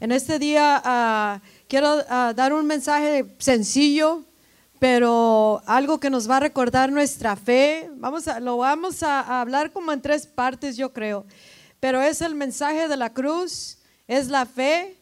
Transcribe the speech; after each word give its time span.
En 0.00 0.12
este 0.12 0.38
día 0.38 0.80
ah, 0.84 1.40
quiero 1.66 2.04
ah, 2.08 2.32
dar 2.34 2.52
un 2.52 2.64
mensaje 2.66 3.34
sencillo, 3.38 4.22
pero 4.78 5.60
algo 5.66 5.98
que 5.98 6.08
nos 6.08 6.30
va 6.30 6.36
a 6.36 6.40
recordar 6.40 6.92
nuestra 6.92 7.34
fe. 7.34 7.90
Vamos 7.96 8.28
a, 8.28 8.38
lo 8.38 8.58
vamos 8.58 9.02
a, 9.02 9.40
hablar 9.40 9.72
como 9.72 9.90
en 9.90 10.00
tres 10.00 10.24
partes, 10.24 10.76
yo 10.76 10.92
creo. 10.92 11.26
Pero 11.80 12.00
es 12.00 12.20
el 12.20 12.36
mensaje 12.36 12.86
de 12.86 12.96
la 12.96 13.12
cruz, 13.12 13.78
es 14.06 14.28
la 14.28 14.46
fe 14.46 14.96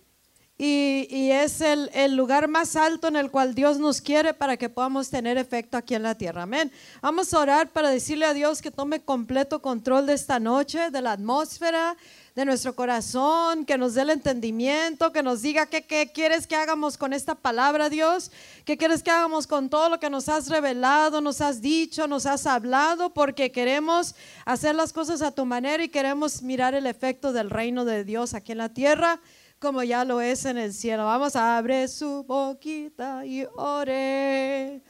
y, 0.56 1.06
y 1.10 1.30
es 1.30 1.60
el, 1.60 1.90
el, 1.92 2.16
lugar 2.16 2.48
más 2.48 2.74
alto 2.74 3.08
en 3.08 3.16
el 3.16 3.30
cual 3.30 3.54
Dios 3.54 3.78
nos 3.78 4.00
quiere 4.00 4.32
para 4.32 4.56
que 4.56 4.70
podamos 4.70 5.10
tener 5.10 5.36
efecto 5.36 5.76
aquí 5.76 5.94
en 5.94 6.04
la 6.04 6.14
tierra. 6.14 6.44
Amén. 6.44 6.72
Vamos 7.02 7.34
a 7.34 7.40
orar 7.40 7.70
para 7.70 7.90
decirle 7.90 8.24
a 8.24 8.32
Dios 8.32 8.62
que 8.62 8.70
tome 8.70 9.02
completo 9.02 9.60
control 9.60 10.06
de 10.06 10.14
esta 10.14 10.40
noche, 10.40 10.90
de 10.90 11.02
la 11.02 11.12
atmósfera, 11.12 11.98
de 12.36 12.44
nuestro 12.44 12.76
corazón, 12.76 13.64
que 13.64 13.78
nos 13.78 13.94
dé 13.94 14.02
el 14.02 14.10
entendimiento, 14.10 15.10
que 15.10 15.22
nos 15.22 15.40
diga 15.40 15.64
qué, 15.64 15.80
qué 15.86 16.12
quieres 16.12 16.46
que 16.46 16.54
hagamos 16.54 16.98
con 16.98 17.14
esta 17.14 17.34
palabra, 17.34 17.88
Dios, 17.88 18.30
qué 18.66 18.76
quieres 18.76 19.02
que 19.02 19.10
hagamos 19.10 19.46
con 19.46 19.70
todo 19.70 19.88
lo 19.88 19.98
que 19.98 20.10
nos 20.10 20.28
has 20.28 20.50
revelado, 20.50 21.22
nos 21.22 21.40
has 21.40 21.62
dicho, 21.62 22.06
nos 22.06 22.26
has 22.26 22.46
hablado, 22.46 23.08
porque 23.14 23.50
queremos 23.50 24.14
hacer 24.44 24.74
las 24.74 24.92
cosas 24.92 25.22
a 25.22 25.30
tu 25.30 25.46
manera 25.46 25.82
y 25.82 25.88
queremos 25.88 26.42
mirar 26.42 26.74
el 26.74 26.86
efecto 26.86 27.32
del 27.32 27.48
reino 27.48 27.86
de 27.86 28.04
Dios 28.04 28.34
aquí 28.34 28.52
en 28.52 28.58
la 28.58 28.68
tierra 28.68 29.18
como 29.58 29.82
ya 29.82 30.04
lo 30.04 30.20
es 30.20 30.44
en 30.44 30.58
el 30.58 30.74
cielo. 30.74 31.06
Vamos 31.06 31.34
a 31.34 31.56
abrir 31.56 31.88
su 31.88 32.22
boquita 32.24 33.24
y 33.24 33.46
ore. 33.56 34.82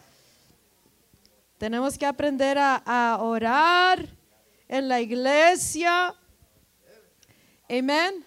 Tenemos 1.56 1.96
que 1.96 2.04
aprender 2.04 2.58
a, 2.58 2.82
a 2.84 3.22
orar 3.22 4.04
en 4.66 4.88
la 4.88 5.00
iglesia 5.00 6.12
Amén. 7.68 8.24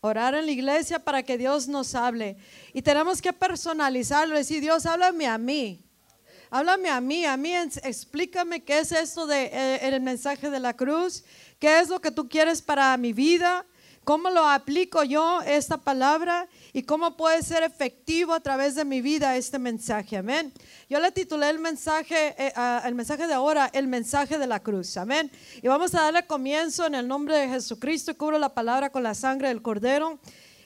Orar 0.00 0.34
en 0.34 0.46
la 0.46 0.52
iglesia 0.52 0.98
para 0.98 1.22
que 1.22 1.38
Dios 1.38 1.68
nos 1.68 1.94
hable. 1.94 2.36
Y 2.72 2.82
tenemos 2.82 3.20
que 3.20 3.32
personalizarlo, 3.32 4.36
decir, 4.36 4.60
Dios, 4.60 4.86
háblame 4.86 5.26
a 5.26 5.38
mí. 5.38 5.84
Háblame 6.50 6.90
a 6.90 7.00
mí, 7.00 7.24
a 7.24 7.36
mí, 7.36 7.54
explícame 7.54 8.62
qué 8.62 8.80
es 8.80 8.92
esto 8.92 9.26
de 9.26 9.44
eh, 9.44 9.88
el 9.88 10.00
mensaje 10.02 10.50
de 10.50 10.60
la 10.60 10.74
cruz, 10.74 11.24
qué 11.58 11.80
es 11.80 11.88
lo 11.88 12.00
que 12.00 12.10
tú 12.10 12.28
quieres 12.28 12.60
para 12.60 12.94
mi 12.98 13.14
vida, 13.14 13.64
cómo 14.04 14.30
lo 14.30 14.48
aplico 14.48 15.04
yo 15.04 15.40
esta 15.42 15.78
palabra 15.78 16.48
y 16.72 16.82
cómo 16.82 17.16
puede 17.16 17.42
ser 17.42 17.62
efectivo 17.62 18.32
a 18.32 18.40
través 18.40 18.74
de 18.74 18.84
mi 18.84 19.00
vida 19.00 19.36
este 19.36 19.58
mensaje. 19.58 20.16
Amén. 20.16 20.52
Yo 20.88 21.00
le 21.00 21.12
titulé 21.12 21.50
el 21.50 21.58
mensaje, 21.58 22.34
eh, 22.38 22.52
el 22.84 22.94
mensaje 22.94 23.26
de 23.26 23.34
ahora, 23.34 23.70
el 23.72 23.86
mensaje 23.86 24.38
de 24.38 24.46
la 24.46 24.60
cruz. 24.60 24.96
Amén. 24.96 25.30
Y 25.62 25.68
vamos 25.68 25.94
a 25.94 26.02
darle 26.02 26.26
comienzo 26.26 26.86
en 26.86 26.94
el 26.94 27.06
nombre 27.06 27.36
de 27.36 27.48
Jesucristo 27.48 28.16
cubro 28.16 28.38
la 28.38 28.54
palabra 28.54 28.90
con 28.90 29.02
la 29.02 29.14
sangre 29.14 29.48
del 29.48 29.62
cordero 29.62 30.18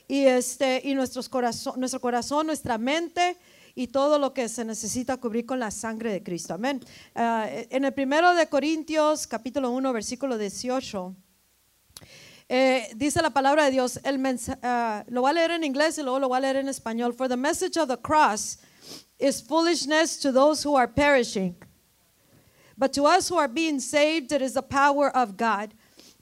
y 0.09 0.25
este 0.25 0.81
y 0.85 0.95
nuestros 0.95 1.29
corazón, 1.29 1.79
nuestro 1.79 2.01
corazón, 2.01 2.47
nuestra 2.47 2.79
mente 2.79 3.37
y 3.75 3.89
todo 3.89 4.19
lo 4.19 4.33
que 4.33 4.49
se 4.49 4.65
necesita 4.65 5.19
cubrir 5.19 5.45
con 5.45 5.61
la 5.61 5.71
sangre 5.71 6.13
de 6.13 6.23
Cristo. 6.23 6.55
Amén. 6.55 6.81
Ah, 7.15 7.47
en 7.51 7.85
el 7.85 7.93
primero 7.93 8.35
de 8.35 8.49
Corintios, 8.49 9.27
capítulo 9.27 9.71
1, 9.71 9.93
versículo 9.93 10.39
18. 10.39 11.26
Eh, 12.49 12.93
dice 12.95 13.21
la 13.23 13.31
palabra 13.31 13.65
de 13.65 13.73
Dios, 13.73 13.99
el 14.05 14.21
uh, 14.21 15.05
lo 15.09 15.23
voy 15.23 15.31
a 15.31 15.33
leer 15.33 15.51
en 15.51 15.65
inglés 15.65 15.99
y 15.99 16.03
luego 16.03 16.21
lo 16.21 16.29
voy 16.29 16.39
a 16.39 16.41
leer 16.41 16.57
en 16.57 16.69
español. 16.69 17.13
For 17.13 17.29
the 17.29 17.37
message 17.37 17.77
of 17.77 17.89
the 17.89 17.97
cross 17.97 18.59
is 19.19 19.43
foolishness 19.43 20.17
to 20.21 20.31
those 20.31 20.65
who 20.65 20.77
are 20.77 20.87
perishing, 20.87 21.57
but 22.79 22.93
to 22.93 23.05
us 23.05 23.29
who 23.29 23.37
are 23.37 23.49
being 23.49 23.81
saved, 23.81 24.31
it 24.31 24.43
is 24.43 24.55
the 24.55 24.63
power 24.63 25.11
of 25.17 25.37
God. 25.37 25.75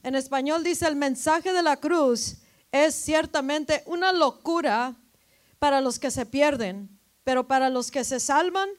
En 0.03 0.15
español 0.15 0.63
dice, 0.63 0.87
el 0.87 0.95
mensaje 0.95 1.53
de 1.53 1.61
la 1.61 1.75
cruz 1.75 2.37
es 2.71 2.95
ciertamente 2.95 3.83
una 3.85 4.11
locura 4.11 4.95
para 5.59 5.79
los 5.79 5.99
que 5.99 6.09
se 6.09 6.25
pierden, 6.25 6.89
pero 7.23 7.47
para 7.47 7.69
los 7.69 7.91
que 7.91 8.03
se 8.03 8.19
salvan 8.19 8.69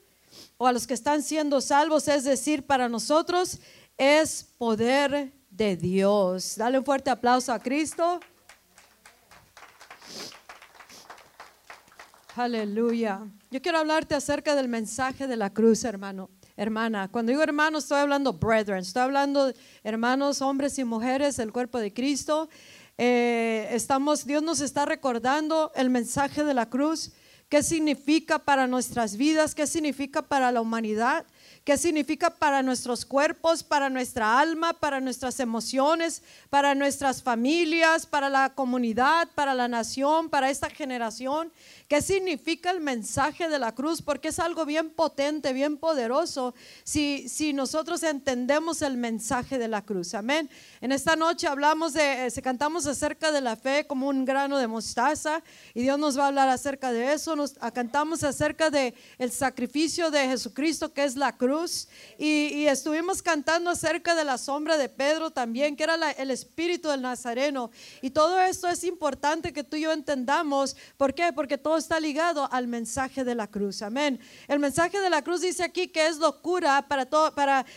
o 0.59 0.67
a 0.67 0.73
los 0.73 0.87
que 0.87 0.95
están 0.95 1.23
siendo 1.23 1.61
salvos, 1.61 2.09
es 2.09 2.25
decir, 2.25 2.67
para 2.67 2.89
nosotros 2.89 3.59
es 3.97 4.45
poder 4.59 5.33
de 5.57 5.77
Dios. 5.77 6.57
Dale 6.57 6.79
un 6.79 6.85
fuerte 6.85 7.11
aplauso 7.11 7.53
a 7.53 7.59
Cristo. 7.59 8.21
Aleluya. 12.35 13.23
Yo 13.51 13.63
quiero 13.63 13.79
hablarte 13.79 14.15
acerca 14.15 14.55
del 14.55 14.69
mensaje 14.69 15.27
de 15.27 15.37
la 15.37 15.51
cruz, 15.51 15.85
hermano. 15.85 16.29
Hermana, 16.59 17.09
cuando 17.09 17.31
digo 17.31 17.43
hermano, 17.43 17.79
estoy 17.79 17.99
hablando 17.99 18.35
brethren, 18.35 18.79
estoy 18.79 19.03
hablando 19.03 19.53
hermanos, 19.83 20.43
hombres 20.43 20.79
y 20.79 20.85
mujeres 20.85 21.37
del 21.37 21.53
cuerpo 21.53 21.79
de 21.79 21.93
Cristo. 21.93 22.49
Eh, 22.99 23.69
estamos, 23.73 24.27
Dios 24.27 24.43
nos 24.43 24.61
está 24.61 24.85
recordando 24.85 25.71
el 25.75 25.91
mensaje 25.91 26.45
de 26.45 26.55
la 26.55 26.69
cruz, 26.69 27.13
qué 27.49 27.63
significa 27.63 28.39
para 28.39 28.67
nuestras 28.67 29.17
vidas, 29.17 29.55
qué 29.55 29.67
significa 29.67 30.23
para 30.23 30.51
la 30.53 30.61
humanidad 30.61 31.27
qué 31.67 31.77
significa 31.77 32.31
para 32.31 32.63
nuestros 32.63 33.05
cuerpos, 33.05 33.65
para 33.65 33.91
nuestra 33.91 34.39
alma, 34.39 34.73
para 34.73 35.01
nuestras 35.01 35.41
emociones, 35.41 36.23
para 36.49 36.77
nuestras 36.77 37.25
familias, 37.25 38.07
para 38.07 38.29
la 38.29 38.51
comunidad, 38.51 39.29
para 39.35 39.53
la 39.53 39.67
nación, 39.67 40.31
para 40.31 40.49
esta 40.49 40.71
generación. 40.71 41.51
¿Qué 41.89 42.03
significa 42.03 42.71
el 42.71 42.81
mensaje 42.81 43.49
de 43.49 43.59
la 43.59 43.73
cruz? 43.73 44.01
Porque 44.01 44.29
es 44.29 44.39
algo 44.39 44.65
bien 44.65 44.91
potente, 44.91 45.53
bien 45.53 45.77
poderoso 45.77 46.55
si, 46.85 47.29
si 47.29 47.53
nosotros 47.53 48.05
entendemos 48.05 48.81
el 48.81 48.97
mensaje 48.97 49.59
de 49.59 49.67
la 49.67 49.83
cruz. 49.83 50.15
Amén. 50.15 50.49
En 50.81 50.93
esta 50.93 51.17
noche 51.17 51.49
hablamos 51.49 51.95
de, 51.95 52.27
eh, 52.27 52.31
se 52.31 52.43
cantamos 52.43 52.87
acerca 52.87 53.33
de 53.33 53.41
la 53.41 53.57
fe 53.57 53.89
como 53.89 54.07
un 54.07 54.25
grano 54.25 54.59
de 54.59 54.69
mostaza 54.69 55.43
y 55.75 55.83
Dios 55.83 55.99
nos 55.99 56.17
va 56.17 56.25
a 56.25 56.29
hablar 56.29 56.49
acerca 56.49 56.93
de 56.93 57.13
eso. 57.13 57.35
Nos 57.35 57.57
ah, 57.59 57.73
cantamos 57.73 58.23
acerca 58.23 58.71
de 58.71 58.95
el 59.19 59.33
sacrificio 59.33 60.13
de 60.13 60.29
Jesucristo 60.29 60.93
que 60.93 61.03
es 61.03 61.17
la 61.17 61.37
cruz 61.37 61.56
y, 62.19 62.67
estuvimos 62.67 63.23
cantando 63.23 63.71
acerca 63.71 64.15
de 64.15 64.25
la 64.25 64.39
sombra 64.39 64.77
de 64.77 64.89
Pedro 64.89 65.31
también, 65.31 65.77
que 65.77 65.85
era 65.85 65.95
el 66.13 66.31
espíritu 66.31 66.89
del 66.89 67.03
Nazareno. 67.03 67.71
Y 68.03 68.11
todo 68.11 68.41
esto 68.41 68.69
es 68.69 68.85
importante 68.85 69.53
que 69.53 69.65
tú 69.65 69.77
y 69.77 69.83
yo 69.83 69.93
entendamos. 69.93 70.77
¿Por 70.97 71.15
qué? 71.15 71.33
Porque 71.33 71.59
todo 71.59 71.77
está 71.77 72.01
ligado 72.01 72.49
al 72.53 72.67
mensaje 72.67 73.25
de 73.25 73.35
la 73.35 73.47
cruz. 73.47 73.83
Amén. 73.83 74.21
El 74.49 74.59
mensaje 74.59 75.01
de 75.01 75.11
la 75.11 75.23
cruz 75.23 75.41
dice 75.41 75.63
aquí 75.63 75.89
que 75.89 76.07
es 76.07 76.19
locura 76.19 76.87
para 76.89 77.07
todo, 77.07 77.33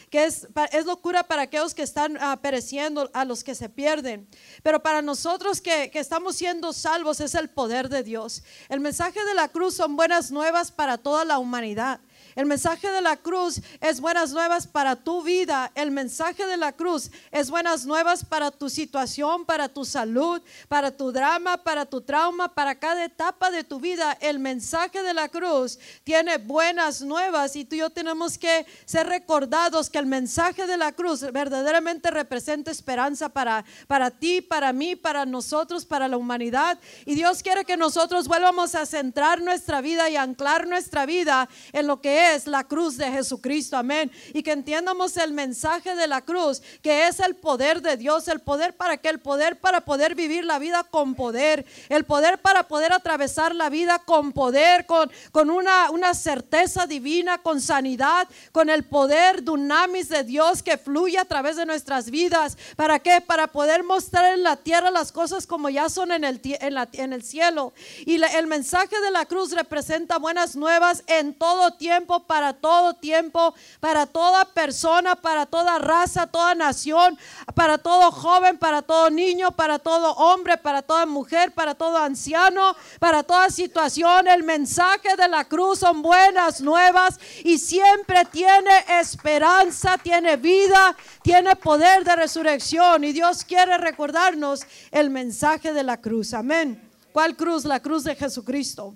que 0.09 0.25
es, 0.25 0.47
locura 0.85 1.23
para 1.23 1.43
aquellos 1.43 1.73
que 1.73 1.83
están 1.83 2.17
ah, 2.19 2.39
pereciendo, 2.41 3.09
a 3.13 3.25
los 3.25 3.43
que 3.43 3.55
se 3.55 3.69
pierden. 3.69 4.27
Pero 4.63 4.81
para 4.81 5.01
nosotros 5.01 5.61
que 5.61 5.91
estamos 5.93 6.35
siendo 6.35 6.73
salvos 6.73 7.19
es 7.19 7.35
el 7.35 7.49
poder 7.49 7.89
de 7.89 8.03
Dios. 8.03 8.43
El 8.69 8.79
mensaje 8.79 9.23
de 9.23 9.33
la 9.33 9.47
cruz 9.47 9.75
son 9.75 9.95
buenas 9.95 10.31
nuevas 10.31 10.71
para 10.71 10.97
toda 10.97 11.25
la 11.25 11.39
humanidad. 11.39 11.99
El 12.39 12.45
mensaje 12.45 12.89
de 12.89 13.01
la 13.01 13.17
cruz 13.17 13.59
es 13.81 13.99
buenas 13.99 14.31
nuevas 14.31 14.65
para 14.65 14.95
tu 14.95 15.23
vida. 15.23 15.73
El 15.75 15.91
mensaje 15.91 16.47
de 16.47 16.55
la 16.55 16.71
cruz 16.71 17.11
es 17.31 17.49
buenas 17.49 17.85
nuevas 17.85 18.23
para 18.23 18.49
tu 18.49 18.69
situación, 18.69 19.43
para 19.43 19.67
tu 19.67 19.83
salud, 19.83 20.41
para 20.69 20.89
tu 20.89 21.11
drama, 21.11 21.57
para 21.57 21.85
tu 21.85 21.99
trauma, 21.99 22.47
para 22.55 22.75
cada 22.75 23.03
etapa 23.03 23.51
de 23.51 23.65
tu 23.65 23.81
vida. 23.81 24.17
El 24.21 24.39
mensaje 24.39 25.03
de 25.03 25.13
la 25.13 25.27
cruz 25.27 25.79
tiene 26.05 26.37
buenas 26.37 27.01
nuevas 27.01 27.57
y 27.57 27.65
tú 27.65 27.75
y 27.75 27.79
yo 27.79 27.89
tenemos 27.89 28.37
que 28.37 28.65
ser 28.85 29.07
recordados 29.07 29.89
que 29.89 29.99
el 29.99 30.05
mensaje 30.05 30.65
de 30.65 30.77
la 30.77 30.93
cruz 30.93 31.29
verdaderamente 31.33 32.09
representa 32.09 32.71
esperanza 32.71 33.27
para, 33.27 33.65
para 33.85 34.11
ti, 34.11 34.39
para 34.39 34.71
mí, 34.71 34.95
para 34.95 35.25
nosotros, 35.25 35.85
para 35.85 36.07
la 36.07 36.15
humanidad. 36.15 36.79
Y 37.05 37.15
Dios 37.15 37.43
quiere 37.43 37.65
que 37.65 37.75
nosotros 37.75 38.29
vuelvamos 38.29 38.75
a 38.75 38.85
centrar 38.85 39.41
nuestra 39.41 39.81
vida 39.81 40.09
y 40.09 40.15
anclar 40.15 40.67
nuestra 40.67 41.05
vida 41.05 41.49
en 41.73 41.85
lo 41.85 41.99
que 41.99 42.27
es 42.27 42.28
es 42.35 42.47
la 42.47 42.63
cruz 42.63 42.97
de 42.97 43.11
Jesucristo, 43.11 43.77
amén. 43.77 44.11
Y 44.33 44.43
que 44.43 44.51
entiendamos 44.51 45.17
el 45.17 45.33
mensaje 45.33 45.95
de 45.95 46.07
la 46.07 46.21
cruz, 46.21 46.61
que 46.81 47.07
es 47.07 47.19
el 47.19 47.35
poder 47.35 47.81
de 47.81 47.97
Dios, 47.97 48.27
el 48.27 48.39
poder 48.39 48.75
para 48.75 48.97
que 48.97 49.09
el 49.09 49.19
poder 49.19 49.59
para 49.59 49.81
poder 49.81 50.15
vivir 50.15 50.45
la 50.45 50.59
vida 50.59 50.83
con 50.83 51.15
poder, 51.15 51.65
el 51.89 52.05
poder 52.05 52.39
para 52.39 52.67
poder 52.67 52.93
atravesar 52.93 53.55
la 53.55 53.69
vida 53.69 53.99
con 53.99 54.31
poder, 54.31 54.85
con, 54.85 55.11
con 55.31 55.49
una, 55.49 55.91
una 55.91 56.13
certeza 56.13 56.85
divina, 56.85 57.39
con 57.39 57.61
sanidad, 57.61 58.27
con 58.51 58.69
el 58.69 58.83
poder 58.83 59.43
dunamis 59.43 60.09
de 60.09 60.23
Dios 60.23 60.63
que 60.63 60.77
fluye 60.77 61.17
a 61.17 61.25
través 61.25 61.55
de 61.55 61.65
nuestras 61.65 62.09
vidas. 62.09 62.57
¿Para 62.75 62.99
qué? 62.99 63.21
Para 63.21 63.47
poder 63.47 63.83
mostrar 63.83 64.33
en 64.33 64.43
la 64.43 64.55
tierra 64.55 64.91
las 64.91 65.11
cosas 65.11 65.47
como 65.47 65.69
ya 65.69 65.89
son 65.89 66.11
en 66.11 66.23
el, 66.23 66.41
en 66.43 66.73
la, 66.73 66.87
en 66.93 67.13
el 67.13 67.23
cielo. 67.23 67.73
Y 68.05 68.21
el 68.23 68.47
mensaje 68.47 68.99
de 69.01 69.11
la 69.11 69.25
cruz 69.25 69.51
representa 69.51 70.17
buenas 70.17 70.55
nuevas 70.55 71.03
en 71.07 71.33
todo 71.33 71.73
tiempo 71.73 72.18
para 72.23 72.53
todo 72.53 72.93
tiempo, 72.93 73.53
para 73.79 74.05
toda 74.05 74.45
persona, 74.45 75.15
para 75.15 75.45
toda 75.45 75.79
raza, 75.79 76.27
toda 76.27 76.55
nación, 76.55 77.17
para 77.55 77.77
todo 77.77 78.11
joven, 78.11 78.57
para 78.57 78.81
todo 78.81 79.09
niño, 79.09 79.51
para 79.51 79.79
todo 79.79 80.13
hombre, 80.13 80.57
para 80.57 80.81
toda 80.81 81.05
mujer, 81.05 81.51
para 81.51 81.75
todo 81.75 81.97
anciano, 81.97 82.75
para 82.99 83.23
toda 83.23 83.49
situación. 83.49 84.27
El 84.27 84.43
mensaje 84.43 85.15
de 85.15 85.27
la 85.27 85.45
cruz 85.45 85.79
son 85.79 86.01
buenas 86.01 86.61
nuevas 86.61 87.19
y 87.43 87.57
siempre 87.57 88.25
tiene 88.25 88.71
esperanza, 88.99 89.97
tiene 89.97 90.37
vida, 90.37 90.95
tiene 91.21 91.55
poder 91.55 92.03
de 92.03 92.15
resurrección 92.15 93.03
y 93.03 93.11
Dios 93.11 93.43
quiere 93.43 93.77
recordarnos 93.77 94.61
el 94.91 95.09
mensaje 95.09 95.73
de 95.73 95.83
la 95.83 95.97
cruz. 95.97 96.33
Amén. 96.33 96.89
¿Cuál 97.11 97.35
cruz? 97.35 97.65
La 97.65 97.79
cruz 97.79 98.03
de 98.03 98.15
Jesucristo. 98.15 98.95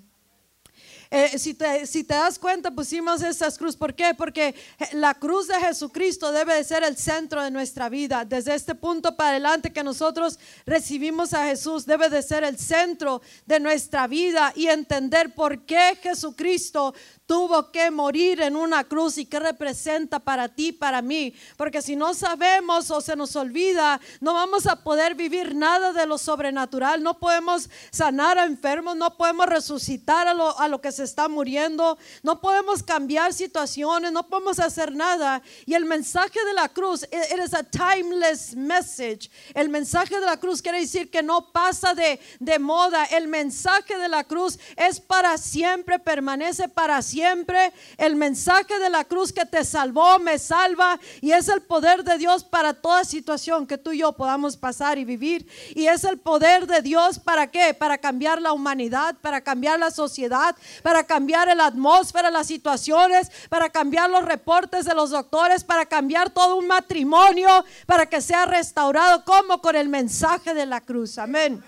Eh, 1.10 1.38
si, 1.38 1.54
te, 1.54 1.86
si, 1.86 2.04
te, 2.04 2.14
das 2.14 2.38
cuenta, 2.38 2.70
pusimos 2.70 3.22
estas 3.22 3.58
cruz. 3.58 3.76
¿Por 3.76 3.94
qué? 3.94 4.14
Porque 4.14 4.54
la 4.92 5.14
cruz 5.14 5.48
de 5.48 5.54
Jesucristo 5.54 6.32
debe 6.32 6.54
de 6.54 6.64
ser 6.64 6.82
el 6.84 6.96
centro 6.96 7.42
de 7.42 7.50
nuestra 7.50 7.88
vida. 7.88 8.24
Desde 8.24 8.54
este 8.54 8.74
punto 8.74 9.16
para 9.16 9.30
adelante 9.30 9.72
que 9.72 9.84
nosotros 9.84 10.38
recibimos 10.66 11.34
a 11.34 11.46
Jesús, 11.46 11.86
debe 11.86 12.08
de 12.08 12.22
ser 12.22 12.44
el 12.44 12.58
centro 12.58 13.22
de 13.46 13.60
nuestra 13.60 14.06
vida 14.06 14.52
y 14.54 14.66
entender 14.66 15.34
por 15.34 15.64
qué 15.64 15.98
Jesucristo 16.02 16.94
tuvo 17.26 17.70
que 17.70 17.90
morir 17.90 18.40
en 18.42 18.54
una 18.54 18.84
cruz 18.84 19.16
y 19.16 19.24
qué 19.24 19.40
representa 19.40 20.18
para 20.18 20.48
ti, 20.48 20.72
para 20.72 21.00
mí. 21.00 21.34
Porque 21.56 21.80
si 21.80 21.96
no 21.96 22.12
sabemos 22.12 22.90
o 22.90 23.00
se 23.00 23.16
nos 23.16 23.34
olvida, 23.36 24.00
no 24.20 24.34
vamos 24.34 24.66
a 24.66 24.82
poder 24.82 25.14
vivir 25.14 25.54
nada 25.54 25.92
de 25.92 26.06
lo 26.06 26.18
sobrenatural. 26.18 27.02
No 27.02 27.18
podemos 27.18 27.70
sanar 27.90 28.38
a 28.38 28.44
enfermos, 28.44 28.96
no 28.96 29.16
podemos 29.16 29.46
resucitar 29.46 30.28
a 30.28 30.34
lo, 30.34 30.58
a 30.58 30.68
lo 30.68 30.80
que 30.80 30.92
se 30.92 31.04
está 31.04 31.28
muriendo, 31.28 31.98
no 32.22 32.40
podemos 32.40 32.82
cambiar 32.82 33.32
situaciones, 33.32 34.12
no 34.12 34.26
podemos 34.28 34.58
hacer 34.58 34.94
nada. 34.94 35.42
Y 35.64 35.74
el 35.74 35.86
mensaje 35.86 36.44
de 36.44 36.52
la 36.52 36.68
cruz, 36.68 37.04
it 37.04 37.40
is 37.42 37.54
a 37.54 37.62
timeless 37.62 38.54
message. 38.54 39.30
El 39.54 39.70
mensaje 39.70 40.20
de 40.20 40.26
la 40.26 40.36
cruz 40.36 40.60
quiere 40.60 40.80
decir 40.80 41.10
que 41.10 41.22
no 41.22 41.52
pasa 41.52 41.94
de, 41.94 42.20
de 42.38 42.58
moda. 42.58 43.04
El 43.06 43.28
mensaje 43.28 43.96
de 43.96 44.08
la 44.08 44.24
cruz 44.24 44.58
es 44.76 45.00
para 45.00 45.38
siempre, 45.38 45.98
permanece 45.98 46.68
para 46.68 47.00
siempre 47.00 47.13
siempre. 47.14 47.72
El 47.96 48.16
mensaje 48.16 48.78
de 48.80 48.90
la 48.90 49.04
cruz 49.04 49.32
que 49.32 49.46
te 49.46 49.64
salvó, 49.64 50.18
me 50.18 50.36
salva 50.38 50.98
y 51.20 51.30
es 51.30 51.48
el 51.48 51.62
poder 51.62 52.02
de 52.02 52.18
Dios 52.18 52.42
para 52.42 52.74
toda 52.74 53.04
situación 53.04 53.68
que 53.68 53.78
tú 53.78 53.92
y 53.92 53.98
yo 53.98 54.12
podamos 54.12 54.56
pasar 54.56 54.98
y 54.98 55.04
vivir. 55.04 55.46
Y 55.76 55.86
es 55.86 56.02
el 56.02 56.18
poder 56.18 56.66
de 56.66 56.82
Dios 56.82 57.20
para 57.20 57.46
qué? 57.46 57.72
Para 57.72 57.98
cambiar 57.98 58.42
la 58.42 58.52
humanidad, 58.52 59.14
para 59.20 59.40
cambiar 59.42 59.78
la 59.78 59.92
sociedad, 59.92 60.56
para 60.82 61.04
cambiar 61.04 61.56
la 61.56 61.66
atmósfera, 61.66 62.32
las 62.32 62.48
situaciones, 62.48 63.30
para 63.48 63.70
cambiar 63.70 64.10
los 64.10 64.24
reportes 64.24 64.84
de 64.84 64.94
los 64.94 65.10
doctores, 65.10 65.62
para 65.62 65.86
cambiar 65.86 66.30
todo 66.30 66.56
un 66.56 66.66
matrimonio, 66.66 67.64
para 67.86 68.06
que 68.06 68.20
sea 68.20 68.44
restaurado 68.46 69.24
como 69.24 69.60
con 69.60 69.76
el 69.76 69.88
mensaje 69.88 70.52
de 70.52 70.66
la 70.66 70.80
cruz. 70.80 71.18
Amén. 71.18 71.62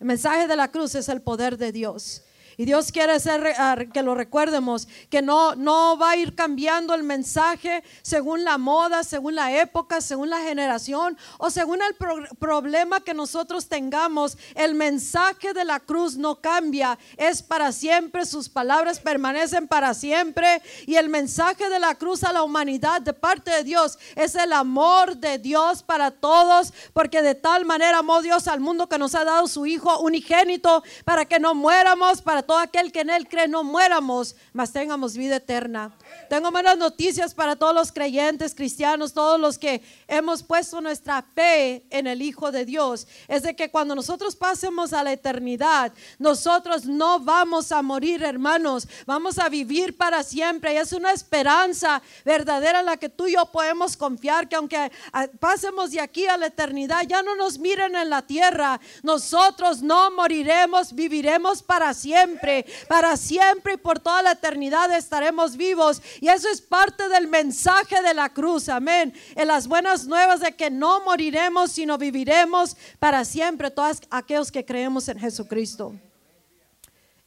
El 0.00 0.06
mensaje 0.06 0.46
de 0.46 0.56
la 0.56 0.68
cruz 0.68 0.94
es 0.94 1.08
el 1.10 1.20
poder 1.20 1.58
de 1.58 1.70
Dios. 1.70 2.22
Y 2.60 2.64
Dios 2.64 2.90
quiere 2.90 3.12
hacer 3.12 3.54
ah, 3.56 3.76
que 3.92 4.02
lo 4.02 4.16
recuerdemos, 4.16 4.88
que 5.10 5.22
no, 5.22 5.54
no 5.54 5.96
va 5.96 6.10
a 6.10 6.16
ir 6.16 6.34
cambiando 6.34 6.92
el 6.92 7.04
mensaje 7.04 7.84
según 8.02 8.42
la 8.42 8.58
moda, 8.58 9.04
según 9.04 9.36
la 9.36 9.52
época, 9.60 10.00
según 10.00 10.28
la 10.28 10.40
generación 10.40 11.16
o 11.38 11.50
según 11.50 11.78
el 11.82 11.94
problema 12.40 12.98
que 12.98 13.14
nosotros 13.14 13.68
tengamos. 13.68 14.36
El 14.56 14.74
mensaje 14.74 15.54
de 15.54 15.64
la 15.64 15.78
cruz 15.78 16.16
no 16.16 16.40
cambia, 16.40 16.98
es 17.16 17.44
para 17.44 17.70
siempre, 17.70 18.26
sus 18.26 18.48
palabras 18.48 18.98
permanecen 18.98 19.68
para 19.68 19.94
siempre. 19.94 20.60
Y 20.84 20.96
el 20.96 21.08
mensaje 21.08 21.68
de 21.68 21.78
la 21.78 21.94
cruz 21.94 22.24
a 22.24 22.32
la 22.32 22.42
humanidad 22.42 23.00
de 23.00 23.12
parte 23.12 23.52
de 23.52 23.62
Dios 23.62 24.00
es 24.16 24.34
el 24.34 24.52
amor 24.52 25.16
de 25.18 25.38
Dios 25.38 25.84
para 25.84 26.10
todos, 26.10 26.72
porque 26.92 27.22
de 27.22 27.36
tal 27.36 27.64
manera 27.64 27.98
amó 27.98 28.20
Dios 28.20 28.48
al 28.48 28.58
mundo 28.58 28.88
que 28.88 28.98
nos 28.98 29.14
ha 29.14 29.22
dado 29.22 29.46
su 29.46 29.64
Hijo 29.64 30.00
unigénito 30.00 30.82
para 31.04 31.24
que 31.24 31.38
no 31.38 31.54
muéramos, 31.54 32.20
para 32.20 32.47
todo 32.48 32.60
aquel 32.60 32.92
que 32.92 33.02
en 33.02 33.10
Él 33.10 33.28
cree 33.28 33.46
no 33.46 33.62
muéramos, 33.62 34.34
mas 34.54 34.72
tengamos 34.72 35.18
vida 35.18 35.36
eterna. 35.36 35.92
Tengo 36.28 36.50
buenas 36.50 36.76
noticias 36.76 37.32
para 37.32 37.56
todos 37.56 37.74
los 37.74 37.90
creyentes 37.90 38.54
cristianos, 38.54 39.14
todos 39.14 39.40
los 39.40 39.58
que 39.58 39.82
hemos 40.06 40.42
puesto 40.42 40.80
nuestra 40.80 41.22
fe 41.22 41.84
en 41.88 42.06
el 42.06 42.20
Hijo 42.20 42.52
de 42.52 42.66
Dios. 42.66 43.06
Es 43.28 43.42
de 43.42 43.56
que 43.56 43.70
cuando 43.70 43.94
nosotros 43.94 44.36
pasemos 44.36 44.92
a 44.92 45.02
la 45.02 45.12
eternidad, 45.12 45.92
nosotros 46.18 46.84
no 46.84 47.20
vamos 47.20 47.72
a 47.72 47.80
morir, 47.80 48.22
hermanos. 48.22 48.86
Vamos 49.06 49.38
a 49.38 49.48
vivir 49.48 49.96
para 49.96 50.22
siempre. 50.22 50.74
Y 50.74 50.76
es 50.76 50.92
una 50.92 51.12
esperanza 51.12 52.02
verdadera 52.24 52.80
en 52.80 52.86
la 52.86 52.98
que 52.98 53.08
tú 53.08 53.26
y 53.26 53.32
yo 53.32 53.46
podemos 53.46 53.96
confiar 53.96 54.48
que 54.48 54.56
aunque 54.56 54.92
ah, 55.12 55.28
pasemos 55.40 55.92
de 55.92 56.00
aquí 56.00 56.26
a 56.26 56.36
la 56.36 56.46
eternidad, 56.46 57.04
ya 57.06 57.22
no 57.22 57.36
nos 57.36 57.58
miren 57.58 57.96
en 57.96 58.10
la 58.10 58.22
tierra. 58.22 58.80
Nosotros 59.02 59.80
no 59.80 60.10
moriremos, 60.10 60.92
viviremos 60.92 61.62
para 61.62 61.94
siempre. 61.94 62.66
Para 62.86 63.16
siempre 63.16 63.74
y 63.74 63.76
por 63.78 63.98
toda 63.98 64.22
la 64.22 64.32
eternidad 64.32 64.94
estaremos 64.94 65.56
vivos 65.56 66.02
y 66.20 66.28
eso 66.28 66.48
es 66.48 66.60
parte 66.60 67.08
del 67.08 67.28
mensaje 67.28 68.02
de 68.02 68.14
la 68.14 68.28
cruz, 68.28 68.68
amén. 68.68 69.12
En 69.34 69.48
las 69.48 69.66
buenas 69.66 70.06
nuevas 70.06 70.40
de 70.40 70.52
que 70.52 70.70
no 70.70 71.02
moriremos, 71.04 71.72
sino 71.72 71.98
viviremos 71.98 72.76
para 72.98 73.24
siempre 73.24 73.70
todos 73.70 74.00
aquellos 74.10 74.52
que 74.52 74.64
creemos 74.64 75.08
en 75.08 75.18
Jesucristo. 75.18 75.94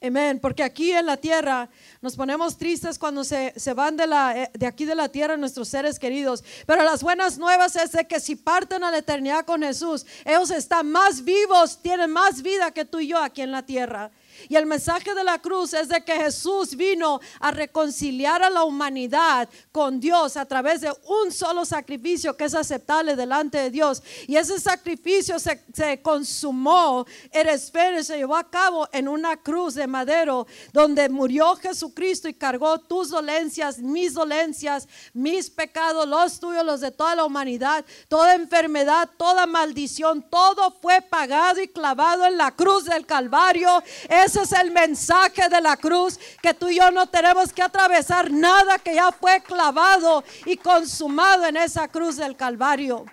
Amén, 0.03 0.39
porque 0.39 0.63
aquí 0.63 0.91
en 0.91 1.05
la 1.05 1.15
tierra 1.15 1.69
nos 2.01 2.15
ponemos 2.15 2.57
tristes 2.57 2.97
cuando 2.97 3.23
se, 3.23 3.53
se, 3.55 3.71
van 3.75 3.95
de, 3.95 4.07
la, 4.07 4.35
eh, 4.35 4.49
de 4.51 4.65
aquí 4.65 4.83
de 4.83 4.95
la 4.95 5.09
tierra 5.09 5.37
nuestros 5.37 5.67
seres 5.67 5.99
queridos. 5.99 6.43
Pero 6.65 6.83
las 6.83 7.03
buenas 7.03 7.37
nuevas 7.37 7.75
es 7.75 7.91
de 7.91 8.07
que 8.07 8.19
si 8.19 8.35
parten 8.35 8.83
a 8.83 8.89
la 8.89 8.97
eternidad 8.97 9.45
con 9.45 9.61
Jesús, 9.61 10.07
ellos 10.25 10.49
están 10.49 10.89
más 10.89 11.23
vivos, 11.23 11.79
tienen 11.83 12.09
más 12.09 12.41
vida 12.41 12.71
que 12.71 12.83
tú 12.83 12.99
y 12.99 13.09
yo 13.09 13.19
aquí 13.19 13.43
en 13.43 13.51
la 13.51 13.63
tierra. 13.63 14.09
Y 14.49 14.55
el 14.55 14.65
mensaje 14.65 15.13
de 15.13 15.23
la 15.23 15.39
cruz 15.39 15.73
es 15.73 15.89
de 15.89 16.03
que 16.03 16.13
Jesús 16.13 16.75
vino 16.75 17.19
a 17.39 17.51
reconciliar 17.51 18.43
a 18.43 18.49
la 18.49 18.63
humanidad 18.63 19.49
con 19.71 19.99
Dios 19.99 20.37
a 20.37 20.45
través 20.45 20.81
de 20.81 20.91
un 21.07 21.31
solo 21.31 21.65
sacrificio 21.65 22.35
que 22.35 22.45
es 22.45 22.55
aceptable 22.55 23.15
delante 23.15 23.57
de 23.57 23.69
Dios. 23.69 24.01
Y 24.27 24.35
ese 24.35 24.59
sacrificio 24.59 25.39
se, 25.39 25.63
se 25.73 26.01
consumó, 26.01 27.05
eres 27.31 27.71
se 28.03 28.17
llevó 28.17 28.35
a 28.35 28.49
cabo 28.49 28.87
en 28.91 29.07
una 29.07 29.37
cruz 29.37 29.75
de 29.75 29.87
madero 29.87 30.47
donde 30.71 31.09
murió 31.09 31.55
Jesucristo 31.55 32.27
y 32.27 32.33
cargó 32.33 32.79
tus 32.79 33.09
dolencias, 33.09 33.79
mis 33.79 34.13
dolencias, 34.13 34.87
mis 35.13 35.49
pecados, 35.49 36.07
los 36.07 36.39
tuyos, 36.39 36.65
los 36.65 36.81
de 36.81 36.91
toda 36.91 37.15
la 37.15 37.25
humanidad, 37.25 37.85
toda 38.07 38.35
enfermedad, 38.35 39.09
toda 39.17 39.45
maldición, 39.45 40.21
todo 40.29 40.71
fue 40.81 41.01
pagado 41.01 41.61
y 41.61 41.67
clavado 41.67 42.25
en 42.25 42.37
la 42.37 42.51
cruz 42.51 42.85
del 42.85 43.05
Calvario. 43.05 43.83
Ese 44.31 44.43
es 44.43 44.53
el 44.53 44.71
mensaje 44.71 45.49
de 45.49 45.59
la 45.59 45.75
cruz, 45.75 46.17
que 46.41 46.53
tú 46.53 46.69
y 46.69 46.77
yo 46.77 46.89
no 46.89 47.05
tenemos 47.05 47.51
que 47.51 47.61
atravesar 47.61 48.31
nada 48.31 48.79
que 48.79 48.95
ya 48.95 49.11
fue 49.11 49.41
clavado 49.41 50.23
y 50.45 50.55
consumado 50.55 51.47
en 51.47 51.57
esa 51.57 51.89
cruz 51.89 52.15
del 52.15 52.37
Calvario. 52.37 53.03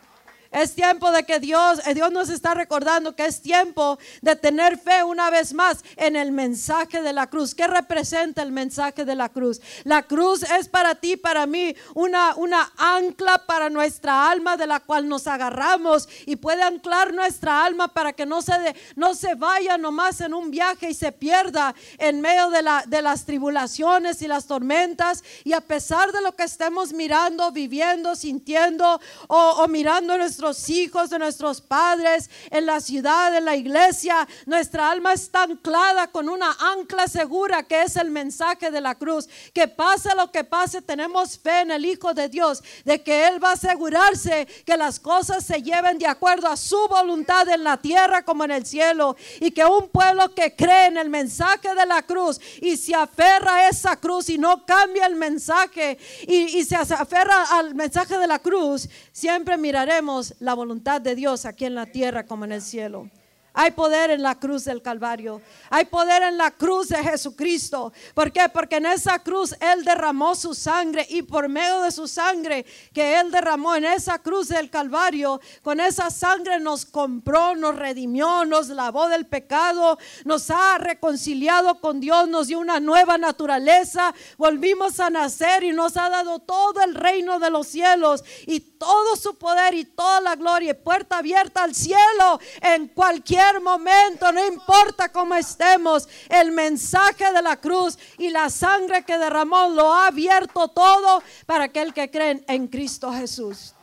Es 0.51 0.75
tiempo 0.75 1.11
de 1.11 1.25
que 1.25 1.41
Dios, 1.41 1.81
eh, 1.87 1.93
Dios 1.93 2.11
nos 2.11 2.31
está 2.31 2.55
recordando 2.55 3.15
que 3.15 3.27
es 3.27 3.43
tiempo 3.43 3.99
de 4.23 4.35
tener 4.35 4.79
fe 4.79 5.05
una 5.05 5.29
vez 5.29 5.53
más 5.53 5.85
en 5.97 6.17
el 6.17 6.33
mensaje 6.33 7.03
de 7.03 7.13
la 7.13 7.27
cruz. 7.27 7.55
¿Qué 7.55 7.67
representa 7.67 8.43
el 8.43 8.51
mensaje 8.51 9.05
de 9.05 9.15
la 9.15 9.29
cruz? 9.29 9.61
La 9.85 10.05
cruz 10.05 10.43
es 10.43 10.69
para 10.69 10.95
ti, 10.95 11.17
para 11.17 11.47
mí, 11.47 11.77
una, 11.95 12.35
una 12.37 12.73
ancla 12.79 13.45
para 13.45 13.69
nuestra 13.69 14.31
alma 14.31 14.57
de 14.57 14.67
la 14.67 14.81
cual 14.81 15.07
nos 15.07 15.27
agarramos 15.27 16.09
y 16.25 16.37
puede 16.37 16.63
anclar 16.63 17.13
nuestra 17.13 17.67
alma 17.67 17.89
para 17.89 18.15
que 18.15 18.25
no 18.25 18.41
se, 18.41 18.53
no 18.97 19.15
se 19.15 19.35
vaya 19.35 19.77
nomás 19.77 20.23
en 20.23 20.33
un 20.33 20.51
viaje 20.51 20.89
y 20.89 20.95
se 20.95 21.13
pierda 21.13 21.75
en 21.99 22.23
medio 22.23 22.49
de, 22.49 22.63
la, 22.63 22.85
de 22.87 23.03
las 23.03 23.27
tribulaciones 23.27 24.23
y 24.23 24.29
las 24.29 24.47
tormentas. 24.47 25.23
Y 25.45 25.53
a 25.53 25.61
pesar 25.61 26.11
de 26.13 26.23
lo 26.23 26.33
que 26.33 26.45
estemos 26.45 26.95
mirando, 26.95 27.53
viviendo, 27.53 28.17
sintiendo 28.17 28.99
o, 29.27 29.37
o 29.37 29.69
mirando 29.69 30.15
en 30.15 30.23
nuestros 30.39 30.69
hijos, 30.71 31.11
de 31.11 31.19
nuestros 31.19 31.61
padres, 31.61 32.31
en 32.51 32.65
la 32.65 32.81
ciudad, 32.81 33.37
en 33.37 33.45
la 33.45 33.57
iglesia. 33.57 34.27
Nuestra 34.47 34.89
alma 34.91 35.13
está 35.13 35.43
anclada 35.43 36.07
con 36.07 36.29
una 36.29 36.57
ancla 36.61 37.09
segura 37.09 37.65
que 37.65 37.83
es 37.83 37.97
el 37.97 38.11
mensaje 38.11 38.71
de 38.71 38.81
la 38.81 38.95
cruz. 38.95 39.29
Que 39.53 39.67
pase 39.67 40.15
lo 40.15 40.31
que 40.31 40.45
pase, 40.45 40.81
tenemos 40.81 41.39
fe 41.39 41.63
en 41.63 41.73
el 41.73 41.85
Hijo 41.85 42.15
de 42.15 42.29
Dios, 42.29 42.63
de 42.85 43.03
que 43.03 43.27
Él 43.27 43.43
va 43.43 43.51
a 43.51 43.55
asegurarse 43.55 44.47
que 44.65 44.77
las 44.77 45.01
cosas 45.01 45.45
se 45.45 45.61
lleven 45.61 45.99
de 45.99 46.07
acuerdo 46.07 46.47
a 46.47 46.57
su 46.57 46.87
voluntad 46.89 47.49
en 47.49 47.65
la 47.65 47.77
tierra 47.77 48.25
como 48.25 48.45
en 48.45 48.53
el 48.53 48.65
cielo. 48.65 49.17
Y 49.41 49.51
que 49.51 49.65
un 49.65 49.89
pueblo 49.89 50.35
que 50.35 50.55
cree 50.55 50.87
en 50.87 50.99
el 50.99 51.11
mensaje 51.11 51.75
de 51.75 51.87
la 51.87 52.03
cruz 52.03 52.41
y 52.61 52.77
se 52.77 52.95
aferra 52.95 53.57
a 53.57 53.69
esa 53.69 53.97
cruz 53.97 54.29
y 54.29 54.39
no 54.39 54.65
cambia 54.65 55.07
el 55.07 55.17
mensaje 55.17 55.99
y, 56.29 56.59
y 56.59 56.65
se 56.65 56.77
aferra 56.77 57.45
al 57.59 57.75
mensaje 57.75 58.17
de 58.17 58.27
la 58.29 58.39
cruz, 58.39 58.89
siempre 59.11 59.57
miraremos 59.57 60.28
la 60.39 60.55
voluntad 60.55 61.01
de 61.01 61.15
Dios 61.15 61.45
aquí 61.45 61.65
en 61.65 61.75
la 61.75 61.87
tierra 61.87 62.27
como 62.27 62.45
en 62.45 62.53
el 62.53 62.63
cielo. 62.63 63.11
Hay 63.55 63.73
poder 63.73 64.11
en 64.11 64.23
la 64.23 64.39
cruz 64.39 64.65
del 64.65 64.83
Calvario. 64.83 65.41
Hay 65.71 65.87
poder 65.87 66.23
en 66.23 66.39
la 66.39 66.51
cruz 66.51 66.89
de 66.89 67.03
Jesucristo. 67.03 67.93
¿Por 68.15 68.31
qué? 68.31 68.49
Porque 68.49 68.77
en 68.77 68.87
esa 68.87 69.19
cruz 69.19 69.57
Él 69.61 69.85
derramó 69.85 70.35
su 70.35 70.55
sangre 70.55 71.07
y 71.09 71.23
por 71.23 71.49
medio 71.49 71.81
de 71.81 71.91
su 71.91 72.07
sangre 72.07 72.65
que 72.93 73.19
Él 73.19 73.31
derramó 73.31 73.75
en 73.75 73.85
esa 73.85 74.19
cruz 74.19 74.49
del 74.49 74.71
Calvario, 74.71 75.41
con 75.63 75.81
esa 75.81 76.11
sangre 76.11 76.61
nos 76.61 76.87
compró, 76.87 77.57
nos 77.57 77.75
redimió, 77.75 78.45
nos 78.45 78.69
lavó 78.69 79.09
del 79.09 79.27
pecado, 79.27 79.99
nos 80.25 80.51
ha 80.51 80.79
reconciliado 80.79 81.81
con 81.81 82.01
Dios, 82.01 82.29
nos 82.29 82.49
dio 82.49 82.59
una 82.59 82.81
nueva 82.81 83.19
naturaleza, 83.19 84.15
volvimos 84.37 85.01
a 85.01 85.11
nacer 85.11 85.65
y 85.65 85.73
nos 85.73 85.97
ha 85.97 86.09
dado 86.11 86.39
todo 86.39 86.81
el 86.83 86.95
reino 86.95 87.41
de 87.41 87.51
los 87.51 87.67
cielos 87.67 88.23
y 88.47 88.61
todo 88.61 89.17
su 89.17 89.37
poder 89.37 89.75
y 89.75 89.85
toda 89.85 90.21
la 90.21 90.37
gloria, 90.37 90.79
puerta 90.79 91.19
abierta 91.19 91.65
al 91.65 91.75
cielo 91.75 92.39
en 92.61 92.89
cualquier 92.89 93.48
momento, 93.63 94.31
no 94.33 94.45
importa 94.47 95.11
cómo 95.11 95.35
estemos, 95.35 96.09
el 96.29 96.53
mensaje 96.53 97.33
de 97.33 97.43
la 97.43 97.57
cruz 97.57 97.99
y 98.19 98.31
la 98.31 98.51
sangre 98.51 99.05
que 99.05 99.19
derramó 99.19 99.69
lo 99.69 99.93
ha 99.93 100.07
abierto 100.09 100.69
todo 100.69 101.23
para 101.47 101.65
aquel 101.65 101.93
que 101.93 102.11
cree 102.11 102.45
en 102.47 102.69
Cristo 102.69 103.13
Jesús. 103.13 103.75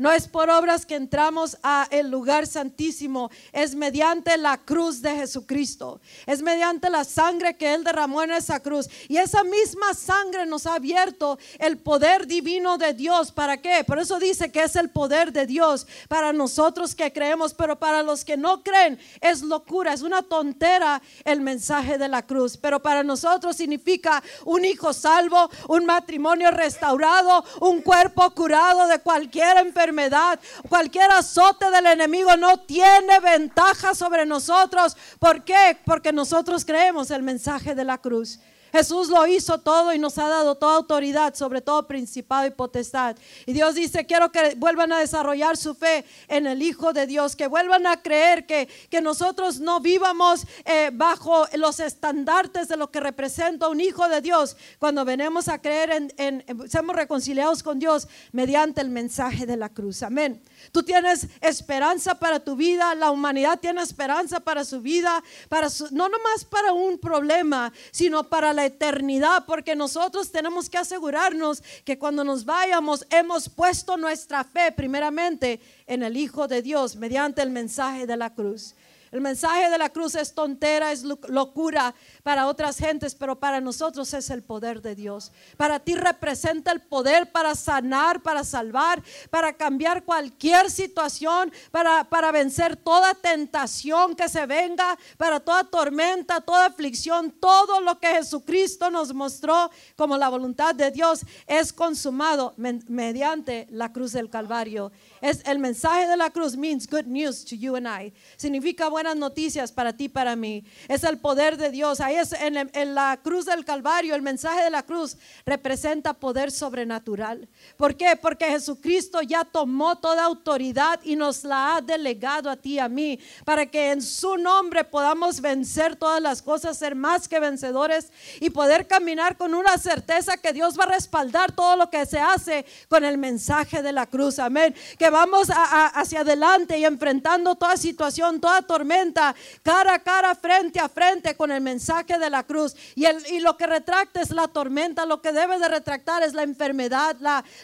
No 0.00 0.10
es 0.10 0.26
por 0.26 0.48
obras 0.48 0.86
que 0.86 0.94
entramos 0.94 1.58
a 1.62 1.86
el 1.90 2.10
lugar 2.10 2.46
santísimo, 2.46 3.30
es 3.52 3.74
mediante 3.74 4.38
la 4.38 4.56
cruz 4.56 5.02
de 5.02 5.14
Jesucristo. 5.14 6.00
Es 6.24 6.40
mediante 6.40 6.88
la 6.88 7.04
sangre 7.04 7.54
que 7.58 7.74
Él 7.74 7.84
derramó 7.84 8.22
en 8.22 8.30
esa 8.30 8.60
cruz. 8.60 8.88
Y 9.08 9.18
esa 9.18 9.44
misma 9.44 9.92
sangre 9.92 10.46
nos 10.46 10.66
ha 10.66 10.76
abierto 10.76 11.38
el 11.58 11.76
poder 11.76 12.26
divino 12.26 12.78
de 12.78 12.94
Dios. 12.94 13.30
¿Para 13.30 13.58
qué? 13.58 13.84
Por 13.84 13.98
eso 13.98 14.18
dice 14.18 14.50
que 14.50 14.62
es 14.62 14.74
el 14.74 14.88
poder 14.88 15.34
de 15.34 15.44
Dios 15.44 15.86
para 16.08 16.32
nosotros 16.32 16.94
que 16.94 17.12
creemos, 17.12 17.52
pero 17.52 17.78
para 17.78 18.02
los 18.02 18.24
que 18.24 18.38
no 18.38 18.62
creen 18.62 18.98
es 19.20 19.42
locura, 19.42 19.92
es 19.92 20.00
una 20.00 20.22
tontera 20.22 21.02
el 21.26 21.42
mensaje 21.42 21.98
de 21.98 22.08
la 22.08 22.26
cruz. 22.26 22.56
Pero 22.56 22.80
para 22.80 23.02
nosotros 23.02 23.54
significa 23.54 24.22
un 24.46 24.64
hijo 24.64 24.94
salvo, 24.94 25.50
un 25.68 25.84
matrimonio 25.84 26.50
restaurado, 26.50 27.44
un 27.60 27.82
cuerpo 27.82 28.30
curado 28.30 28.88
de 28.88 28.98
cualquier 29.00 29.58
enfermedad 29.58 29.89
enfermedad, 29.90 30.38
cualquier 30.68 31.10
azote 31.10 31.70
del 31.70 31.86
enemigo 31.86 32.36
no 32.36 32.58
tiene 32.60 33.20
ventaja 33.20 33.94
sobre 33.94 34.24
nosotros. 34.24 34.96
¿Por 35.18 35.42
qué? 35.44 35.76
Porque 35.84 36.12
nosotros 36.12 36.64
creemos 36.64 37.10
el 37.10 37.22
mensaje 37.22 37.74
de 37.74 37.84
la 37.84 37.98
cruz. 37.98 38.38
Jesús 38.72 39.08
lo 39.08 39.26
hizo 39.26 39.58
todo 39.58 39.92
y 39.92 39.98
nos 39.98 40.18
ha 40.18 40.28
dado 40.28 40.54
toda 40.54 40.76
autoridad, 40.76 41.34
sobre 41.34 41.60
todo 41.60 41.86
principado 41.86 42.46
y 42.46 42.50
potestad. 42.50 43.16
Y 43.46 43.52
Dios 43.52 43.74
dice, 43.74 44.06
quiero 44.06 44.30
que 44.30 44.54
vuelvan 44.56 44.92
a 44.92 44.98
desarrollar 44.98 45.56
su 45.56 45.74
fe 45.74 46.04
en 46.28 46.46
el 46.46 46.62
Hijo 46.62 46.92
de 46.92 47.06
Dios, 47.06 47.36
que 47.36 47.46
vuelvan 47.46 47.86
a 47.86 48.02
creer 48.02 48.46
que, 48.46 48.68
que 48.88 49.00
nosotros 49.00 49.60
no 49.60 49.80
vivamos 49.80 50.46
eh, 50.64 50.90
bajo 50.92 51.46
los 51.54 51.80
estandartes 51.80 52.68
de 52.68 52.76
lo 52.76 52.90
que 52.90 53.00
representa 53.00 53.68
un 53.68 53.80
Hijo 53.80 54.08
de 54.08 54.20
Dios 54.20 54.56
cuando 54.78 55.04
venimos 55.04 55.48
a 55.48 55.60
creer 55.60 55.90
en, 55.90 56.12
en, 56.16 56.70
seamos 56.70 56.96
reconciliados 56.96 57.62
con 57.62 57.78
Dios 57.78 58.08
mediante 58.32 58.80
el 58.80 58.90
mensaje 58.90 59.46
de 59.46 59.56
la 59.56 59.68
cruz. 59.68 60.02
Amén. 60.02 60.40
Tú 60.72 60.82
tienes 60.82 61.26
esperanza 61.40 62.18
para 62.18 62.40
tu 62.40 62.56
vida, 62.56 62.94
la 62.94 63.10
humanidad 63.10 63.58
tiene 63.58 63.82
esperanza 63.82 64.40
para 64.40 64.64
su 64.64 64.80
vida, 64.80 65.22
para 65.48 65.68
no 65.90 66.08
nomás 66.08 66.44
para 66.44 66.72
un 66.72 66.98
problema, 66.98 67.72
sino 67.90 68.24
para 68.28 68.52
la 68.52 68.59
eternidad, 68.64 69.44
porque 69.46 69.74
nosotros 69.74 70.30
tenemos 70.30 70.68
que 70.68 70.78
asegurarnos 70.78 71.62
que 71.84 71.98
cuando 71.98 72.24
nos 72.24 72.44
vayamos 72.44 73.06
hemos 73.10 73.48
puesto 73.48 73.96
nuestra 73.96 74.44
fe 74.44 74.72
primeramente 74.72 75.60
en 75.86 76.02
el 76.02 76.16
Hijo 76.16 76.48
de 76.48 76.62
Dios 76.62 76.96
mediante 76.96 77.42
el 77.42 77.50
mensaje 77.50 78.06
de 78.06 78.16
la 78.16 78.34
cruz. 78.34 78.74
El 79.12 79.20
mensaje 79.20 79.68
de 79.68 79.78
la 79.78 79.90
cruz 79.90 80.14
es 80.14 80.34
tontera, 80.34 80.92
es 80.92 81.02
locura 81.02 81.94
para 82.22 82.46
otras 82.46 82.78
gentes, 82.78 83.16
pero 83.16 83.40
para 83.40 83.60
nosotros 83.60 84.14
es 84.14 84.30
el 84.30 84.44
poder 84.44 84.80
de 84.82 84.94
Dios. 84.94 85.32
Para 85.56 85.80
ti 85.80 85.96
representa 85.96 86.70
el 86.70 86.80
poder 86.80 87.32
para 87.32 87.56
sanar, 87.56 88.22
para 88.22 88.44
salvar, 88.44 89.02
para 89.28 89.52
cambiar 89.54 90.04
cualquier 90.04 90.70
situación, 90.70 91.52
para, 91.72 92.04
para 92.04 92.30
vencer 92.30 92.76
toda 92.76 93.14
tentación 93.14 94.14
que 94.14 94.28
se 94.28 94.46
venga, 94.46 94.96
para 95.16 95.40
toda 95.40 95.64
tormenta, 95.64 96.40
toda 96.40 96.66
aflicción, 96.66 97.32
todo 97.32 97.80
lo 97.80 97.98
que 97.98 98.14
Jesucristo 98.14 98.90
nos 98.92 99.12
mostró 99.12 99.72
como 99.96 100.16
la 100.16 100.28
voluntad 100.28 100.72
de 100.72 100.92
Dios 100.92 101.22
es 101.48 101.72
consumado 101.72 102.54
mediante 102.56 103.66
la 103.70 103.92
cruz 103.92 104.12
del 104.12 104.30
Calvario. 104.30 104.92
Es 105.20 105.42
el 105.44 105.58
mensaje 105.58 106.06
de 106.06 106.16
la 106.16 106.30
cruz 106.30 106.56
means 106.56 106.88
good 106.88 107.04
news 107.04 107.44
to 107.44 107.54
you 107.54 107.76
and 107.76 107.86
I. 107.86 108.12
Significa 108.36 108.88
buenas 108.88 109.16
noticias 109.16 109.70
para 109.70 109.92
ti, 109.92 110.08
para 110.08 110.34
mí. 110.34 110.64
Es 110.88 111.04
el 111.04 111.18
poder 111.18 111.58
de 111.58 111.70
Dios. 111.70 112.00
Ahí 112.00 112.16
es 112.16 112.32
en, 112.32 112.56
en, 112.56 112.94
la 112.94 113.20
cruz 113.22 113.44
del 113.44 113.64
Calvario, 113.64 114.14
el 114.14 114.22
mensaje 114.22 114.64
de 114.64 114.70
la 114.70 114.82
cruz 114.82 115.18
representa 115.44 116.14
poder 116.14 116.50
sobrenatural. 116.50 117.48
¿Por 117.76 117.96
qué? 117.96 118.16
Porque 118.16 118.46
Jesucristo 118.46 119.20
ya 119.20 119.44
tomó 119.44 119.98
toda 119.98 120.24
autoridad 120.24 121.00
y 121.04 121.16
nos 121.16 121.44
la 121.44 121.76
ha 121.76 121.80
delegado 121.82 122.48
a 122.48 122.56
ti, 122.56 122.78
a 122.78 122.88
mí, 122.88 123.18
para 123.44 123.66
que 123.66 123.92
en 123.92 124.00
su 124.00 124.38
nombre 124.38 124.84
podamos 124.84 125.40
vencer 125.40 125.96
todas 125.96 126.22
las 126.22 126.40
cosas, 126.40 126.78
ser 126.78 126.94
más 126.94 127.28
que 127.28 127.40
vencedores 127.40 128.10
y 128.40 128.48
poder 128.48 128.86
caminar 128.86 129.36
con 129.36 129.54
una 129.54 129.76
certeza 129.76 130.38
que 130.38 130.54
Dios 130.54 130.78
va 130.78 130.84
a 130.84 130.94
respaldar 130.94 131.52
todo 131.52 131.76
lo 131.76 131.90
que 131.90 132.06
se 132.06 132.18
hace 132.18 132.64
con 132.88 133.04
el 133.04 133.18
mensaje 133.18 133.82
de 133.82 133.92
la 133.92 134.06
cruz. 134.06 134.38
Amén. 134.38 134.74
Que 134.98 135.09
vamos 135.10 135.48
hacia 135.50 136.20
adelante 136.20 136.78
y 136.78 136.84
enfrentando 136.84 137.54
toda 137.54 137.76
situación, 137.76 138.40
toda 138.40 138.62
tormenta, 138.62 139.34
cara 139.62 139.94
a 139.94 139.98
cara, 139.98 140.34
frente 140.34 140.80
a 140.80 140.88
frente 140.88 141.36
con 141.36 141.50
el 141.50 141.60
mensaje 141.60 142.18
de 142.18 142.30
la 142.30 142.44
cruz. 142.44 142.74
Y, 142.94 143.04
el, 143.04 143.24
y 143.30 143.40
lo 143.40 143.56
que 143.56 143.66
retracta 143.66 144.20
es 144.20 144.30
la 144.30 144.48
tormenta, 144.48 145.06
lo 145.06 145.20
que 145.20 145.32
debe 145.32 145.58
de 145.58 145.68
retractar 145.68 146.22
es 146.22 146.34
la 146.34 146.42
enfermedad, 146.42 147.16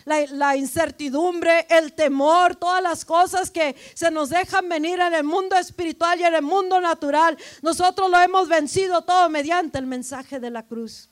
la 0.04 0.56
incertidumbre, 0.56 1.66
el 1.70 1.92
temor, 1.92 2.56
todas 2.56 2.82
las 2.82 3.04
cosas 3.04 3.50
que 3.50 3.76
se 3.94 4.10
nos 4.10 4.30
dejan 4.30 4.68
venir 4.68 5.00
en 5.00 5.14
el 5.14 5.24
mundo 5.24 5.56
espiritual 5.56 6.20
y 6.20 6.24
en 6.24 6.34
el 6.34 6.42
mundo 6.42 6.80
natural. 6.80 7.36
Nosotros 7.62 8.10
lo 8.10 8.20
hemos 8.20 8.48
vencido 8.48 9.02
todo 9.02 9.28
mediante 9.28 9.78
el 9.78 9.86
mensaje 9.86 10.40
de 10.40 10.50
la 10.50 10.62
cruz. 10.62 11.08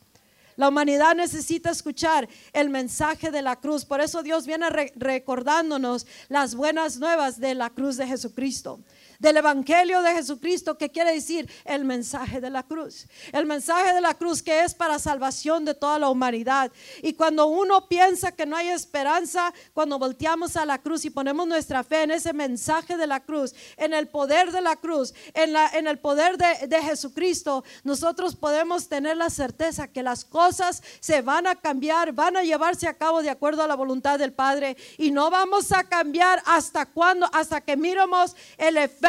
La 0.55 0.69
humanidad 0.69 1.15
necesita 1.15 1.69
escuchar 1.69 2.29
el 2.53 2.69
mensaje 2.69 3.31
de 3.31 3.41
la 3.41 3.57
cruz. 3.57 3.85
Por 3.85 4.01
eso 4.01 4.23
Dios 4.23 4.45
viene 4.45 4.69
recordándonos 4.95 6.07
las 6.29 6.55
buenas 6.55 6.97
nuevas 6.97 7.39
de 7.39 7.55
la 7.55 7.69
cruz 7.69 7.97
de 7.97 8.07
Jesucristo 8.07 8.79
del 9.19 9.37
Evangelio 9.37 10.01
de 10.01 10.13
Jesucristo, 10.13 10.77
que 10.77 10.89
quiere 10.89 11.13
decir 11.13 11.49
el 11.63 11.85
mensaje 11.85 12.41
de 12.41 12.49
la 12.49 12.63
cruz. 12.63 13.07
El 13.31 13.45
mensaje 13.45 13.93
de 13.93 14.01
la 14.01 14.13
cruz 14.13 14.41
que 14.41 14.63
es 14.63 14.73
para 14.73 14.99
salvación 14.99 15.65
de 15.65 15.73
toda 15.73 15.99
la 15.99 16.09
humanidad. 16.09 16.71
Y 17.01 17.13
cuando 17.13 17.47
uno 17.47 17.87
piensa 17.87 18.31
que 18.31 18.45
no 18.45 18.55
hay 18.55 18.69
esperanza, 18.69 19.53
cuando 19.73 19.99
volteamos 19.99 20.57
a 20.57 20.65
la 20.65 20.79
cruz 20.79 21.05
y 21.05 21.09
ponemos 21.09 21.47
nuestra 21.47 21.83
fe 21.83 22.03
en 22.03 22.11
ese 22.11 22.33
mensaje 22.33 22.97
de 22.97 23.07
la 23.07 23.21
cruz, 23.21 23.53
en 23.77 23.93
el 23.93 24.07
poder 24.07 24.51
de 24.51 24.61
la 24.61 24.75
cruz, 24.75 25.13
en, 25.33 25.53
la, 25.53 25.69
en 25.69 25.87
el 25.87 25.99
poder 25.99 26.37
de, 26.37 26.67
de 26.67 26.81
Jesucristo, 26.81 27.63
nosotros 27.83 28.35
podemos 28.35 28.87
tener 28.87 29.17
la 29.17 29.29
certeza 29.29 29.87
que 29.87 30.03
las 30.03 30.25
cosas 30.25 30.83
se 30.99 31.21
van 31.21 31.47
a 31.47 31.55
cambiar, 31.55 32.13
van 32.13 32.37
a 32.37 32.43
llevarse 32.43 32.87
a 32.87 32.97
cabo 32.97 33.21
de 33.21 33.29
acuerdo 33.29 33.63
a 33.63 33.67
la 33.67 33.75
voluntad 33.75 34.19
del 34.19 34.33
Padre. 34.33 34.77
Y 34.97 35.11
no 35.11 35.29
vamos 35.29 35.71
a 35.71 35.83
cambiar 35.83 36.41
hasta 36.45 36.85
cuando, 36.85 37.29
hasta 37.33 37.61
que 37.61 37.77
miremos 37.77 38.35
el 38.57 38.77
efecto 38.77 39.04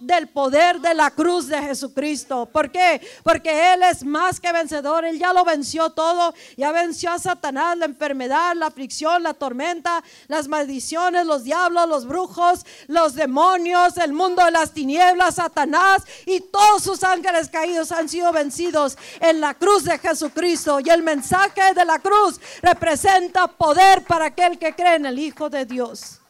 del 0.00 0.28
poder 0.28 0.80
de 0.80 0.94
la 0.94 1.10
cruz 1.10 1.48
de 1.48 1.62
Jesucristo. 1.62 2.46
¿Por 2.46 2.70
qué? 2.70 3.00
Porque 3.22 3.74
Él 3.74 3.82
es 3.82 4.04
más 4.04 4.40
que 4.40 4.52
vencedor. 4.52 5.04
Él 5.04 5.18
ya 5.18 5.32
lo 5.32 5.44
venció 5.44 5.90
todo. 5.90 6.34
Ya 6.56 6.72
venció 6.72 7.12
a 7.12 7.18
Satanás, 7.18 7.76
la 7.78 7.86
enfermedad, 7.86 8.54
la 8.56 8.66
aflicción, 8.66 9.22
la 9.22 9.34
tormenta, 9.34 10.02
las 10.28 10.48
maldiciones, 10.48 11.26
los 11.26 11.44
diablos, 11.44 11.88
los 11.88 12.06
brujos, 12.06 12.66
los 12.88 13.14
demonios, 13.14 13.96
el 13.96 14.12
mundo 14.12 14.44
de 14.44 14.50
las 14.50 14.72
tinieblas, 14.72 15.36
Satanás 15.36 16.02
y 16.24 16.40
todos 16.40 16.82
sus 16.82 17.04
ángeles 17.04 17.48
caídos 17.48 17.92
han 17.92 18.08
sido 18.08 18.32
vencidos 18.32 18.96
en 19.20 19.40
la 19.40 19.54
cruz 19.54 19.84
de 19.84 19.98
Jesucristo. 19.98 20.80
Y 20.80 20.90
el 20.90 21.02
mensaje 21.02 21.74
de 21.74 21.84
la 21.84 21.98
cruz 21.98 22.40
representa 22.62 23.46
poder 23.46 24.04
para 24.04 24.26
aquel 24.26 24.58
que 24.58 24.74
cree 24.74 24.96
en 24.96 25.06
el 25.06 25.18
Hijo 25.18 25.48
de 25.48 25.64
Dios. 25.64 26.20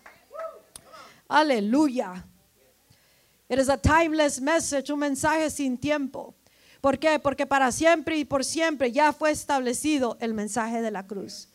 Aleluya. 1.28 2.24
It 3.48 3.58
is 3.58 3.68
a 3.68 3.76
timeless 3.76 4.40
message, 4.40 4.90
un 4.92 4.98
mensaje 4.98 5.50
sin 5.50 5.78
tiempo. 5.78 6.34
¿Por 6.80 6.98
qué? 6.98 7.18
Porque 7.18 7.46
para 7.46 7.70
siempre 7.72 8.18
y 8.18 8.24
por 8.24 8.44
siempre 8.44 8.92
ya 8.92 9.12
fue 9.12 9.30
establecido 9.30 10.16
el 10.20 10.34
mensaje 10.34 10.82
de 10.82 10.90
la 10.90 11.06
cruz. 11.06 11.48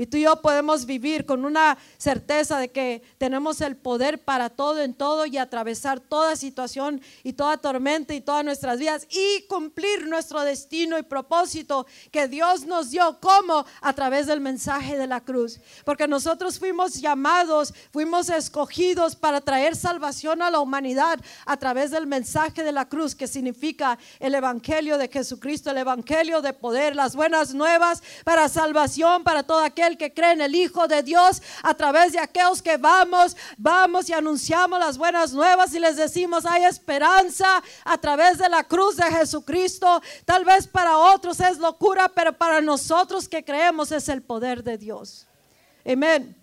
Y 0.00 0.06
tú 0.06 0.16
y 0.16 0.22
yo 0.22 0.40
podemos 0.40 0.86
vivir 0.86 1.26
con 1.26 1.44
una 1.44 1.76
certeza 1.98 2.58
de 2.58 2.70
que 2.70 3.02
tenemos 3.18 3.60
el 3.60 3.76
poder 3.76 4.18
para 4.18 4.48
todo 4.48 4.80
en 4.80 4.94
todo 4.94 5.26
y 5.26 5.36
atravesar 5.36 6.00
toda 6.00 6.36
situación 6.36 7.02
y 7.22 7.34
toda 7.34 7.58
tormenta 7.58 8.14
y 8.14 8.22
todas 8.22 8.42
nuestras 8.42 8.78
vidas 8.78 9.06
y 9.10 9.42
cumplir 9.42 10.08
nuestro 10.08 10.40
destino 10.40 10.98
y 10.98 11.02
propósito 11.02 11.86
que 12.10 12.28
Dios 12.28 12.64
nos 12.64 12.90
dio 12.90 13.20
como 13.20 13.66
a 13.82 13.92
través 13.92 14.26
del 14.26 14.40
mensaje 14.40 14.96
de 14.96 15.06
la 15.06 15.20
cruz. 15.20 15.60
Porque 15.84 16.08
nosotros 16.08 16.58
fuimos 16.58 16.94
llamados, 16.94 17.74
fuimos 17.92 18.30
escogidos 18.30 19.14
para 19.14 19.42
traer 19.42 19.76
salvación 19.76 20.40
a 20.40 20.50
la 20.50 20.60
humanidad 20.60 21.20
a 21.44 21.58
través 21.58 21.90
del 21.90 22.06
mensaje 22.06 22.64
de 22.64 22.72
la 22.72 22.88
cruz 22.88 23.14
que 23.14 23.28
significa 23.28 23.98
el 24.18 24.34
evangelio 24.34 24.96
de 24.96 25.08
Jesucristo, 25.08 25.72
el 25.72 25.76
evangelio 25.76 26.40
de 26.40 26.54
poder, 26.54 26.96
las 26.96 27.14
buenas 27.14 27.52
nuevas 27.52 28.02
para 28.24 28.48
salvación 28.48 29.24
para 29.24 29.42
todo 29.42 29.58
aquel 29.58 29.89
que 29.96 30.12
cree 30.12 30.32
en 30.32 30.40
el 30.40 30.54
Hijo 30.54 30.88
de 30.88 31.02
Dios, 31.02 31.42
a 31.62 31.74
través 31.74 32.12
de 32.12 32.18
aquellos 32.18 32.62
que 32.62 32.76
vamos, 32.76 33.36
vamos 33.56 34.08
y 34.08 34.12
anunciamos 34.12 34.78
las 34.78 34.98
buenas 34.98 35.32
nuevas 35.32 35.74
y 35.74 35.80
les 35.80 35.96
decimos 35.96 36.46
hay 36.46 36.64
esperanza 36.64 37.62
a 37.84 37.98
través 37.98 38.38
de 38.38 38.48
la 38.48 38.64
cruz 38.64 38.96
de 38.96 39.04
Jesucristo. 39.04 40.02
Tal 40.24 40.44
vez 40.44 40.66
para 40.66 40.98
otros 40.98 41.40
es 41.40 41.58
locura, 41.58 42.08
pero 42.08 42.32
para 42.32 42.60
nosotros 42.60 43.28
que 43.28 43.44
creemos 43.44 43.92
es 43.92 44.08
el 44.08 44.22
poder 44.22 44.62
de 44.62 44.78
Dios. 44.78 45.26
Amén. 45.84 46.36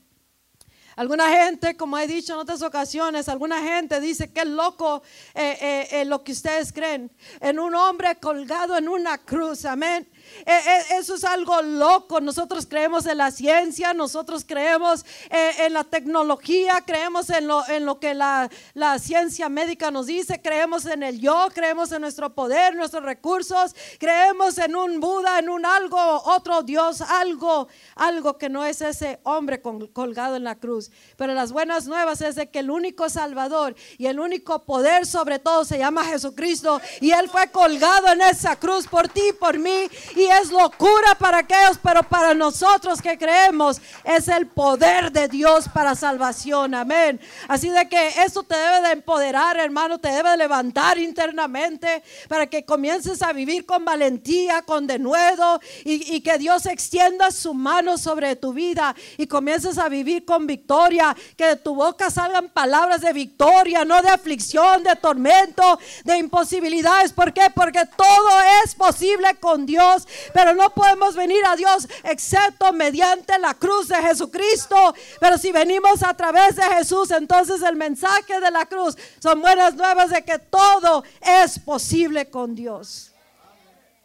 Alguna 0.97 1.29
gente, 1.29 1.77
como 1.77 1.95
he 1.99 2.07
dicho 2.07 2.33
en 2.33 2.39
otras 2.39 2.63
ocasiones, 2.63 3.29
alguna 3.29 3.61
gente 3.61 4.01
dice 4.01 4.33
que 4.33 4.39
es 4.39 4.47
loco 4.47 5.03
eh, 5.35 5.55
eh, 5.61 5.87
eh, 5.91 6.05
lo 6.05 6.23
que 6.23 6.31
ustedes 6.31 6.73
creen 6.73 7.11
en 7.39 7.59
un 7.59 7.75
hombre 7.75 8.15
colgado 8.15 8.75
en 8.75 8.89
una 8.89 9.19
cruz. 9.19 9.65
Amén. 9.65 10.09
Eh, 10.45 10.51
eh, 10.51 10.81
eso 10.99 11.15
es 11.15 11.23
algo 11.23 11.61
loco. 11.61 12.21
Nosotros 12.21 12.65
creemos 12.65 13.05
en 13.05 13.17
la 13.17 13.31
ciencia, 13.31 13.93
nosotros 13.93 14.45
creemos 14.47 15.05
eh, 15.29 15.51
en 15.65 15.73
la 15.73 15.83
tecnología, 15.83 16.83
creemos 16.85 17.29
en 17.29 17.47
lo, 17.47 17.67
en 17.67 17.85
lo 17.85 17.99
que 17.99 18.13
la, 18.13 18.49
la, 18.73 18.99
ciencia 18.99 19.49
médica 19.49 19.91
nos 19.91 20.07
dice, 20.07 20.41
creemos 20.41 20.85
en 20.85 21.03
el 21.03 21.19
yo, 21.19 21.49
creemos 21.53 21.91
en 21.91 22.01
nuestro 22.01 22.33
poder, 22.33 22.75
nuestros 22.75 23.03
recursos, 23.03 23.75
creemos 23.99 24.57
en 24.57 24.75
un 24.75 24.99
Buda, 24.99 25.39
en 25.39 25.49
un 25.49 25.65
algo, 25.65 25.97
otro 26.25 26.63
Dios, 26.63 27.01
algo, 27.01 27.67
algo 27.95 28.37
que 28.37 28.49
no 28.49 28.65
es 28.65 28.81
ese 28.81 29.19
hombre 29.23 29.61
colgado 29.61 30.35
en 30.35 30.43
la 30.43 30.55
cruz. 30.55 30.91
Pero 31.17 31.33
las 31.33 31.51
buenas 31.51 31.87
nuevas 31.87 32.21
es 32.21 32.35
de 32.35 32.49
que 32.49 32.59
el 32.59 32.69
único 32.69 33.09
Salvador 33.09 33.75
y 33.97 34.07
el 34.07 34.19
único 34.19 34.63
poder 34.65 35.05
sobre 35.05 35.39
todo 35.39 35.65
se 35.65 35.77
llama 35.77 36.05
Jesucristo 36.05 36.81
y 37.01 37.11
Él 37.11 37.29
fue 37.29 37.49
colgado 37.51 38.07
en 38.11 38.21
esa 38.21 38.55
cruz 38.55 38.87
por 38.87 39.07
ti, 39.07 39.33
por 39.39 39.57
mí 39.59 39.89
y 40.17 40.25
es 40.25 40.51
locura 40.51 41.15
para 41.19 41.39
aquellos, 41.39 41.77
pero 41.81 42.01
para 42.01 42.33
nosotros 42.33 43.01
que 43.01 43.17
creemos 43.17 43.79
es 44.03 44.27
el 44.27 44.47
poder 44.47 45.11
de 45.11 45.27
Dios 45.27 45.69
para 45.71 45.93
salvación. 45.93 46.73
Amén. 46.73 47.19
Así 47.47 47.69
de 47.69 47.87
que 47.87 48.07
eso 48.25 48.41
te 48.41 48.55
debe 48.55 48.87
de 48.87 48.93
empoderar, 48.93 49.57
hermano, 49.57 49.99
te 49.99 50.09
debe 50.09 50.31
de 50.31 50.37
levantar 50.37 50.97
internamente 50.97 52.03
para 52.27 52.47
que 52.47 52.65
comiences 52.65 53.21
a 53.21 53.31
vivir 53.31 53.65
con 53.65 53.85
valentía, 53.85 54.63
con 54.63 54.87
denuedo 54.87 55.61
y, 55.85 56.15
y 56.15 56.21
que 56.21 56.39
Dios 56.39 56.65
extienda 56.65 57.29
su 57.29 57.53
mano 57.53 57.97
sobre 57.99 58.35
tu 58.35 58.53
vida 58.53 58.95
y 59.17 59.27
comiences 59.27 59.77
a 59.77 59.87
vivir 59.87 60.25
con 60.25 60.47
victoria, 60.47 61.15
que 61.35 61.45
de 61.45 61.55
tu 61.57 61.75
boca 61.75 62.09
salgan 62.09 62.49
palabras 62.49 63.01
de 63.01 63.13
victoria, 63.13 63.85
no 63.85 64.01
de 64.01 64.09
aflicción, 64.09 64.81
de 64.81 64.95
tormento, 64.95 65.79
de 66.03 66.17
imposibilidades. 66.17 67.13
¿Por 67.13 67.33
qué? 67.33 67.43
Porque 67.53 67.85
todo 67.95 68.29
es 68.63 68.73
posible 68.73 69.35
con 69.39 69.67
Dios 69.67 70.06
pero 70.33 70.53
no 70.53 70.73
podemos 70.73 71.15
venir 71.15 71.43
a 71.45 71.55
Dios 71.55 71.87
excepto 72.03 72.71
mediante 72.73 73.37
la 73.39 73.53
cruz 73.53 73.87
de 73.87 73.95
Jesucristo. 73.95 74.93
Pero 75.19 75.37
si 75.37 75.51
venimos 75.51 76.03
a 76.03 76.13
través 76.13 76.55
de 76.55 76.63
Jesús, 76.63 77.11
entonces 77.11 77.61
el 77.61 77.75
mensaje 77.75 78.39
de 78.39 78.51
la 78.51 78.65
cruz 78.65 78.97
son 79.19 79.41
buenas 79.41 79.75
nuevas 79.75 80.09
de 80.09 80.23
que 80.23 80.39
todo 80.39 81.03
es 81.21 81.59
posible 81.59 82.29
con 82.29 82.55
Dios. 82.55 83.11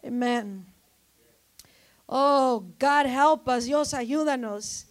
Amén. 0.04 0.66
Oh, 2.06 2.62
God 2.78 3.06
help 3.06 3.48
us, 3.48 3.64
Dios 3.64 3.94
ayúdanos 3.94 4.86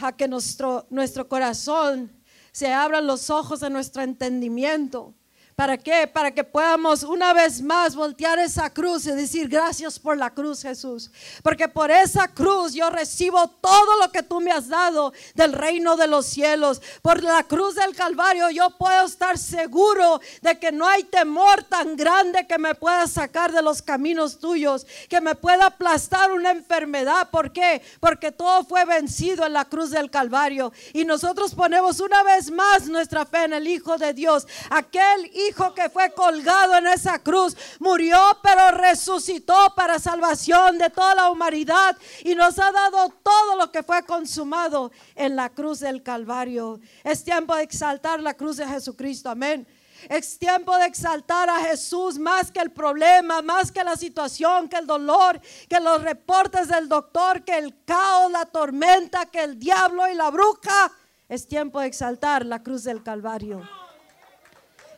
a 0.00 0.12
que 0.12 0.26
nuestro, 0.26 0.86
nuestro 0.90 1.28
corazón 1.28 2.10
se 2.52 2.72
abran 2.72 3.06
los 3.06 3.30
ojos 3.30 3.60
de 3.60 3.70
nuestro 3.70 4.02
entendimiento 4.02 5.14
¿Para 5.60 5.76
qué? 5.76 6.06
Para 6.06 6.30
que 6.30 6.42
podamos 6.42 7.02
una 7.02 7.34
vez 7.34 7.60
más 7.60 7.94
voltear 7.94 8.38
esa 8.38 8.70
cruz 8.70 9.04
y 9.04 9.10
decir 9.10 9.46
gracias 9.46 9.98
por 9.98 10.16
la 10.16 10.30
cruz, 10.30 10.62
Jesús. 10.62 11.10
Porque 11.42 11.68
por 11.68 11.90
esa 11.90 12.28
cruz 12.28 12.72
yo 12.72 12.88
recibo 12.88 13.46
todo 13.46 13.98
lo 14.00 14.10
que 14.10 14.22
tú 14.22 14.40
me 14.40 14.52
has 14.52 14.68
dado 14.68 15.12
del 15.34 15.52
reino 15.52 15.98
de 15.98 16.06
los 16.06 16.24
cielos. 16.24 16.80
Por 17.02 17.22
la 17.22 17.42
cruz 17.42 17.74
del 17.74 17.94
Calvario 17.94 18.48
yo 18.48 18.70
puedo 18.78 19.04
estar 19.04 19.36
seguro 19.36 20.22
de 20.40 20.58
que 20.58 20.72
no 20.72 20.88
hay 20.88 21.04
temor 21.04 21.62
tan 21.64 21.94
grande 21.94 22.46
que 22.46 22.56
me 22.56 22.74
pueda 22.74 23.06
sacar 23.06 23.52
de 23.52 23.60
los 23.60 23.82
caminos 23.82 24.38
tuyos, 24.38 24.86
que 25.10 25.20
me 25.20 25.34
pueda 25.34 25.66
aplastar 25.66 26.32
una 26.32 26.52
enfermedad. 26.52 27.28
¿Por 27.28 27.52
qué? 27.52 27.82
Porque 28.00 28.32
todo 28.32 28.64
fue 28.64 28.86
vencido 28.86 29.44
en 29.44 29.52
la 29.52 29.66
cruz 29.66 29.90
del 29.90 30.10
Calvario. 30.10 30.72
Y 30.94 31.04
nosotros 31.04 31.54
ponemos 31.54 32.00
una 32.00 32.22
vez 32.22 32.50
más 32.50 32.86
nuestra 32.86 33.26
fe 33.26 33.44
en 33.44 33.52
el 33.52 33.68
Hijo 33.68 33.98
de 33.98 34.14
Dios, 34.14 34.46
aquel 34.70 35.30
Hijo 35.34 35.49
Hijo 35.50 35.74
que 35.74 35.90
fue 35.90 36.12
colgado 36.12 36.76
en 36.76 36.86
esa 36.86 37.18
cruz, 37.18 37.56
murió 37.80 38.16
pero 38.40 38.70
resucitó 38.70 39.74
para 39.74 39.98
salvación 39.98 40.78
de 40.78 40.90
toda 40.90 41.12
la 41.16 41.28
humanidad 41.28 41.96
y 42.22 42.36
nos 42.36 42.56
ha 42.60 42.70
dado 42.70 43.08
todo 43.20 43.56
lo 43.56 43.72
que 43.72 43.82
fue 43.82 44.04
consumado 44.04 44.92
en 45.16 45.34
la 45.34 45.48
cruz 45.50 45.80
del 45.80 46.04
Calvario. 46.04 46.78
Es 47.02 47.24
tiempo 47.24 47.56
de 47.56 47.64
exaltar 47.64 48.20
la 48.20 48.34
cruz 48.34 48.58
de 48.58 48.66
Jesucristo, 48.68 49.28
amén. 49.28 49.66
Es 50.08 50.38
tiempo 50.38 50.76
de 50.78 50.86
exaltar 50.86 51.50
a 51.50 51.58
Jesús 51.64 52.16
más 52.16 52.52
que 52.52 52.60
el 52.60 52.70
problema, 52.70 53.42
más 53.42 53.72
que 53.72 53.82
la 53.82 53.96
situación, 53.96 54.68
que 54.68 54.76
el 54.76 54.86
dolor, 54.86 55.40
que 55.68 55.80
los 55.80 56.00
reportes 56.00 56.68
del 56.68 56.88
doctor, 56.88 57.42
que 57.42 57.58
el 57.58 57.84
caos, 57.84 58.30
la 58.30 58.46
tormenta, 58.46 59.26
que 59.26 59.42
el 59.42 59.58
diablo 59.58 60.08
y 60.08 60.14
la 60.14 60.30
bruja. 60.30 60.92
Es 61.28 61.48
tiempo 61.48 61.80
de 61.80 61.88
exaltar 61.88 62.46
la 62.46 62.62
cruz 62.62 62.84
del 62.84 63.02
Calvario. 63.02 63.79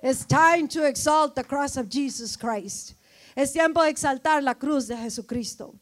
It's 0.03 0.27
time 0.27 0.67
to 0.69 0.85
exalt 0.85 1.37
the 1.37 1.45
cross 1.45 1.77
of 1.77 1.89
Jesus 1.89 2.37
Christ. 2.37 2.95
Es 3.37 3.53
tiempo 3.53 3.83
de 3.83 3.91
exaltar 3.91 4.43
la 4.43 4.55
cruz 4.55 4.89
de 4.89 4.97
Jesucristo. 4.97 5.75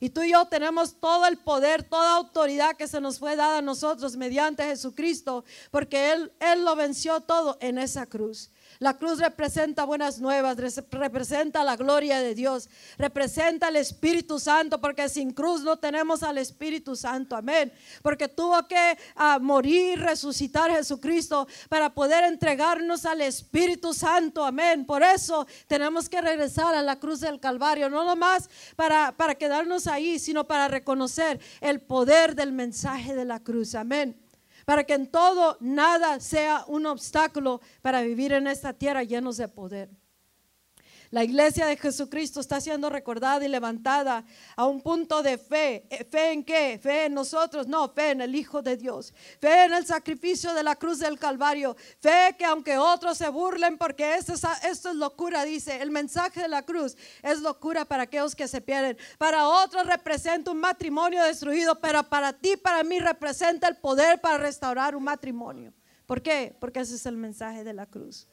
Y 0.00 0.10
tú 0.10 0.22
y 0.22 0.30
yo 0.30 0.44
tenemos 0.46 0.94
todo 1.00 1.26
el 1.26 1.38
poder, 1.38 1.82
toda 1.82 2.16
autoridad 2.16 2.76
que 2.76 2.86
se 2.86 3.00
nos 3.00 3.18
fue 3.18 3.36
dada 3.36 3.58
a 3.58 3.62
nosotros 3.62 4.16
mediante 4.16 4.62
Jesucristo, 4.64 5.44
porque 5.70 6.12
Él, 6.12 6.32
Él 6.40 6.64
lo 6.64 6.76
venció 6.76 7.20
todo 7.20 7.56
en 7.60 7.78
esa 7.78 8.06
cruz. 8.06 8.50
La 8.80 8.96
cruz 8.98 9.18
representa 9.18 9.84
buenas 9.84 10.18
nuevas, 10.20 10.56
representa 10.90 11.62
la 11.62 11.76
gloria 11.76 12.20
de 12.20 12.34
Dios, 12.34 12.68
representa 12.98 13.68
el 13.68 13.76
Espíritu 13.76 14.38
Santo, 14.40 14.80
porque 14.80 15.08
sin 15.08 15.32
cruz 15.32 15.62
no 15.62 15.78
tenemos 15.78 16.22
al 16.22 16.38
Espíritu 16.38 16.96
Santo, 16.96 17.36
amén. 17.36 17.72
Porque 18.02 18.28
tuvo 18.28 18.66
que 18.66 18.98
uh, 19.16 19.40
morir, 19.40 20.00
resucitar 20.00 20.70
Jesucristo 20.70 21.46
para 21.68 21.94
poder 21.94 22.24
entregarnos 22.24 23.04
al 23.06 23.20
Espíritu 23.20 23.94
Santo, 23.94 24.44
amén. 24.44 24.84
Por 24.84 25.02
eso 25.02 25.46
tenemos 25.66 26.08
que 26.08 26.20
regresar 26.20 26.74
a 26.74 26.82
la 26.82 26.98
cruz 26.98 27.20
del 27.20 27.38
Calvario, 27.38 27.88
no 27.88 28.04
nomás 28.04 28.48
para, 28.76 29.12
para 29.12 29.34
quedarnos 29.36 29.86
ahí, 29.86 30.18
sino 30.18 30.46
para 30.46 30.68
reconocer 30.68 31.40
el 31.60 31.80
poder 31.80 32.34
del 32.34 32.52
mensaje 32.52 33.14
de 33.14 33.24
la 33.24 33.40
cruz, 33.40 33.74
amén 33.74 34.23
para 34.64 34.84
que 34.84 34.94
en 34.94 35.10
todo 35.10 35.56
nada 35.60 36.20
sea 36.20 36.64
un 36.66 36.86
obstáculo 36.86 37.60
para 37.82 38.02
vivir 38.02 38.32
en 38.32 38.46
esta 38.46 38.72
tierra 38.72 39.02
llenos 39.02 39.36
de 39.36 39.48
poder. 39.48 39.90
La 41.14 41.22
iglesia 41.22 41.66
de 41.66 41.76
Jesucristo 41.76 42.40
está 42.40 42.60
siendo 42.60 42.90
recordada 42.90 43.44
y 43.44 43.48
levantada 43.48 44.24
a 44.56 44.66
un 44.66 44.80
punto 44.80 45.22
de 45.22 45.38
fe. 45.38 45.86
Eh, 45.88 46.02
¿Fe 46.02 46.32
en 46.32 46.42
qué? 46.42 46.76
¿Fe 46.82 47.04
en 47.04 47.14
nosotros? 47.14 47.68
No, 47.68 47.88
fe 47.88 48.10
en 48.10 48.20
el 48.20 48.34
Hijo 48.34 48.62
de 48.62 48.76
Dios. 48.76 49.14
Fe 49.40 49.66
en 49.66 49.74
el 49.74 49.86
sacrificio 49.86 50.52
de 50.54 50.64
la 50.64 50.74
cruz 50.74 50.98
del 50.98 51.16
Calvario. 51.16 51.76
Fe 52.00 52.34
que 52.36 52.44
aunque 52.44 52.78
otros 52.78 53.16
se 53.16 53.28
burlen 53.28 53.78
porque 53.78 54.16
esto 54.16 54.32
es, 54.32 54.42
esto 54.64 54.90
es 54.90 54.96
locura, 54.96 55.44
dice, 55.44 55.80
el 55.80 55.92
mensaje 55.92 56.42
de 56.42 56.48
la 56.48 56.64
cruz 56.64 56.96
es 57.22 57.38
locura 57.38 57.84
para 57.84 58.02
aquellos 58.02 58.34
que 58.34 58.48
se 58.48 58.60
pierden. 58.60 58.98
Para 59.16 59.46
otros 59.46 59.86
representa 59.86 60.50
un 60.50 60.58
matrimonio 60.58 61.22
destruido, 61.22 61.78
pero 61.78 62.02
para 62.02 62.32
ti, 62.32 62.56
para 62.56 62.82
mí 62.82 62.98
representa 62.98 63.68
el 63.68 63.76
poder 63.76 64.20
para 64.20 64.38
restaurar 64.38 64.96
un 64.96 65.04
matrimonio. 65.04 65.72
¿Por 66.06 66.22
qué? 66.22 66.56
Porque 66.58 66.80
ese 66.80 66.96
es 66.96 67.06
el 67.06 67.16
mensaje 67.16 67.62
de 67.62 67.72
la 67.72 67.86
cruz. 67.86 68.26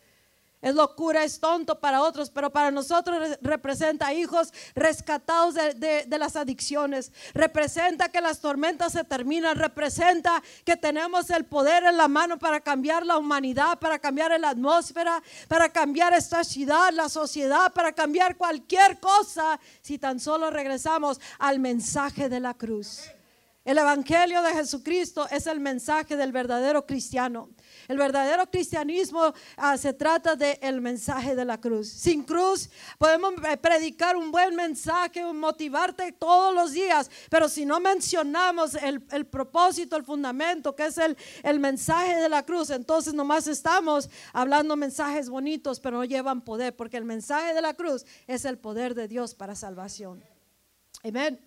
Es 0.61 0.75
locura, 0.75 1.23
es 1.23 1.39
tonto 1.39 1.79
para 1.79 2.03
otros, 2.03 2.29
pero 2.29 2.51
para 2.51 2.69
nosotros 2.69 3.37
representa 3.41 4.13
hijos 4.13 4.53
rescatados 4.75 5.55
de, 5.55 6.05
las 6.19 6.35
adicciones. 6.35 7.11
Representa 7.33 8.09
que 8.09 8.21
las 8.21 8.41
tormentas 8.41 8.93
se 8.93 9.03
terminan. 9.03 9.57
Representa 9.57 10.43
que 10.63 10.77
tenemos 10.77 11.31
el 11.31 11.45
poder 11.45 11.85
en 11.85 11.97
la 11.97 12.07
mano 12.07 12.37
para 12.37 12.59
cambiar 12.59 13.05
la 13.05 13.17
humanidad, 13.17 13.79
para 13.79 13.97
cambiar 13.97 14.39
la 14.39 14.49
atmósfera, 14.49 15.23
para 15.47 15.69
cambiar 15.69 16.13
esta 16.13 16.43
ciudad, 16.43 16.91
la 16.93 17.09
sociedad, 17.09 17.73
para 17.73 17.91
cambiar 17.91 18.37
cualquier 18.37 18.99
cosa 18.99 19.59
si 19.81 19.97
tan 19.97 20.19
solo 20.19 20.51
regresamos 20.51 21.19
al 21.39 21.57
mensaje 21.57 22.29
de 22.29 22.39
la 22.39 22.53
cruz. 22.53 23.01
El 23.63 23.77
Evangelio 23.77 24.41
de 24.41 24.53
Jesucristo 24.53 25.27
es 25.29 25.45
el 25.45 25.59
mensaje 25.59 26.17
del 26.17 26.31
verdadero 26.31 26.85
cristiano. 26.85 27.49
El 27.91 27.97
verdadero 27.97 28.49
cristianismo 28.49 29.33
ah, 29.57 29.77
se 29.77 29.91
trata 29.91 30.37
del 30.37 30.79
mensaje 30.79 31.35
de 31.35 31.43
la 31.43 31.59
cruz. 31.59 31.89
Sin 31.89 32.23
cruz 32.23 32.69
podemos 32.97 33.33
eh, 33.43 33.57
predicar 33.57 34.15
un 34.15 34.31
buen 34.31 34.55
mensaje, 34.55 35.21
motivarte 35.33 36.13
todos 36.13 36.55
los 36.55 36.71
días, 36.71 37.11
pero 37.29 37.49
si 37.49 37.65
no 37.65 37.81
mencionamos 37.81 38.75
el, 38.75 39.01
propósito, 39.25 39.97
el 39.97 40.05
fundamento, 40.05 40.73
que 40.73 40.85
es 40.85 40.97
el, 40.99 41.17
el 41.43 41.59
mensaje 41.59 42.15
de 42.15 42.29
la 42.29 42.45
cruz, 42.45 42.69
entonces 42.69 43.13
nomás 43.13 43.47
estamos 43.47 44.09
hablando 44.31 44.77
mensajes 44.77 45.27
bonitos, 45.27 45.81
pero 45.81 45.97
no 45.97 46.05
llevan 46.05 46.39
poder, 46.39 46.73
porque 46.73 46.95
el 46.95 47.03
mensaje 47.03 47.53
de 47.53 47.61
la 47.61 47.73
cruz 47.73 48.05
es 48.25 48.45
el 48.45 48.57
poder 48.57 48.95
de 48.95 49.09
Dios 49.09 49.35
para 49.35 49.53
salvación. 49.53 50.23
Amén. 51.03 51.41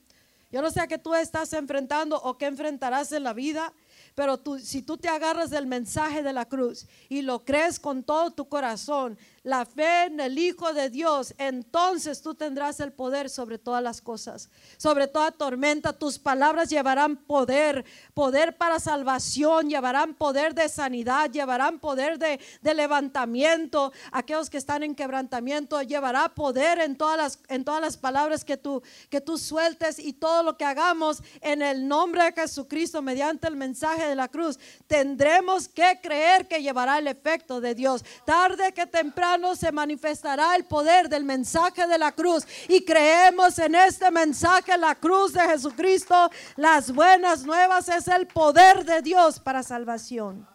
Yo 0.55 0.63
no 0.63 0.71
sé 0.71 0.79
a 0.81 0.87
qué 0.87 0.99
tú 0.99 1.13
estás 1.15 1.53
enfrentando 1.55 2.17
o 2.17 2.39
qué 2.39 2.47
enfrentarás 2.47 3.11
en 3.13 3.25
la 3.25 3.33
vida. 3.33 3.73
Pero 4.15 4.39
tú, 4.39 4.59
si 4.59 4.83
tú 4.83 4.97
te 4.97 5.09
agarras 5.09 5.51
del 5.51 5.67
mensaje 5.67 6.23
de 6.23 6.33
la 6.33 6.47
cruz 6.47 6.87
y 7.09 7.23
lo 7.23 7.45
crees 7.45 7.81
con 7.81 8.05
todo 8.05 8.31
tu 8.31 8.49
corazón, 8.49 9.19
la 9.45 9.67
fe 9.67 10.07
en 10.07 10.21
el 10.21 10.39
Hijo 10.39 10.73
de 10.73 10.89
Dios, 10.89 11.35
entonces 11.37 12.23
tú 12.23 12.35
tendrás 12.35 12.81
el 12.81 12.93
poder 12.93 13.29
sobre 13.29 13.59
todas 13.59 13.83
las 13.83 14.01
cosas, 14.01 14.49
sobre 14.79 15.07
toda 15.07 15.31
tormenta. 15.33 15.93
Tus 15.93 16.19
palabras 16.19 16.71
llevarán 16.71 17.17
poder, 17.17 17.85
poder 18.15 18.57
para 18.57 18.81
salvación, 18.81 19.69
llevarán 19.69 20.15
poder 20.15 20.55
de 20.55 20.71
sanidad, 20.71 21.31
llevarán 21.31 21.79
poder 21.79 22.19
de, 22.19 22.41
levantamiento. 22.75 23.93
Aquellos 24.13 24.49
que 24.49 24.57
están 24.57 24.83
en 24.83 24.95
quebrantamiento, 24.95 25.83
llevará 25.83 26.31
poder 26.31 26.81
en 26.81 26.97
todas 26.97 27.19
las, 27.19 27.39
en 27.49 27.65
todas 27.65 27.83
las 27.83 27.99
palabras 27.99 28.47
que 28.47 28.57
tú, 28.57 28.83
que 29.11 29.21
tú 29.21 29.37
sueltes 29.37 29.99
y 29.99 30.15
todo 30.15 30.43
lo 30.43 30.57
que 30.57 30.65
hagamos 30.65 31.23
en 31.43 31.61
el 31.61 31.87
nombre 31.87 32.25
de 32.25 32.33
Jesucristo 32.33 33.03
mediante 33.03 33.47
el 33.47 33.57
mensaje 33.57 34.07
de 34.07 34.15
la 34.15 34.29
cruz. 34.29 34.59
Tendremos 34.87 35.69
que 35.69 36.01
creer 36.03 36.49
que 36.49 36.63
llevará 36.63 36.97
el 36.97 37.09
efecto 37.09 37.61
de 37.61 37.75
Dios. 37.75 38.03
Tarde 38.25 38.73
que 38.73 38.87
temprano 38.87 39.34
se 39.55 39.73
manifestará 39.73 40.57
el 40.57 40.65
poder 40.65 41.09
del 41.09 41.25
mensaje 41.25 41.87
de 41.87 41.99
la 41.99 42.13
cruz 42.13 42.47
y 42.69 42.85
creemos 42.85 43.59
en 43.59 43.75
este 43.75 44.11
mensaje, 44.11 44.77
la 44.79 44.95
cruz 44.95 45.33
de 45.33 45.41
Jesucristo, 45.41 46.31
las 46.57 46.93
buenas 46.93 47.45
nuevas 47.45 47.89
es 47.89 48.09
el 48.09 48.27
poder 48.27 48.85
de 48.85 49.03
Dios 49.03 49.41
para 49.41 49.63
salvación. 49.63 50.47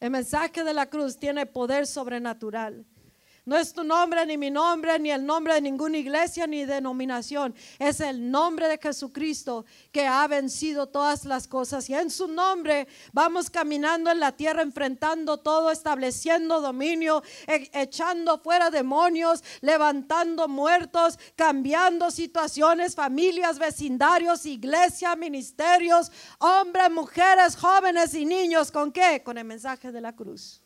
El 0.00 0.10
mensaje 0.10 0.62
de 0.62 0.74
la 0.74 0.86
cruz 0.86 1.16
tiene 1.16 1.46
poder 1.46 1.86
sobrenatural. 1.86 2.84
No 3.46 3.58
es 3.58 3.74
tu 3.74 3.84
nombre, 3.84 4.24
ni 4.24 4.38
mi 4.38 4.50
nombre, 4.50 4.98
ni 4.98 5.10
el 5.10 5.26
nombre 5.26 5.52
de 5.52 5.60
ninguna 5.60 5.98
iglesia, 5.98 6.46
ni 6.46 6.64
denominación. 6.64 7.54
Es 7.78 8.00
el 8.00 8.30
nombre 8.30 8.68
de 8.68 8.78
Jesucristo 8.78 9.66
que 9.92 10.06
ha 10.06 10.26
vencido 10.26 10.86
todas 10.86 11.26
las 11.26 11.46
cosas. 11.46 11.90
Y 11.90 11.94
en 11.94 12.10
su 12.10 12.26
nombre 12.26 12.88
vamos 13.12 13.50
caminando 13.50 14.10
en 14.10 14.18
la 14.18 14.32
tierra, 14.32 14.62
enfrentando 14.62 15.36
todo, 15.36 15.70
estableciendo 15.70 16.62
dominio, 16.62 17.22
e, 17.46 17.70
echando 17.74 18.38
fuera 18.38 18.70
demonios, 18.70 19.44
levantando 19.60 20.48
muertos, 20.48 21.18
cambiando 21.36 22.10
situaciones, 22.10 22.94
familias, 22.94 23.58
vecindarios, 23.58 24.46
iglesia, 24.46 25.16
ministerios, 25.16 26.10
hombres, 26.38 26.90
mujeres, 26.90 27.56
jóvenes 27.56 28.14
y 28.14 28.24
niños. 28.24 28.70
¿Con 28.70 28.90
qué? 28.90 29.22
Con 29.22 29.36
el 29.36 29.44
mensaje 29.44 29.92
de 29.92 30.00
la 30.00 30.16
cruz. 30.16 30.63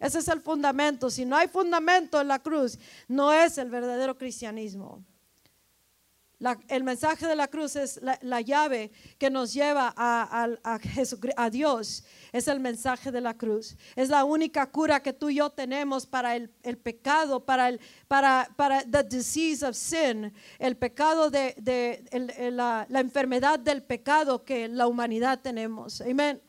Ese 0.00 0.20
es 0.20 0.28
el 0.28 0.40
fundamento. 0.40 1.10
Si 1.10 1.26
no 1.26 1.36
hay 1.36 1.46
fundamento 1.46 2.20
en 2.20 2.28
la 2.28 2.38
cruz, 2.38 2.78
no 3.06 3.32
es 3.32 3.58
el 3.58 3.68
verdadero 3.68 4.16
cristianismo. 4.16 5.04
el 6.68 6.84
mensaje 6.84 7.26
de 7.26 7.36
la 7.36 7.48
cruz 7.48 7.76
es 7.76 8.00
la, 8.22 8.40
llave 8.40 8.90
que 9.18 9.28
nos 9.28 9.52
lleva 9.52 9.92
a, 9.94 10.48
a, 10.64 11.50
Dios. 11.50 12.02
Es 12.32 12.48
el 12.48 12.60
mensaje 12.60 13.12
de 13.12 13.20
la 13.20 13.34
cruz. 13.34 13.76
Es 13.94 14.08
la 14.08 14.24
única 14.24 14.70
cura 14.70 15.02
que 15.02 15.12
tú 15.12 15.28
y 15.28 15.34
yo 15.34 15.50
tenemos 15.50 16.06
para 16.06 16.34
el, 16.34 16.48
pecado, 16.82 17.44
para 17.44 17.68
el 17.68 17.78
para, 18.08 18.48
para 18.56 18.82
the 18.84 19.04
disease 19.04 19.62
of 19.62 19.76
sin, 19.76 20.32
el 20.58 20.78
pecado 20.78 21.28
de, 21.30 21.54
la, 22.52 22.86
la 22.88 23.00
enfermedad 23.00 23.58
del 23.58 23.82
pecado 23.82 24.46
que 24.46 24.66
la 24.66 24.86
humanidad 24.86 25.40
tenemos. 25.42 26.00
Amén. 26.00 26.40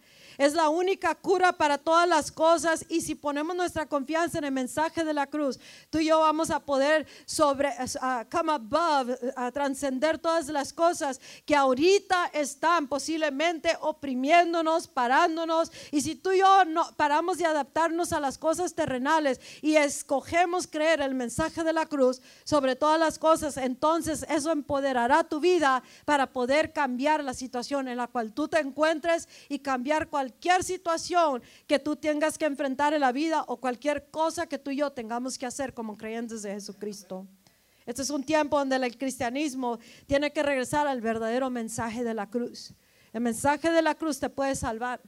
Es 0.42 0.56
la 0.56 0.70
única 0.70 1.14
cura 1.14 1.54
para 1.54 1.78
todas 1.78 2.10
las 2.10 2.32
cosas 2.32 2.84
y 2.90 3.02
si 3.02 3.14
ponemos 3.14 3.56
nuestra 3.56 3.86
confianza 3.86 4.40
en 4.40 4.46
el 4.46 4.52
mensaje 4.52 5.04
de 5.04 5.14
la 5.14 5.28
cruz, 5.28 5.60
tú 5.92 6.00
y 6.00 6.08
yo 6.08 6.20
vamos 6.20 6.50
a 6.50 6.60
poder 6.60 7.06
sobre, 7.28 7.70
uh, 7.70 8.26
come 8.28 8.52
above, 8.52 9.20
a 9.36 9.52
trascender 9.52 10.18
todas 10.18 10.48
las 10.48 10.74
cosas 10.74 11.22
que 11.46 11.56
ahorita 11.56 12.32
están 12.34 12.88
posiblemente 12.88 13.78
oprimiéndonos, 13.82 14.88
parándonos. 14.88 15.72
Y 15.92 16.02
si 16.02 16.16
tú 16.16 16.32
y 16.32 16.40
yo 16.40 16.66
no 16.66 16.92
paramos 16.98 17.38
de 17.38 17.46
adaptarnos 17.46 18.12
a 18.12 18.20
las 18.20 18.40
cosas 18.40 18.74
terrenales 18.74 19.40
y 19.62 19.76
escogemos 19.76 20.66
creer 20.66 21.02
el 21.02 21.14
mensaje 21.14 21.64
de 21.64 21.72
la 21.72 21.86
cruz 21.86 22.20
sobre 22.46 22.76
todas 22.76 23.00
las 23.00 23.20
cosas, 23.20 23.58
entonces 23.58 24.26
eso 24.28 24.52
empoderará 24.52 25.24
tu 25.24 25.40
vida 25.40 25.84
para 26.04 26.34
poder 26.34 26.74
cambiar 26.74 27.24
la 27.24 27.36
situación 27.36 27.88
en 27.88 27.98
la 27.98 28.08
cual 28.08 28.34
tú 28.34 28.48
te 28.48 28.58
encuentres 28.58 29.30
y 29.48 29.60
cambiar 29.60 30.08
cualquier 30.08 30.31
cualquier 30.32 30.64
situación 30.64 31.42
que 31.68 31.78
tú 31.78 31.96
tengas 31.96 32.38
que 32.38 32.46
enfrentar 32.46 32.94
en 32.94 33.02
la 33.02 33.12
vida 33.12 33.44
o 33.48 33.58
cualquier 33.58 34.10
cosa 34.10 34.48
que 34.48 34.58
tú 34.58 34.72
y 34.72 34.78
yo 34.78 34.92
tengamos 34.92 35.38
que 35.38 35.46
hacer 35.46 35.74
como 35.74 35.98
creyentes 35.98 36.42
de 36.42 36.54
Jesucristo. 36.54 37.28
Este 37.86 38.02
es 38.02 38.10
un 38.10 38.24
tiempo 38.24 38.58
donde 38.58 38.78
el 38.78 38.98
cristianismo 38.98 39.80
tiene 40.08 40.32
que 40.32 40.42
regresar 40.42 40.88
al 40.88 41.02
verdadero 41.02 41.50
mensaje 41.50 42.04
de 42.04 42.14
la 42.14 42.30
cruz. 42.30 42.74
El 43.12 43.22
mensaje 43.22 43.72
de 43.72 43.82
la 43.82 43.96
cruz 43.96 44.20
te 44.20 44.30
puede 44.30 44.56
salvar. 44.56 45.02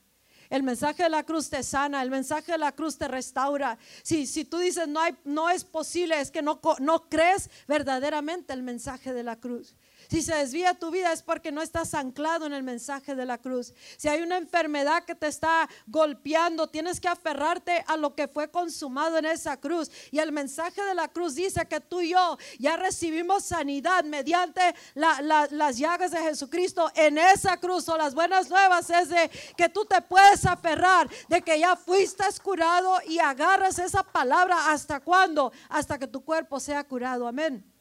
El 0.49 0.61
mensaje 0.61 1.03
de 1.03 1.09
la 1.09 1.23
cruz 1.23 1.49
te 1.49 1.63
sana, 1.63 2.01
el 2.01 2.09
mensaje 2.09 2.51
de 2.51 2.57
la 2.57 2.73
cruz 2.73 2.97
te 2.97 3.07
restaura. 3.07 3.77
Si, 4.03 4.27
si 4.27 4.43
tú 4.43 4.57
dices 4.57 4.87
no, 4.87 4.99
hay, 4.99 5.15
no 5.23 5.49
es 5.49 5.63
posible, 5.63 6.19
es 6.19 6.31
que 6.31 6.41
no, 6.41 6.59
no 6.79 7.09
crees 7.09 7.49
verdaderamente 7.67 8.51
el 8.53 8.61
mensaje 8.61 9.13
de 9.13 9.23
la 9.23 9.39
cruz. 9.39 9.73
Si 10.13 10.21
se 10.21 10.35
desvía 10.35 10.75
tu 10.75 10.91
vida 10.91 11.11
es 11.11 11.23
porque 11.23 11.51
no 11.51 11.63
estás 11.63 11.95
anclado 11.95 12.45
en 12.45 12.53
el 12.53 12.61
mensaje 12.61 13.15
de 13.15 13.25
la 13.25 13.39
cruz. 13.39 13.73
Si 13.97 14.07
hay 14.07 14.21
una 14.21 14.37
enfermedad 14.37 15.05
que 15.05 15.15
te 15.15 15.25
está 15.25 15.67
golpeando, 15.87 16.67
tienes 16.67 16.99
que 16.99 17.07
aferrarte 17.07 17.83
a 17.87 17.97
lo 17.97 18.13
que 18.13 18.27
fue 18.27 18.51
consumado 18.51 19.17
en 19.17 19.25
esa 19.25 19.57
cruz. 19.59 19.89
Y 20.11 20.19
el 20.19 20.31
mensaje 20.31 20.83
de 20.83 20.93
la 20.93 21.07
cruz 21.07 21.33
dice 21.33 21.65
que 21.65 21.79
tú 21.79 22.01
y 22.01 22.09
yo 22.09 22.37
ya 22.59 22.77
recibimos 22.77 23.45
sanidad 23.45 24.03
mediante 24.03 24.61
las 24.93 25.77
llagas 25.79 26.11
de 26.11 26.19
Jesucristo 26.19 26.91
en 26.93 27.17
esa 27.17 27.57
cruz. 27.57 27.89
O 27.89 27.97
las 27.97 28.13
buenas 28.13 28.51
nuevas 28.51 28.91
es 28.91 29.09
de 29.09 29.31
que 29.57 29.67
tú 29.67 29.83
te 29.83 29.99
puedes 29.99 30.45
aferrar 30.45 31.09
de 31.27 31.41
que 31.41 31.57
ya 31.59 31.75
fuiste 31.75 32.23
curado 32.43 32.99
y 33.07 33.17
agarras 33.17 33.79
esa 33.79 34.03
palabra 34.03 34.69
hasta 34.69 34.99
cuándo? 34.99 35.51
Hasta 35.69 35.97
que 35.97 36.05
tu 36.05 36.23
cuerpo 36.23 36.59
sea 36.59 36.83
curado. 36.83 37.27
Amén 37.27 37.72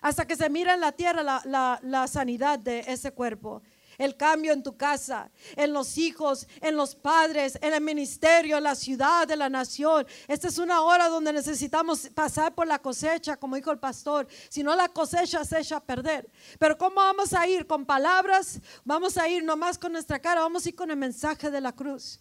hasta 0.00 0.26
que 0.26 0.36
se 0.36 0.48
mira 0.50 0.74
en 0.74 0.80
la 0.80 0.92
tierra 0.92 1.22
la, 1.22 2.06
sanidad 2.08 2.58
de 2.58 2.84
ese 2.86 3.12
cuerpo 3.12 3.62
el 3.98 4.16
cambio 4.16 4.52
en 4.52 4.62
tu 4.62 4.76
casa, 4.76 5.28
en 5.56 5.72
los 5.72 5.98
hijos, 5.98 6.46
en 6.60 6.76
los 6.76 6.94
padres, 6.94 7.58
en 7.60 7.74
el 7.74 7.80
ministerio, 7.80 8.56
en 8.56 8.62
la 8.62 8.76
ciudad, 8.76 9.28
en 9.28 9.40
la 9.40 9.48
nación. 9.48 10.06
Esta 10.28 10.46
es 10.46 10.58
una 10.58 10.82
hora 10.82 11.08
donde 11.08 11.32
necesitamos 11.32 12.08
pasar 12.14 12.54
por 12.54 12.68
la 12.68 12.78
cosecha, 12.78 13.36
como 13.36 13.56
dijo 13.56 13.72
el 13.72 13.80
pastor. 13.80 14.28
Si 14.48 14.62
no, 14.62 14.76
la 14.76 14.88
cosecha 14.88 15.44
se 15.44 15.58
echa 15.58 15.78
a 15.78 15.84
perder. 15.84 16.30
Pero 16.60 16.78
¿cómo 16.78 16.96
vamos 16.96 17.32
a 17.32 17.44
ir? 17.48 17.66
¿Con 17.66 17.84
palabras? 17.84 18.60
Vamos 18.84 19.18
a 19.18 19.28
ir 19.28 19.42
nomás 19.42 19.76
con 19.76 19.90
nuestra 19.90 20.20
cara, 20.20 20.42
vamos 20.42 20.64
a 20.64 20.68
ir 20.68 20.76
con 20.76 20.92
el 20.92 20.96
mensaje 20.96 21.50
de 21.50 21.60
la 21.60 21.72
cruz. 21.72 22.20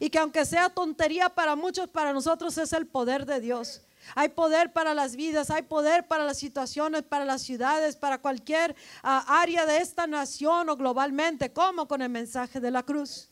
Y 0.00 0.08
que 0.10 0.18
aunque 0.18 0.46
sea 0.46 0.70
tontería 0.70 1.28
para 1.28 1.56
muchos, 1.56 1.88
para 1.88 2.12
nosotros 2.14 2.56
es 2.56 2.72
el 2.72 2.86
poder 2.86 3.26
de 3.26 3.40
Dios. 3.40 3.82
Hay 4.14 4.30
poder 4.30 4.72
para 4.72 4.94
las 4.94 5.16
vidas, 5.16 5.50
hay 5.50 5.62
poder 5.62 6.06
para 6.06 6.24
las 6.24 6.38
situaciones, 6.38 7.02
para 7.02 7.24
las 7.24 7.42
ciudades, 7.42 7.96
para 7.96 8.18
cualquier 8.18 8.74
ah, 9.02 9.24
área 9.40 9.66
de 9.66 9.78
esta 9.78 10.06
nación 10.06 10.68
o 10.68 10.76
globalmente, 10.76 11.52
como 11.52 11.86
con 11.86 12.02
el 12.02 12.08
mensaje 12.08 12.60
de 12.60 12.70
la 12.70 12.82
cruz. 12.82 13.28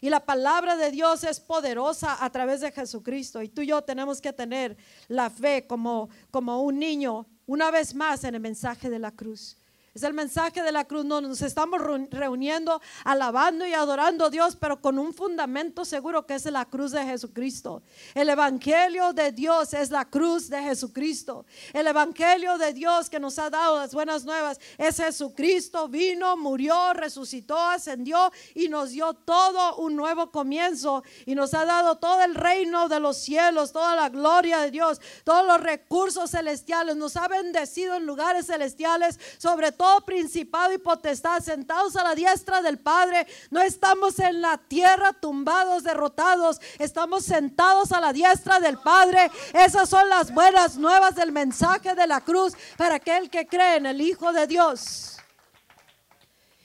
Y 0.00 0.10
la 0.10 0.20
palabra 0.20 0.76
de 0.76 0.90
Dios 0.90 1.24
es 1.24 1.40
poderosa 1.40 2.22
a 2.22 2.30
través 2.30 2.60
de 2.60 2.70
Jesucristo. 2.70 3.40
Y 3.40 3.48
tú 3.48 3.62
y 3.62 3.68
yo 3.68 3.82
tenemos 3.82 4.20
que 4.20 4.34
tener 4.34 4.76
la 5.08 5.30
fe 5.30 5.66
como, 5.66 6.10
como 6.30 6.62
un 6.62 6.78
niño, 6.78 7.26
una 7.46 7.70
vez 7.70 7.94
más, 7.94 8.22
en 8.24 8.34
el 8.34 8.40
mensaje 8.40 8.90
de 8.90 8.98
la 8.98 9.12
cruz. 9.12 9.56
Es 9.94 10.02
el 10.02 10.12
mensaje 10.12 10.60
de 10.60 10.72
la 10.72 10.86
cruz. 10.86 11.04
nos 11.04 11.40
estamos 11.40 11.80
reuniendo, 11.80 12.82
alabando 13.04 13.64
y 13.64 13.74
adorando 13.74 14.24
a 14.24 14.30
Dios, 14.30 14.56
pero 14.56 14.80
con 14.80 14.98
un 14.98 15.14
fundamento 15.14 15.84
seguro 15.84 16.26
que 16.26 16.34
es 16.34 16.46
la 16.46 16.64
cruz 16.64 16.90
de 16.90 17.04
Jesucristo. 17.04 17.80
El 18.12 18.28
Evangelio 18.28 19.12
de 19.12 19.30
Dios 19.30 19.72
es 19.72 19.92
la 19.92 20.04
cruz 20.04 20.48
de 20.48 20.60
Jesucristo. 20.62 21.46
El 21.72 21.86
Evangelio 21.86 22.58
de 22.58 22.72
Dios 22.72 23.08
que 23.08 23.20
nos 23.20 23.38
ha 23.38 23.50
dado 23.50 23.78
las 23.78 23.94
buenas 23.94 24.24
nuevas 24.24 24.58
es 24.78 24.96
Jesucristo. 24.96 25.86
Vino, 25.86 26.36
murió, 26.36 26.92
resucitó, 26.92 27.56
ascendió 27.56 28.32
y 28.56 28.66
nos 28.66 28.90
dio 28.90 29.14
todo 29.14 29.76
un 29.76 29.94
nuevo 29.94 30.32
comienzo. 30.32 31.04
Y 31.24 31.36
nos 31.36 31.54
ha 31.54 31.64
dado 31.66 31.98
todo 31.98 32.20
el 32.22 32.34
reino 32.34 32.88
de 32.88 32.98
los 32.98 33.18
cielos, 33.18 33.70
toda 33.70 33.94
la 33.94 34.08
gloria 34.08 34.58
de 34.58 34.72
Dios, 34.72 35.00
todos 35.22 35.46
los 35.46 35.60
recursos 35.60 36.32
celestiales. 36.32 36.96
Nos 36.96 37.16
ha 37.16 37.28
bendecido 37.28 37.94
en 37.94 38.06
lugares 38.06 38.46
celestiales 38.46 39.20
sobre 39.38 39.70
todo 39.70 39.83
principado 40.04 40.72
y 40.72 40.78
potestad, 40.78 41.40
sentados 41.40 41.96
a 41.96 42.04
la 42.04 42.14
diestra 42.14 42.62
del 42.62 42.78
Padre. 42.78 43.26
No 43.50 43.60
estamos 43.60 44.18
en 44.18 44.40
la 44.40 44.58
tierra 44.58 45.12
tumbados, 45.12 45.84
derrotados. 45.84 46.60
Estamos 46.78 47.24
sentados 47.24 47.92
a 47.92 48.00
la 48.00 48.12
diestra 48.12 48.60
del 48.60 48.78
Padre. 48.78 49.30
Esas 49.52 49.88
son 49.88 50.08
las 50.08 50.32
buenas 50.32 50.76
nuevas 50.76 51.14
del 51.14 51.32
mensaje 51.32 51.94
de 51.94 52.06
la 52.06 52.20
cruz 52.20 52.54
para 52.76 52.96
aquel 52.96 53.30
que 53.30 53.46
cree 53.46 53.76
en 53.76 53.86
el 53.86 54.00
Hijo 54.00 54.32
de 54.32 54.46
Dios. 54.46 55.14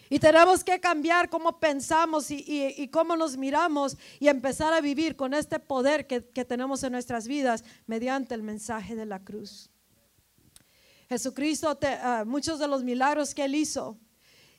Y 0.09 0.17
tenemos 0.17 0.63
que 0.63 0.79
cambiar 0.79 1.29
cómo 1.29 1.59
pensamos 1.59 2.31
y, 2.31 2.87
cómo 2.91 3.15
nos 3.15 3.37
miramos 3.37 3.95
y 4.19 4.27
empezar 4.27 4.73
a 4.73 4.81
vivir 4.81 5.15
con 5.15 5.35
este 5.35 5.59
poder 5.59 6.07
que, 6.07 6.21
tenemos 6.45 6.83
en 6.83 6.93
nuestras 6.93 7.27
vidas 7.27 7.63
mediante 7.85 8.33
el 8.33 8.41
mensaje 8.41 8.95
de 8.95 9.05
la 9.05 9.23
cruz. 9.23 9.69
Jesucristo, 11.09 11.75
ah, 11.81 12.23
muchos 12.23 12.59
de 12.59 12.67
los 12.67 12.83
milagros 12.83 13.33
que 13.33 13.45
él 13.45 13.55
hizo, 13.55 13.97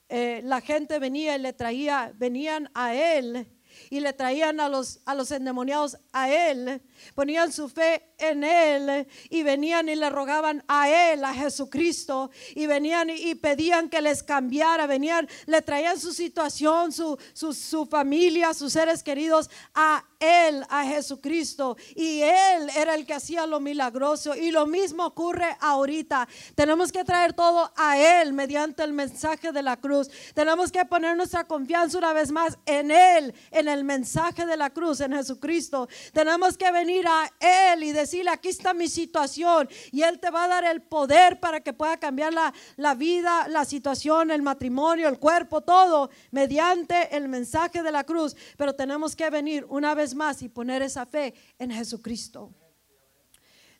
eh, 0.08 0.40
la 0.42 0.60
gente 0.60 0.98
venía 0.98 1.36
y 1.36 1.38
le 1.38 1.52
traía, 1.52 2.12
venían 2.16 2.68
a 2.74 2.92
él 2.92 3.46
y 3.88 4.00
le 4.00 4.12
traían 4.12 4.58
a 4.58 4.68
los, 4.68 4.98
a 5.06 5.14
los 5.14 5.30
endemoniados 5.30 5.96
a 6.12 6.28
él, 6.28 6.82
ponían 7.14 7.52
su 7.52 7.68
fe 7.68 8.09
en 8.20 8.44
él 8.44 9.06
y 9.28 9.42
venían 9.42 9.88
y 9.88 9.96
le 9.96 10.10
rogaban 10.10 10.62
a 10.68 10.88
él, 10.88 11.24
a 11.24 11.34
Jesucristo, 11.34 12.30
y 12.54 12.66
venían 12.66 13.10
y 13.10 13.34
pedían 13.34 13.88
que 13.88 14.00
les 14.00 14.22
cambiara, 14.22 14.86
venían, 14.86 15.28
le 15.46 15.62
traían 15.62 15.98
su 15.98 16.12
situación, 16.12 16.92
su, 16.92 17.18
su, 17.32 17.52
su 17.52 17.86
familia, 17.86 18.54
sus 18.54 18.72
seres 18.72 19.02
queridos 19.02 19.50
a 19.74 20.04
él, 20.20 20.66
a 20.68 20.84
Jesucristo, 20.84 21.78
y 21.96 22.20
Él 22.20 22.68
era 22.76 22.94
el 22.94 23.06
que 23.06 23.14
hacía 23.14 23.46
lo 23.46 23.58
milagroso. 23.58 24.34
Y 24.36 24.50
lo 24.50 24.66
mismo 24.66 25.06
ocurre 25.06 25.56
ahorita. 25.60 26.28
Tenemos 26.54 26.92
que 26.92 27.04
traer 27.04 27.32
todo 27.32 27.72
a 27.74 27.98
Él 27.98 28.34
mediante 28.34 28.82
el 28.82 28.92
mensaje 28.92 29.50
de 29.50 29.62
la 29.62 29.78
cruz. 29.78 30.10
Tenemos 30.34 30.70
que 30.70 30.84
poner 30.84 31.16
nuestra 31.16 31.44
confianza 31.44 31.96
una 31.96 32.12
vez 32.12 32.30
más 32.30 32.58
en 32.66 32.90
Él, 32.90 33.34
en 33.50 33.66
el 33.66 33.82
mensaje 33.82 34.44
de 34.44 34.58
la 34.58 34.68
cruz, 34.68 35.00
en 35.00 35.14
Jesucristo. 35.14 35.88
Tenemos 36.12 36.58
que 36.58 36.70
venir 36.70 37.06
a 37.08 37.32
Él 37.72 37.82
y 37.84 37.92
aquí 38.30 38.48
está 38.48 38.74
mi 38.74 38.88
situación. 38.88 39.68
Y 39.92 40.02
Él 40.02 40.18
te 40.18 40.30
va 40.30 40.44
a 40.44 40.48
dar 40.48 40.64
el 40.64 40.82
poder 40.82 41.40
para 41.40 41.60
que 41.60 41.72
pueda 41.72 41.96
cambiar 41.96 42.32
la, 42.32 42.52
la 42.76 42.94
vida, 42.94 43.48
la 43.48 43.64
situación, 43.64 44.30
el 44.30 44.42
matrimonio, 44.42 45.08
el 45.08 45.18
cuerpo, 45.18 45.60
todo, 45.60 46.10
mediante 46.30 47.16
el 47.16 47.28
mensaje 47.28 47.82
de 47.82 47.92
la 47.92 48.04
cruz. 48.04 48.36
Pero 48.56 48.74
tenemos 48.74 49.16
que 49.16 49.30
venir 49.30 49.66
una 49.68 49.94
vez 49.94 50.14
más 50.14 50.42
y 50.42 50.48
poner 50.48 50.82
esa 50.82 51.06
fe 51.06 51.34
en 51.58 51.70
Jesucristo. 51.70 52.52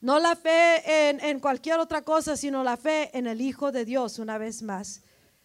No 0.00 0.18
la 0.18 0.34
fe 0.34 1.10
en, 1.10 1.40
cualquier 1.40 1.78
otra 1.78 2.02
cosa, 2.02 2.34
sino 2.36 2.64
la 2.64 2.78
fe 2.78 3.16
en 3.16 3.26
el 3.26 3.40
Hijo 3.42 3.70
de 3.70 3.84
Dios 3.84 4.18
una 4.18 4.38
vez 4.38 4.62
más. 4.62 5.02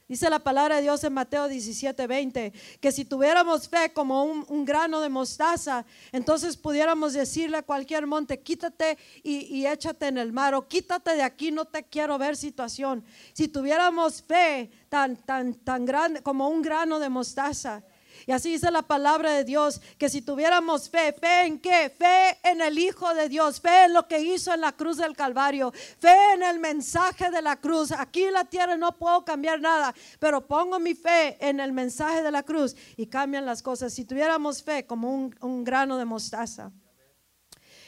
Dice 0.07 0.29
la 0.29 0.37
palabra 0.37 0.75
de 0.75 0.83
Dios 0.83 1.03
en 1.03 1.13
Mateo 1.13 1.47
17, 1.47 2.05
20, 2.05 2.53
que 2.79 2.91
si 2.91 3.05
tuviéramos 3.05 3.67
fe 3.67 3.91
como 3.91 4.23
un, 4.23 4.63
grano 4.63 5.01
de 5.01 5.09
mostaza, 5.09 5.83
entonces 6.11 6.57
pudiéramos 6.57 7.13
decirle 7.13 7.57
a 7.57 7.63
cualquier 7.63 8.05
monte, 8.05 8.39
quítate 8.39 8.99
y, 9.23 9.37
y, 9.55 9.65
échate 9.65 10.07
en 10.07 10.19
el 10.19 10.31
mar, 10.31 10.53
o 10.53 10.67
quítate 10.67 11.15
de 11.15 11.23
aquí, 11.23 11.51
no 11.51 11.65
te 11.65 11.85
quiero 11.85 12.19
ver 12.19 12.37
situación. 12.37 13.03
Si 13.33 13.47
tuviéramos 13.47 14.21
fe 14.21 14.69
tan, 14.89 15.15
tan, 15.15 15.55
tan 15.55 15.85
grande 15.85 16.21
como 16.21 16.49
un 16.49 16.61
grano 16.61 16.99
de 16.99 17.09
mostaza, 17.09 17.83
y 18.25 18.31
así 18.31 18.51
dice 18.51 18.71
la 18.71 18.81
palabra 18.81 19.31
de 19.31 19.43
Dios, 19.43 19.81
que 19.97 20.09
si 20.09 20.21
tuviéramos 20.21 20.89
fe, 20.89 21.13
fe 21.13 21.45
en 21.45 21.59
qué? 21.59 21.89
Fe 21.89 22.37
en 22.43 22.61
el 22.61 22.79
Hijo 22.79 23.13
de 23.13 23.29
Dios, 23.29 23.59
fe 23.61 23.85
en 23.85 23.93
lo 23.93 24.07
que 24.07 24.19
hizo 24.19 24.53
en 24.53 24.61
la 24.61 24.71
cruz 24.71 24.97
del 24.97 25.15
Calvario, 25.15 25.71
fe 25.71 26.15
en 26.33 26.43
el 26.43 26.59
mensaje 26.59 27.29
de 27.29 27.41
la 27.41 27.57
cruz. 27.57 27.91
Aquí 27.91 28.23
en 28.23 28.33
la 28.33 28.45
tierra 28.45 28.77
no 28.77 28.93
puedo 28.93 29.23
cambiar 29.23 29.59
nada, 29.61 29.93
pero 30.19 30.45
pongo 30.45 30.79
mi 30.79 30.95
fe 30.95 31.37
en 31.39 31.59
el 31.59 31.71
mensaje 31.71 32.23
de 32.23 32.31
la 32.31 32.43
cruz 32.43 32.75
y 32.97 33.07
cambian 33.07 33.45
las 33.45 33.61
cosas. 33.61 33.93
Si 33.93 34.05
tuviéramos 34.05 34.63
fe 34.63 34.85
como 34.85 35.13
un, 35.13 35.63
grano 35.63 35.97
de 35.97 36.05
mostaza. 36.05 36.71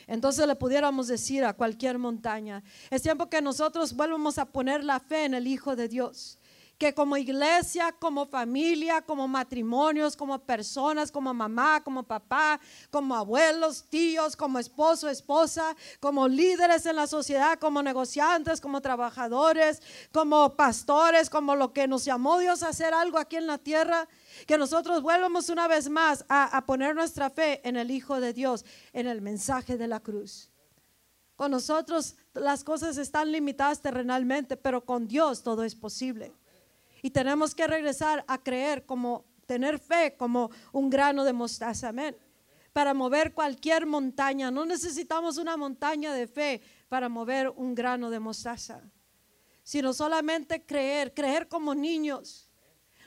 Entonces 0.07 0.47
le 0.47 0.55
pudiéramos 0.55 1.07
decir 1.07 1.43
a 1.43 1.53
cualquier 1.53 1.97
montaña, 1.97 2.63
es 2.89 3.01
tiempo 3.01 3.29
que 3.29 3.41
nosotros 3.41 3.93
vuelvamos 3.93 4.37
a 4.37 4.45
poner 4.45 4.83
la 4.83 4.99
fe 5.01 5.25
en 5.25 5.33
el 5.33 5.47
Hijo 5.47 5.75
de 5.75 5.89
Dios 5.89 6.37
que 6.77 6.93
como 6.93 7.17
iglesia, 7.17 7.91
como 7.91 8.25
familia, 8.25 9.01
como 9.01 9.27
matrimonios, 9.27 10.15
como 10.15 10.39
personas, 10.39 11.11
como 11.11 11.33
mamá, 11.33 11.83
como 11.83 12.03
papá, 12.03 12.59
como 12.91 13.15
abuelos, 13.15 13.85
tíos, 13.89 14.35
como 14.35 14.59
esposo, 14.59 15.09
esposa, 15.09 15.75
como 15.99 16.27
líderes 16.27 16.85
en 16.85 16.97
la 16.97 17.07
sociedad, 17.07 17.57
como 17.57 17.81
negociantes, 17.81 18.61
como 18.61 18.81
trabajadores, 18.81 19.81
como 20.11 20.55
pastores, 20.55 21.29
como 21.29 21.55
lo 21.55 21.73
que 21.73 21.87
nos 21.87 22.05
llamó 22.05 22.37
Dios 22.37 22.61
a 22.61 22.69
hacer 22.69 22.93
algo 22.93 23.17
aquí 23.17 23.37
en 23.37 23.47
la 23.47 23.57
tierra, 23.57 24.07
que 24.45 24.57
nosotros 24.57 25.01
vuelvamos 25.01 25.49
una 25.49 25.67
vez 25.67 25.89
más 25.89 26.25
a, 26.29 26.63
poner 26.67 26.95
nuestra 26.95 27.29
fe 27.29 27.61
en 27.67 27.75
el 27.75 27.89
Hijo 27.89 28.19
de 28.19 28.33
Dios, 28.33 28.65
en 28.93 29.07
el 29.07 29.21
mensaje 29.21 29.77
de 29.77 29.87
la 29.87 29.99
cruz. 29.99 30.49
Con 31.35 31.51
nosotros 31.51 32.15
las 32.33 32.63
cosas 32.63 32.97
están 32.97 33.31
limitadas 33.31 33.81
terrenalmente, 33.81 34.57
pero 34.57 34.83
con 34.83 35.07
Dios 35.07 35.43
todo 35.43 35.63
es 35.63 35.75
posible. 35.75 36.33
Y 37.01 37.12
tenemos 37.12 37.53
que 37.53 37.67
regresar 37.67 38.23
a 38.27 38.38
creer 38.38 38.86
como, 38.86 39.25
tener 39.45 39.79
fe 39.79 40.15
como 40.17 40.49
un 40.71 40.89
grano 40.89 41.23
de 41.23 41.33
mostaza, 41.33 41.89
amén. 41.89 42.15
Para 42.73 42.93
mover 42.93 43.33
cualquier 43.33 43.86
montaña. 43.86 44.51
No 44.51 44.65
necesitamos 44.65 45.38
una 45.38 45.57
montaña 45.57 46.13
de 46.13 46.27
fe 46.27 46.62
para 46.89 47.10
mover 47.10 47.49
un 47.49 47.73
grano 47.73 48.10
de 48.10 48.19
mostaza, 48.19 48.81
sino 49.63 49.93
solamente 49.93 50.65
creer, 50.65 51.13
creer 51.13 51.47
como 51.47 51.73
niños. 51.73 52.47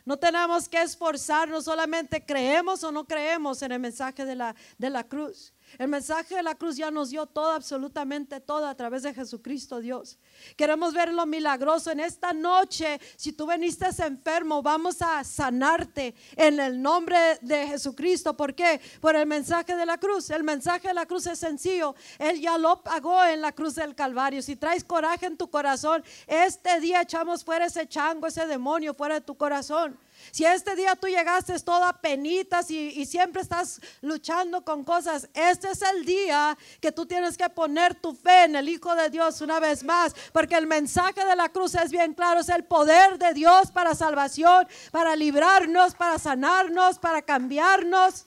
No 0.04 0.18
tenemos 0.18 0.68
que 0.68 0.80
esforzarnos, 0.80 1.64
solamente 1.64 2.24
creemos 2.24 2.82
o 2.82 2.90
no 2.90 3.04
creemos 3.04 3.62
en 3.62 3.72
el 3.72 3.80
mensaje 3.80 4.24
de 4.24 4.34
la, 4.34 4.56
de 4.78 4.90
la 4.90 5.04
cruz. 5.04 5.52
El 5.78 5.88
mensaje 5.88 6.34
de 6.34 6.42
la 6.42 6.54
cruz 6.54 6.76
ya 6.76 6.90
nos 6.90 7.10
dio 7.10 7.26
todo, 7.26 7.52
absolutamente 7.52 8.40
todo 8.40 8.66
a 8.66 8.74
través 8.74 9.02
de 9.02 9.14
Jesucristo 9.14 9.80
Dios. 9.80 10.18
Queremos 10.56 10.92
ver 10.94 11.12
lo 11.12 11.26
milagroso 11.26 11.90
en 11.90 12.00
esta 12.00 12.32
noche. 12.32 13.00
Si 13.16 13.32
tú 13.32 13.46
veniste 13.46 13.86
enfermo, 14.04 14.62
vamos 14.62 15.02
a 15.02 15.22
sanarte 15.24 16.14
en 16.36 16.60
el 16.60 16.80
nombre 16.80 17.38
de 17.40 17.66
Jesucristo. 17.68 18.36
¿Por 18.36 18.54
qué? 18.54 18.80
Por 19.00 19.16
el 19.16 19.26
mensaje 19.26 19.76
de 19.76 19.86
la 19.86 19.98
cruz. 19.98 20.30
El 20.30 20.44
mensaje 20.44 20.88
de 20.88 20.94
la 20.94 21.06
cruz 21.06 21.26
es 21.26 21.38
sencillo. 21.38 21.94
Él 22.18 22.40
ya 22.40 22.58
lo 22.58 22.82
pagó 22.82 23.24
en 23.24 23.40
la 23.40 23.52
cruz 23.52 23.74
del 23.74 23.94
Calvario. 23.94 24.42
Si 24.42 24.56
traes 24.56 24.84
coraje 24.84 25.26
en 25.26 25.36
tu 25.36 25.48
corazón, 25.48 26.02
este 26.26 26.80
día 26.80 27.02
echamos 27.02 27.44
fuera 27.44 27.66
ese 27.66 27.86
chango, 27.86 28.26
ese 28.26 28.46
demonio 28.46 28.94
fuera 28.94 29.14
de 29.14 29.20
tu 29.20 29.36
corazón. 29.36 29.98
Si 30.30 30.44
este 30.44 30.76
día 30.76 30.96
tú 30.96 31.06
llegaste 31.06 31.58
toda 31.60 32.00
penitas 32.00 32.70
y, 32.70 33.00
y, 33.00 33.06
siempre 33.06 33.42
estás 33.42 33.80
luchando 34.00 34.64
con 34.64 34.84
cosas, 34.84 35.28
este 35.34 35.70
es 35.70 35.82
el 35.82 36.04
día 36.04 36.56
que 36.80 36.92
tú 36.92 37.06
tienes 37.06 37.36
que 37.36 37.48
poner 37.48 37.94
tu 37.94 38.14
fe 38.14 38.44
en 38.44 38.56
el 38.56 38.68
Hijo 38.68 38.94
de 38.94 39.10
Dios 39.10 39.40
una 39.40 39.60
vez 39.60 39.82
más, 39.82 40.14
porque 40.32 40.56
el 40.56 40.66
mensaje 40.66 41.24
de 41.24 41.36
la 41.36 41.48
cruz 41.48 41.74
es 41.74 41.90
bien 41.90 42.14
claro, 42.14 42.40
es 42.40 42.48
el 42.48 42.64
poder 42.64 43.18
de 43.18 43.34
Dios 43.34 43.70
para 43.70 43.94
salvación, 43.94 44.66
para 44.90 45.16
librarnos, 45.16 45.94
para 45.94 46.18
sanarnos, 46.18 46.98
para 46.98 47.22
cambiarnos. 47.22 48.26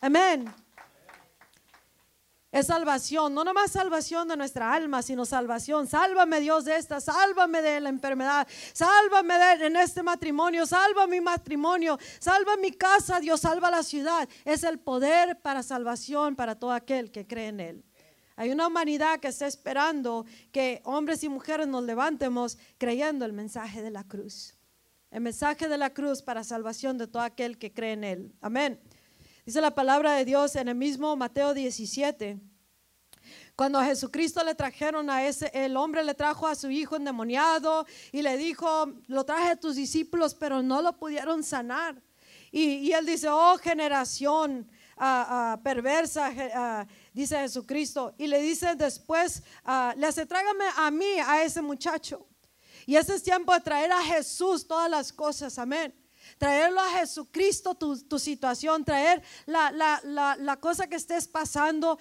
Amén. 0.00 0.52
Es 2.50 2.68
salvación, 2.68 3.34
no 3.34 3.44
nomás 3.44 3.72
salvación 3.72 4.26
de 4.26 4.36
nuestra 4.36 4.72
alma, 4.72 5.02
sino 5.02 5.26
salvación. 5.26 5.86
Sálvame 5.86 6.40
Dios 6.40 6.64
de 6.64 6.76
esta, 6.76 6.98
sálvame 6.98 7.60
de 7.60 7.78
la 7.78 7.90
enfermedad, 7.90 8.48
sálvame 8.72 9.34
de, 9.34 9.66
en 9.66 9.76
este 9.76 10.02
matrimonio, 10.02 10.64
salva 10.64 11.06
mi 11.06 11.20
matrimonio, 11.20 11.98
salva 12.18 12.56
mi 12.56 12.72
casa, 12.72 13.20
Dios 13.20 13.40
salva 13.40 13.70
la 13.70 13.82
ciudad. 13.82 14.26
Es 14.46 14.64
el 14.64 14.78
poder 14.78 15.38
para 15.42 15.62
salvación 15.62 16.36
para 16.36 16.54
todo 16.54 16.72
aquel 16.72 17.10
que 17.10 17.26
cree 17.26 17.48
en 17.48 17.60
Él. 17.60 17.84
Hay 18.34 18.50
una 18.50 18.66
humanidad 18.68 19.20
que 19.20 19.28
está 19.28 19.46
esperando 19.46 20.24
que 20.50 20.80
hombres 20.84 21.22
y 21.24 21.28
mujeres 21.28 21.66
nos 21.66 21.84
levantemos 21.84 22.56
creyendo 22.78 23.26
el 23.26 23.34
mensaje 23.34 23.82
de 23.82 23.90
la 23.90 24.04
cruz. 24.04 24.54
El 25.10 25.20
mensaje 25.20 25.68
de 25.68 25.76
la 25.76 25.90
cruz 25.90 26.22
para 26.22 26.44
salvación 26.44 26.96
de 26.96 27.08
todo 27.08 27.22
aquel 27.22 27.58
que 27.58 27.72
cree 27.74 27.92
en 27.92 28.04
Él. 28.04 28.32
Amén. 28.40 28.80
Dice 29.48 29.62
la 29.62 29.74
palabra 29.74 30.12
de 30.12 30.26
Dios 30.26 30.56
en 30.56 30.68
el 30.68 30.74
mismo 30.74 31.16
Mateo 31.16 31.54
17. 31.54 32.38
Cuando 33.56 33.78
a 33.78 33.86
Jesucristo 33.86 34.44
le 34.44 34.54
trajeron 34.54 35.08
a 35.08 35.26
ese, 35.26 35.50
el 35.54 35.74
hombre 35.78 36.04
le 36.04 36.12
trajo 36.12 36.46
a 36.46 36.54
su 36.54 36.70
hijo 36.70 36.96
endemoniado 36.96 37.86
y 38.12 38.20
le 38.20 38.36
dijo, 38.36 38.92
lo 39.06 39.24
traje 39.24 39.52
a 39.52 39.56
tus 39.56 39.76
discípulos, 39.76 40.34
pero 40.34 40.62
no 40.62 40.82
lo 40.82 40.92
pudieron 40.98 41.42
sanar. 41.42 41.98
Y, 42.52 42.92
él 42.92 43.06
dice, 43.06 43.30
oh 43.30 43.56
generación 43.56 44.68
ah, 44.98 45.54
ah, 45.54 45.60
perversa, 45.62 46.30
ah, 46.54 46.86
dice 47.14 47.38
Jesucristo. 47.38 48.14
Y 48.18 48.26
le 48.26 48.42
dice 48.42 48.74
después, 48.74 49.42
le 49.96 50.06
hace, 50.06 50.26
trágame 50.26 50.66
a 50.76 50.90
mí, 50.90 51.20
a 51.26 51.42
ese 51.42 51.62
muchacho. 51.62 52.26
Y 52.84 52.96
ese 52.96 53.14
es 53.14 53.22
tiempo 53.22 53.54
de 53.54 53.60
traer 53.60 53.92
a 53.92 54.02
Jesús 54.02 54.68
todas 54.68 54.90
las 54.90 55.10
cosas, 55.10 55.58
amén. 55.58 55.94
Traerlo 56.38 56.80
a 56.80 56.90
Jesucristo, 56.90 57.74
tu, 57.74 57.98
tu 57.98 58.18
situación, 58.18 58.84
traer 58.84 59.22
la, 59.46 59.70
la, 59.70 60.00
la, 60.04 60.36
la, 60.36 60.56
cosa 60.56 60.86
que 60.86 60.96
estés 60.96 61.28
pasando, 61.28 61.98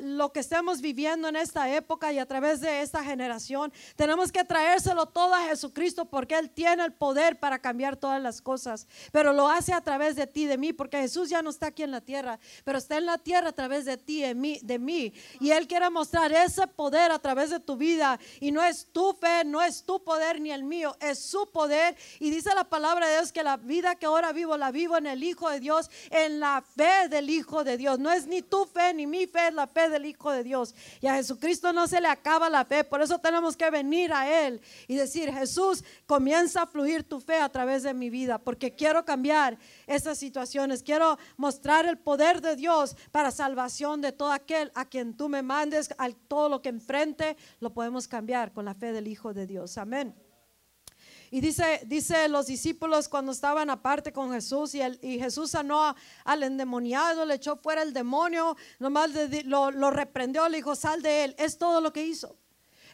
lo 0.00 0.32
que 0.32 0.40
estemos 0.40 0.80
viviendo 0.80 1.28
en 1.28 1.36
esta 1.36 1.74
época 1.74 2.12
y 2.12 2.18
a 2.18 2.26
través 2.26 2.60
de 2.60 2.82
esta 2.82 3.02
generación. 3.02 3.72
Tenemos 3.96 4.30
que 4.30 4.44
traérselo 4.44 5.06
todo 5.06 5.34
a 5.34 5.44
Jesucristo 5.44 6.04
porque 6.04 6.38
Él 6.38 6.50
tiene 6.50 6.84
el 6.84 6.92
poder 6.92 7.38
para 7.38 7.58
cambiar 7.58 7.96
todas 7.96 8.22
las 8.22 8.40
cosas, 8.40 8.86
pero 9.12 9.32
lo 9.32 9.48
hace 9.48 9.72
a 9.72 9.80
través 9.80 10.16
de 10.16 10.26
ti, 10.26 10.46
de 10.46 10.58
mí, 10.58 10.72
porque 10.72 10.98
Jesús 10.98 11.30
ya 11.30 11.42
no 11.42 11.50
está 11.50 11.66
aquí 11.68 11.82
en 11.82 11.90
la 11.90 12.00
tierra, 12.00 12.38
pero 12.64 12.78
está 12.78 12.98
en 12.98 13.06
la 13.06 13.18
tierra 13.18 13.48
a 13.48 13.52
través 13.52 13.84
de 13.84 13.96
ti, 13.96 14.22
de 14.22 14.34
mí, 14.34 14.60
de 14.62 14.78
mí. 14.78 15.12
Y 15.40 15.50
Él 15.50 15.66
quiere 15.66 15.88
mostrar 15.90 16.32
ese 16.32 16.66
poder 16.66 17.10
a 17.12 17.18
través 17.18 17.50
de 17.50 17.60
tu 17.60 17.76
vida. 17.76 18.18
Y 18.40 18.52
no 18.52 18.62
es 18.62 18.86
tu 18.92 19.12
fe, 19.14 19.44
no 19.44 19.62
es 19.62 19.84
tu 19.84 20.02
poder 20.02 20.40
ni 20.40 20.50
el 20.50 20.64
mío, 20.64 20.96
es 21.00 21.18
su 21.18 21.50
poder. 21.50 21.96
Y 22.18 22.30
dice 22.30 22.54
la 22.54 22.64
palabra 22.64 23.06
de 23.06 23.14
Dios 23.14 23.32
que 23.32 23.42
la 23.42 23.56
vida 23.70 23.94
que 23.94 24.04
ahora 24.04 24.32
vivo, 24.32 24.58
la 24.58 24.70
vivo 24.70 24.98
en 24.98 25.06
el 25.06 25.22
Hijo 25.22 25.48
de 25.48 25.60
Dios, 25.60 25.90
en 26.10 26.40
la 26.40 26.62
fe 26.62 27.08
del 27.08 27.30
Hijo 27.30 27.64
de 27.64 27.78
Dios. 27.78 27.98
No 27.98 28.10
es 28.12 28.26
ni 28.26 28.42
tu 28.42 28.66
fe 28.66 28.92
ni 28.92 29.06
mi 29.06 29.26
fe, 29.26 29.48
es 29.48 29.54
la 29.54 29.66
fe 29.66 29.88
del 29.88 30.04
Hijo 30.04 30.30
de 30.30 30.44
Dios. 30.44 30.74
Y 31.00 31.06
a 31.06 31.14
Jesucristo 31.14 31.72
no 31.72 31.86
se 31.86 32.00
le 32.00 32.08
acaba 32.08 32.50
la 32.50 32.64
fe, 32.64 32.84
por 32.84 33.00
eso 33.00 33.18
tenemos 33.18 33.56
que 33.56 33.70
venir 33.70 34.12
a 34.12 34.46
Él 34.46 34.60
y 34.88 34.96
decir, 34.96 35.32
Jesús, 35.32 35.84
comienza 36.06 36.62
a 36.62 36.66
fluir 36.66 37.04
tu 37.04 37.20
fe 37.20 37.36
a 37.36 37.48
través 37.48 37.82
de 37.84 37.94
mi 37.94 38.10
vida, 38.10 38.38
porque 38.38 38.74
quiero 38.74 39.04
cambiar 39.04 39.56
esas 39.86 40.18
situaciones, 40.18 40.82
quiero 40.82 41.18
mostrar 41.36 41.86
el 41.86 41.96
poder 41.96 42.40
de 42.40 42.56
Dios 42.56 42.96
para 43.12 43.30
salvación 43.30 44.00
de 44.00 44.12
todo 44.12 44.32
aquel 44.32 44.72
a 44.74 44.84
quien 44.84 45.16
tú 45.16 45.28
me 45.28 45.42
mandes, 45.42 45.94
a 45.96 46.10
todo 46.10 46.48
lo 46.48 46.60
que 46.60 46.68
enfrente, 46.68 47.36
lo 47.60 47.72
podemos 47.72 48.08
cambiar 48.08 48.52
con 48.52 48.64
la 48.64 48.74
fe 48.74 48.92
del 48.92 49.06
Hijo 49.06 49.32
de 49.32 49.46
Dios. 49.46 49.78
Amén. 49.78 50.29
Y 51.30 51.40
dice, 51.40 51.82
dice 51.86 52.28
los 52.28 52.46
discípulos 52.46 53.08
cuando 53.08 53.30
estaban 53.30 53.70
aparte 53.70 54.12
con 54.12 54.32
Jesús 54.32 54.74
y, 54.74 54.80
el, 54.80 54.98
y 55.00 55.18
Jesús 55.20 55.52
sanó 55.52 55.94
al 56.24 56.42
endemoniado, 56.42 57.24
le 57.24 57.34
echó 57.34 57.56
fuera 57.56 57.82
el 57.82 57.92
demonio, 57.92 58.56
nomás 58.80 59.10
lo, 59.44 59.70
lo 59.70 59.90
reprendió, 59.92 60.48
le 60.48 60.56
dijo, 60.56 60.74
sal 60.74 61.02
de 61.02 61.24
él. 61.24 61.34
Es 61.38 61.56
todo 61.56 61.80
lo 61.80 61.92
que 61.92 62.04
hizo. 62.04 62.36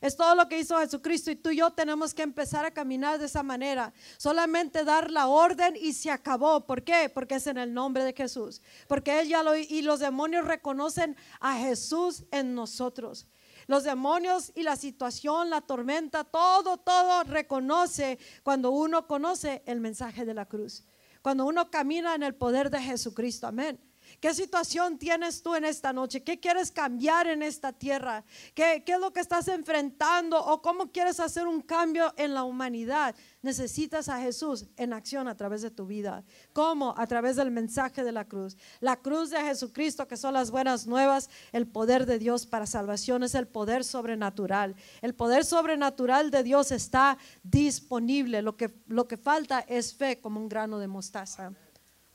Es 0.01 0.17
todo 0.17 0.35
lo 0.35 0.49
que 0.49 0.59
hizo 0.59 0.79
Jesucristo 0.79 1.31
y 1.31 1.37
tú 1.37 1.51
y 1.51 1.57
yo 1.57 1.71
tenemos 1.71 2.13
que 2.13 2.23
empezar 2.23 2.65
a 2.65 2.71
caminar 2.71 3.19
de 3.19 3.27
esa 3.27 3.43
manera. 3.43 3.93
Solamente 4.19 4.85
dar 4.85 5.11
la 5.11 5.27
orden 5.27 5.75
y 5.75 5.95
se 5.95 6.11
acabó. 6.11 6.67
¿Por 6.67 6.83
qué? 6.83 7.11
Porque 7.13 7.37
es 7.37 7.47
en 7.47 7.57
el 7.57 7.73
nombre 7.73 8.05
de 8.05 8.13
Jesús. 8.13 8.61
Porque 8.89 9.21
Él 9.21 9.29
ya 9.29 9.43
lo 9.43 9.57
y 9.57 9.83
los 9.83 10.01
demonios 10.01 10.45
reconocen 10.45 11.17
a 11.41 11.57
Jesús 11.59 12.25
en 12.31 12.55
nosotros. 12.55 13.27
Los 13.67 13.85
demonios 13.85 14.53
y 14.55 14.63
la 14.63 14.77
situación, 14.77 15.51
la 15.51 15.61
tormenta, 15.61 16.25
todo, 16.25 16.77
todo 16.77 17.25
reconoce 17.25 18.19
cuando 18.43 18.71
uno 18.71 19.07
conoce 19.07 19.63
el 19.67 19.81
mensaje 19.81 20.25
de 20.25 20.35
la 20.35 20.47
cruz. 20.47 20.85
Cuando 21.21 21.45
uno 21.45 21.71
camina 21.71 22.15
en 22.15 22.23
el 22.23 22.35
poder 22.35 22.71
de 22.71 22.81
Jesucristo. 22.81 23.49
Amén. 23.49 23.81
¿Qué 24.21 24.33
situación 24.33 24.99
tienes 24.99 25.43
tú 25.43 25.55
en 25.55 25.65
esta 25.65 25.93
noche? 25.93 26.23
¿Qué 26.23 26.41
quieres 26.41 26.71
cambiar 26.71 27.27
en 27.27 27.43
esta 27.43 27.73
tierra? 27.73 28.25
¿Qué, 28.55 28.83
¿Qué, 28.85 28.93
es 28.93 29.01
lo 29.01 29.13
que 29.13 29.21
estás 29.21 29.47
enfrentando? 29.49 30.43
¿O 30.43 30.63
cómo 30.63 30.91
quieres 30.91 31.21
hacer 31.21 31.47
un 31.47 31.61
cambio 31.61 32.13
en 32.17 32.33
la 32.33 32.45
humanidad? 32.45 33.15
Necesitas 33.43 34.09
a 34.09 34.21
Jesús 34.21 34.67
en 34.77 34.93
acción 34.93 35.29
a 35.29 35.37
través 35.37 35.63
de 35.63 35.71
tu 35.71 35.87
vida. 35.87 36.25
¿Cómo? 36.53 36.95
A 36.97 37.07
través 37.07 37.37
del 37.37 37.51
mensaje 37.51 38.05
de 38.05 38.13
la 38.13 38.25
cruz. 38.25 38.57
La 38.81 38.97
cruz 38.97 39.31
de 39.31 39.41
Jesucristo, 39.43 40.09
que 40.09 40.17
son 40.17 40.35
las 40.35 40.51
buenas 40.51 40.87
nuevas, 40.87 41.29
el 41.53 41.67
poder 41.67 42.07
de 42.07 42.19
Dios 42.19 42.47
para 42.47 42.67
salvación 42.67 43.23
es 43.23 43.35
el 43.35 43.47
poder 43.47 43.85
sobrenatural. 43.85 44.77
El 45.03 45.15
poder 45.15 45.45
sobrenatural 45.45 46.31
de 46.31 46.43
Dios 46.43 46.73
está 46.73 47.19
disponible. 47.43 48.41
Lo 48.41 48.57
que, 48.57 48.75
lo 48.87 49.07
que 49.07 49.19
falta 49.19 49.61
es 49.61 49.95
fe 49.95 50.21
como 50.21 50.41
un 50.41 50.49
grano 50.49 50.79
de 50.79 50.89
mostaza 50.89 51.53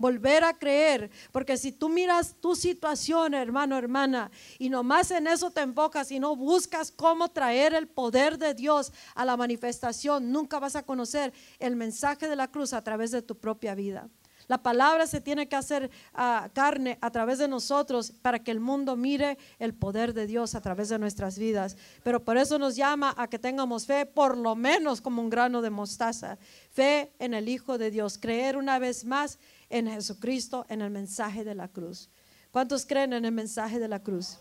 volver 0.02 0.44
a 0.44 0.58
creer, 0.58 1.10
porque 1.32 1.56
si 1.56 1.72
tú 1.72 1.88
miras 1.88 2.36
tu 2.42 2.56
situación, 2.56 3.34
hermano, 3.34 3.78
hermana, 3.78 4.32
y 4.60 4.70
nomás 4.70 5.12
en 5.12 5.28
eso 5.28 5.52
te 5.52 5.62
enfocas 5.62 6.12
y 6.12 6.20
no 6.20 6.36
buscas 6.36 6.92
cómo 6.92 7.30
traer 7.30 7.74
el 7.74 7.88
poder 7.88 8.38
de 8.38 8.54
Dios 8.54 8.92
a 9.16 9.24
la 9.24 9.38
manifestación, 9.38 10.32
nunca 10.32 10.60
vas 10.60 10.76
a 10.76 10.84
conocer 10.84 11.32
el 11.60 11.76
mensaje 11.76 12.28
de 12.28 12.36
la 12.36 12.50
cruz 12.50 12.74
a 12.74 12.84
través 12.84 13.12
de 13.12 13.22
tu 13.22 13.38
propia 13.38 13.76
vida. 13.76 14.10
La 14.52 14.62
palabra 14.62 15.08
se 15.08 15.22
tiene 15.22 15.48
que 15.48 15.56
hacer 15.56 15.90
uh, 16.14 16.50
carne 16.54 16.98
a 17.00 17.10
través 17.10 17.40
de 17.40 17.48
nosotros 17.48 18.12
para 18.22 18.40
que 18.40 18.52
el 18.52 18.60
mundo 18.60 18.98
mire 18.98 19.38
el 19.60 19.74
poder 19.74 20.14
de 20.14 20.28
Dios 20.28 20.56
a 20.56 20.62
través 20.62 20.90
de 20.90 21.00
nuestras 21.00 21.40
vidas. 21.40 21.78
Pero 22.04 22.24
por 22.24 22.36
eso 22.36 22.60
nos 22.60 22.76
llama 22.76 23.14
a 23.18 23.30
que 23.30 23.40
tengamos 23.40 23.86
fe, 23.86 24.06
por 24.06 24.36
lo 24.36 24.58
menos 24.58 25.00
como 25.00 25.22
un 25.22 25.30
grano 25.30 25.62
de 25.62 25.70
mostaza. 25.70 26.38
Fe 26.70 27.14
en 27.20 27.34
el 27.34 27.48
Hijo 27.48 27.78
de 27.78 27.92
Dios. 27.92 28.18
Creer 28.18 28.58
una 28.58 28.78
vez 28.78 29.06
más 29.06 29.40
en 29.72 29.90
Jesucristo, 29.90 30.66
en 30.70 30.82
el 30.82 30.92
mensaje 30.92 31.44
de 31.44 31.56
la 31.56 31.68
cruz. 31.68 32.10
¿Cuántos 32.52 32.86
creen 32.86 33.14
en 33.14 33.26
el 33.26 33.32
mensaje 33.32 33.80
de 33.80 33.88
la 33.88 34.04
cruz? 34.04 34.38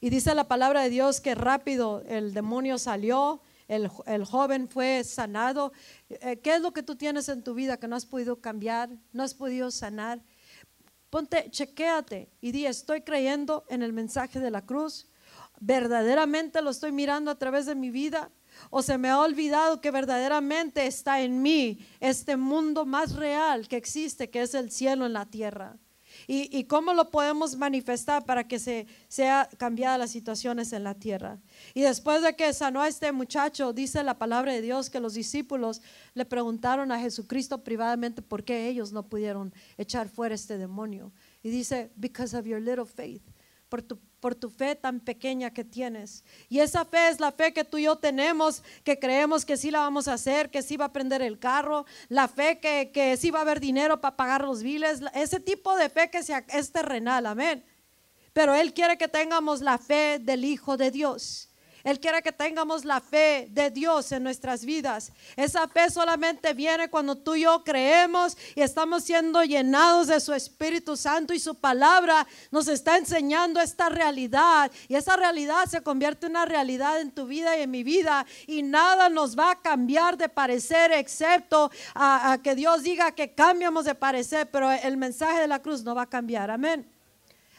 Y 0.00 0.08
dice 0.08 0.34
la 0.34 0.48
palabra 0.48 0.82
de 0.82 0.90
Dios 0.90 1.20
que 1.20 1.34
rápido 1.34 2.02
el 2.06 2.32
demonio 2.32 2.78
salió, 2.78 3.42
el, 3.68 3.88
joven 4.24 4.68
fue 4.68 5.04
sanado. 5.04 5.72
Eh, 6.08 6.38
¿Qué 6.38 6.54
es 6.54 6.60
lo 6.60 6.72
que 6.72 6.82
tú 6.82 6.96
tienes 6.96 7.28
en 7.28 7.42
tu 7.42 7.54
vida 7.54 7.76
que 7.76 7.86
no 7.86 7.96
has 7.96 8.06
podido 8.06 8.40
cambiar, 8.40 8.90
no 9.12 9.22
has 9.22 9.34
podido 9.34 9.70
sanar? 9.70 10.20
Ponte, 11.10 11.50
chequéate 11.50 12.30
y 12.40 12.52
di, 12.52 12.66
estoy 12.66 13.02
creyendo 13.02 13.64
en 13.68 13.82
el 13.82 13.92
mensaje 13.92 14.40
de 14.40 14.50
la 14.50 14.64
cruz. 14.64 15.08
Verdaderamente 15.60 16.62
lo 16.62 16.70
estoy 16.70 16.92
mirando 16.92 17.30
a 17.30 17.38
través 17.38 17.66
de 17.66 17.74
mi 17.74 17.90
vida 17.90 18.30
o 18.68 18.82
se 18.82 18.98
me 18.98 19.08
ha 19.08 19.18
olvidado 19.18 19.80
que 19.80 19.90
verdaderamente 19.90 20.86
está 20.86 21.22
en 21.22 21.42
mí 21.42 21.78
este 22.00 22.36
mundo 22.36 22.84
más 22.84 23.14
real 23.14 23.68
que 23.68 23.76
existe, 23.76 24.28
que 24.28 24.42
es 24.42 24.54
el 24.54 24.70
cielo 24.70 25.06
en 25.06 25.14
la 25.14 25.26
tierra. 25.26 25.78
Y, 26.26 26.64
cómo 26.64 26.94
lo 26.94 27.10
podemos 27.10 27.56
manifestar 27.56 28.24
para 28.24 28.46
que 28.46 28.58
se 28.58 28.86
sea 29.08 29.48
cambiada 29.56 29.98
las 29.98 30.10
situaciones 30.10 30.72
en 30.72 30.84
la 30.84 30.94
tierra. 30.94 31.38
Y 31.74 31.80
después 31.82 32.22
de 32.22 32.36
que 32.36 32.52
sanó 32.52 32.82
a 32.82 32.88
este 32.88 33.10
muchacho, 33.12 33.72
dice 33.72 34.02
la 34.04 34.18
palabra 34.18 34.52
de 34.52 34.60
Dios 34.60 34.90
que 34.90 35.00
los 35.00 35.14
discípulos 35.14 35.82
le 36.14 36.24
preguntaron 36.24 36.92
a 36.92 37.00
Jesucristo 37.00 37.64
privadamente 37.64 38.22
por 38.22 38.44
qué 38.44 38.68
ellos 38.68 38.92
no 38.92 39.08
pudieron 39.08 39.52
echar 39.76 40.08
fuera 40.08 40.34
este 40.34 40.58
demonio. 40.58 41.12
Y 41.42 41.50
dice, 41.50 41.90
because 41.96 42.36
of 42.36 42.46
your 42.46 42.60
little 42.60 42.86
faith, 42.86 43.22
por 43.70 43.80
tu 43.80 43.98
por 44.20 44.34
tu 44.34 44.50
fe 44.50 44.76
tan 44.76 45.00
pequeña 45.00 45.50
que 45.50 45.64
tienes. 45.64 46.24
Y 46.48 46.60
esa 46.60 46.84
fe 46.84 47.08
es 47.08 47.20
la 47.20 47.32
fe 47.32 47.52
que 47.52 47.64
tú 47.64 47.78
y 47.78 47.84
yo 47.84 47.96
tenemos, 47.96 48.62
que 48.84 48.98
creemos 48.98 49.44
que 49.44 49.56
sí 49.56 49.70
la 49.70 49.80
vamos 49.80 50.06
a 50.06 50.12
hacer, 50.12 50.50
que 50.50 50.62
sí 50.62 50.76
va 50.76 50.86
a 50.86 50.92
prender 50.92 51.22
el 51.22 51.38
carro, 51.38 51.86
la 52.08 52.28
fe 52.28 52.60
que, 52.60 52.90
que 52.92 53.16
sí 53.16 53.30
va 53.30 53.40
a 53.40 53.42
haber 53.42 53.60
dinero 53.60 54.00
para 54.00 54.16
pagar 54.16 54.42
los 54.42 54.62
biles, 54.62 55.00
ese 55.14 55.40
tipo 55.40 55.74
de 55.76 55.88
fe 55.88 56.10
que 56.10 56.18
es 56.18 56.72
terrenal, 56.72 57.26
amén. 57.26 57.64
Pero 58.32 58.54
Él 58.54 58.72
quiere 58.74 58.96
que 58.96 59.08
tengamos 59.08 59.60
la 59.60 59.78
fe 59.78 60.18
del 60.20 60.44
Hijo 60.44 60.76
de 60.76 60.90
Dios. 60.90 61.49
Él 61.84 62.00
quiere 62.00 62.22
que 62.22 62.32
tengamos 62.32 62.84
la 62.84 63.00
fe 63.00 63.48
de 63.50 63.70
Dios 63.70 64.12
en 64.12 64.22
nuestras 64.22 64.64
vidas. 64.64 65.12
Esa 65.36 65.66
fe 65.68 65.90
solamente 65.90 66.54
viene 66.54 66.90
cuando 66.90 67.16
tú 67.16 67.34
y 67.34 67.42
yo 67.42 67.64
creemos 67.64 68.36
y 68.54 68.62
estamos 68.62 69.04
siendo 69.04 69.42
llenados 69.44 70.08
de 70.08 70.20
su 70.20 70.32
Espíritu 70.32 70.96
Santo 70.96 71.32
y 71.32 71.38
su 71.38 71.54
palabra 71.54 72.26
nos 72.50 72.68
está 72.68 72.96
enseñando 72.96 73.60
esta 73.60 73.88
realidad. 73.88 74.70
Y 74.88 74.94
esa 74.94 75.16
realidad 75.16 75.66
se 75.66 75.82
convierte 75.82 76.26
en 76.26 76.32
una 76.32 76.44
realidad 76.44 77.00
en 77.00 77.10
tu 77.10 77.26
vida 77.26 77.56
y 77.56 77.62
en 77.62 77.70
mi 77.70 77.82
vida. 77.82 78.26
Y 78.46 78.62
nada 78.62 79.08
nos 79.08 79.38
va 79.38 79.52
a 79.52 79.60
cambiar 79.60 80.16
de 80.16 80.28
parecer 80.28 80.92
excepto 80.92 81.70
a, 81.94 82.38
que 82.42 82.54
Dios 82.54 82.82
diga 82.82 83.12
que 83.12 83.34
cambiamos 83.34 83.84
de 83.84 83.94
parecer. 83.94 84.50
Pero 84.50 84.70
el 84.70 84.96
mensaje 84.96 85.40
de 85.40 85.48
la 85.48 85.60
cruz 85.60 85.82
no 85.82 85.94
va 85.94 86.02
a 86.02 86.06
cambiar. 86.06 86.50
Amén. 86.50 86.99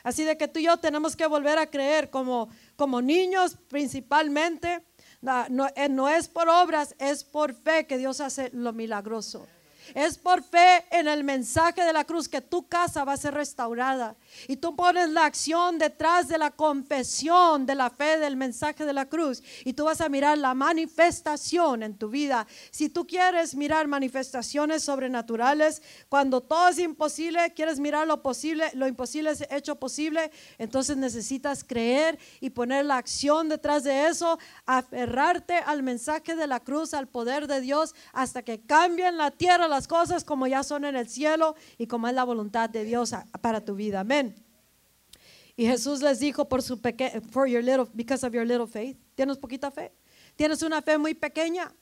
Así 0.04 0.24
de 0.24 0.38
que 0.38 0.48
tú 0.48 0.60
y 0.60 0.64
yo 0.64 0.78
tenemos 0.78 1.16
que 1.16 1.28
volver 1.28 1.58
a 1.58 1.68
creer 1.68 2.10
como 2.10 2.50
como 2.82 3.00
niños 3.00 3.58
principalmente, 3.68 4.84
no, 5.22 5.68
eh, 5.76 5.88
no, 5.88 6.10
es 6.10 6.28
por 6.28 6.50
obras, 6.50 6.96
es 6.98 7.24
por 7.24 7.54
fe 7.54 7.86
que 7.86 8.00
Dios 8.00 8.20
hace 8.22 8.50
lo 8.54 8.74
milagroso. 8.74 9.46
Es 9.94 10.18
por 10.18 10.44
fe 10.44 10.86
en 10.92 11.08
el 11.08 11.24
mensaje 11.24 11.84
de 11.84 11.94
la 11.94 12.06
cruz 12.06 12.30
que 12.30 12.42
tu 12.42 12.68
casa 12.68 13.04
va 13.04 13.14
a 13.14 13.18
ser 13.18 13.34
restaurada. 13.34 14.16
Y 14.48 14.58
tú 14.58 14.76
pones 14.76 15.10
la 15.10 15.26
acción 15.26 15.78
detrás 15.78 16.28
de 16.28 16.38
la 16.38 16.52
confesión 16.52 17.66
de 17.66 17.76
la 17.76 17.90
fe 17.90 18.18
del 18.18 18.36
mensaje 18.36 18.86
de 18.86 18.94
la 18.94 19.06
cruz. 19.06 19.44
Y 19.66 19.74
tú 19.74 19.86
vas 19.86 20.02
a 20.02 20.10
mirar 20.10 20.38
la 20.38 20.54
manifestación 20.54 21.84
en 21.84 21.98
tu 21.98 22.10
vida. 22.10 22.48
Si 22.72 22.90
tú 22.90 23.06
quieres 23.06 23.56
mirar 23.56 23.88
manifestaciones 23.88 24.84
sobrenaturales, 24.84 25.82
cuando 26.10 26.42
todo 26.42 26.70
es 26.70 26.80
imposible, 26.80 27.54
quieres 27.54 27.80
mirar 27.80 28.08
lo 28.08 28.22
posible, 28.22 28.70
lo 28.74 28.88
imposible 28.88 29.32
es 29.32 29.46
hecho 29.50 29.76
posible, 29.76 30.32
entonces 30.58 30.98
necesitas 30.98 31.64
creer 31.64 32.18
y 32.40 32.50
poner 32.50 32.86
la 32.86 32.98
acción 32.98 33.50
detrás 33.50 33.84
de 33.84 34.08
eso, 34.08 34.40
aferrarte 34.66 35.56
al 35.56 35.84
mensaje 35.84 36.36
de 36.36 36.48
la 36.48 36.60
cruz, 36.60 36.94
al 36.94 37.08
poder 37.08 37.48
de 37.48 37.62
Dios, 37.62 37.96
hasta 38.14 38.42
que 38.44 38.62
cambien 38.62 39.18
la 39.18 39.32
tierra 39.32 39.68
las 39.72 39.88
cosas 39.88 40.24
como 40.24 40.46
ya 40.46 40.62
son 40.62 40.86
en 40.86 40.96
el 40.96 41.10
cielo 41.10 41.56
y 41.80 41.88
como 41.88 42.08
es 42.08 42.14
la 42.14 42.24
voluntad 42.24 42.70
de 42.70 42.84
Dios 42.84 43.16
para 43.42 43.66
tu 43.66 43.74
vida. 43.74 44.02
Amén. 44.02 44.36
Y 45.56 45.66
Jesús 45.66 46.02
les 46.02 46.20
dijo 46.20 46.48
por 46.48 46.62
su 46.62 46.80
pequeño, 46.80 47.22
for 47.32 47.48
your 47.48 47.64
little, 47.64 47.88
because 47.94 48.26
of 48.26 48.34
your 48.34 48.46
little 48.46 48.68
faith. 48.68 48.98
¿Tienes 49.16 49.38
poquita 49.38 49.72
fe? 49.72 49.92
¿Tienes 50.36 50.62
una 50.62 50.82
fe 50.82 50.98
muy 50.98 51.14
pequeña? 51.14 51.74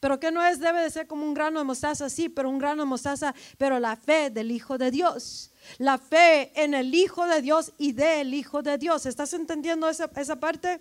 Pero 0.00 0.20
que 0.20 0.30
no 0.30 0.42
es, 0.44 0.60
debe 0.60 0.82
de 0.82 0.90
ser 0.90 1.06
como 1.06 1.24
un 1.24 1.34
grano 1.34 1.58
de 1.58 1.64
mostaza, 1.64 2.08
sí, 2.08 2.28
pero 2.28 2.48
un 2.48 2.58
grano 2.58 2.82
de 2.82 2.88
mostaza, 2.88 3.34
pero 3.56 3.80
la 3.80 3.96
fe 3.96 4.30
del 4.30 4.50
Hijo 4.50 4.78
de 4.78 4.90
Dios. 4.90 5.50
La 5.78 5.98
fe 5.98 6.52
en 6.54 6.74
el 6.74 6.94
Hijo 6.94 7.26
de 7.26 7.42
Dios 7.42 7.72
y 7.78 7.92
del 7.92 8.32
Hijo 8.32 8.62
de 8.62 8.78
Dios. 8.78 9.06
¿Estás 9.06 9.32
entendiendo 9.34 9.88
esa, 9.88 10.08
esa 10.16 10.36
parte? 10.36 10.80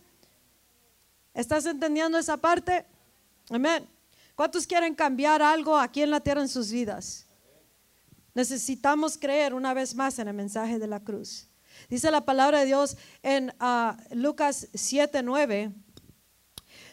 ¿Estás 1.33 1.65
entendiendo 1.65 2.17
esa 2.17 2.37
parte? 2.37 2.85
Amén. 3.49 3.87
¿Cuántos 4.37 4.67
quieren 4.67 4.93
cambiar 4.93 5.41
algo 5.41 5.75
aquí 5.79 6.03
en 6.03 6.11
la 6.11 6.19
tierra 6.19 6.41
en 6.41 6.47
sus 6.47 6.71
vidas? 6.71 7.25
Necesitamos 8.35 9.17
creer 9.17 9.55
una 9.55 9.73
vez 9.73 9.95
más 9.95 10.19
en 10.19 10.27
el 10.27 10.35
mensaje 10.35 10.77
de 10.77 10.85
la 10.85 10.99
cruz. 10.99 11.47
Dice 11.89 12.11
la 12.11 12.21
palabra 12.21 12.59
de 12.59 12.67
Dios 12.67 12.97
en 13.23 13.51
ah, 13.59 13.97
Lucas 14.11 14.67
7, 14.75 15.23
9 15.23 15.71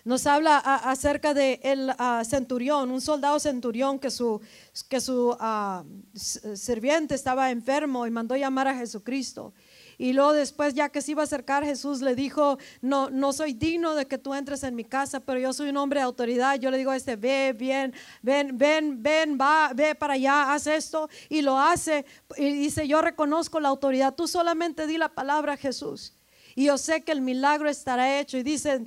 nos 0.05 0.27
habla 0.27 0.59
acerca 0.59 1.33
de 1.35 1.61
el 1.63 1.91
ah, 1.99 2.23
centurión, 2.25 2.91
un 2.91 3.01
soldado 3.01 3.39
centurión 3.41 3.99
que 3.99 4.11
su, 4.11 4.41
que 4.89 5.01
su 5.01 5.37
ah, 5.39 5.85
sirviente 6.15 7.15
estaba 7.15 7.51
enfermo 7.51 8.07
y 8.07 8.11
mandó 8.11 8.37
llamar 8.37 8.69
a 8.69 8.77
Jesucristo. 8.77 9.53
Y 9.99 10.13
luego 10.13 10.33
después, 10.33 10.75
ya 10.75 10.89
que 10.89 11.03
se 11.03 11.13
iba 11.13 11.23
a 11.23 11.25
acercar, 11.25 11.65
Jesús 11.65 12.01
le 12.01 12.15
dijo, 12.15 12.59
no, 12.81 13.11
no 13.11 13.33
soy 13.33 13.53
digno 13.53 13.95
de 13.95 14.07
que 14.07 14.19
tú 14.19 14.35
entres 14.35 14.63
en 14.63 14.75
mi 14.75 14.85
casa, 14.85 15.21
pero 15.21 15.39
yo 15.39 15.53
soy 15.53 15.69
un 15.69 15.77
hombre 15.77 16.01
de 16.01 16.05
autoridad. 16.05 16.59
Yo 16.59 16.71
le 16.71 16.79
digo 16.79 16.91
a 16.91 16.97
este, 16.97 17.17
ve, 17.17 17.55
bien, 17.57 17.95
ven, 18.23 18.57
ven, 18.57 19.03
ven, 19.03 19.39
va, 19.41 19.73
ve 19.75 19.95
para 19.95 20.15
allá, 20.15 20.53
haz 20.53 20.67
esto. 20.67 21.09
Y 21.29 21.43
lo 21.43 21.59
hace. 21.59 22.05
Y 22.37 22.53
dice, 22.53 22.87
yo 22.89 23.01
reconozco 23.01 23.61
la 23.61 23.69
autoridad. 23.69 24.15
Tú 24.15 24.27
solamente 24.27 24.87
di 24.87 24.99
la 24.99 25.09
palabra 25.09 25.55
a 25.55 25.57
Jesús. 25.57 26.15
Y 26.57 26.67
yo 26.67 26.79
sé 26.79 27.03
que 27.03 27.13
el 27.13 27.21
milagro 27.21 27.69
estará 27.69 28.21
hecho. 28.21 28.39
Y 28.39 28.43
dice, 28.43 28.85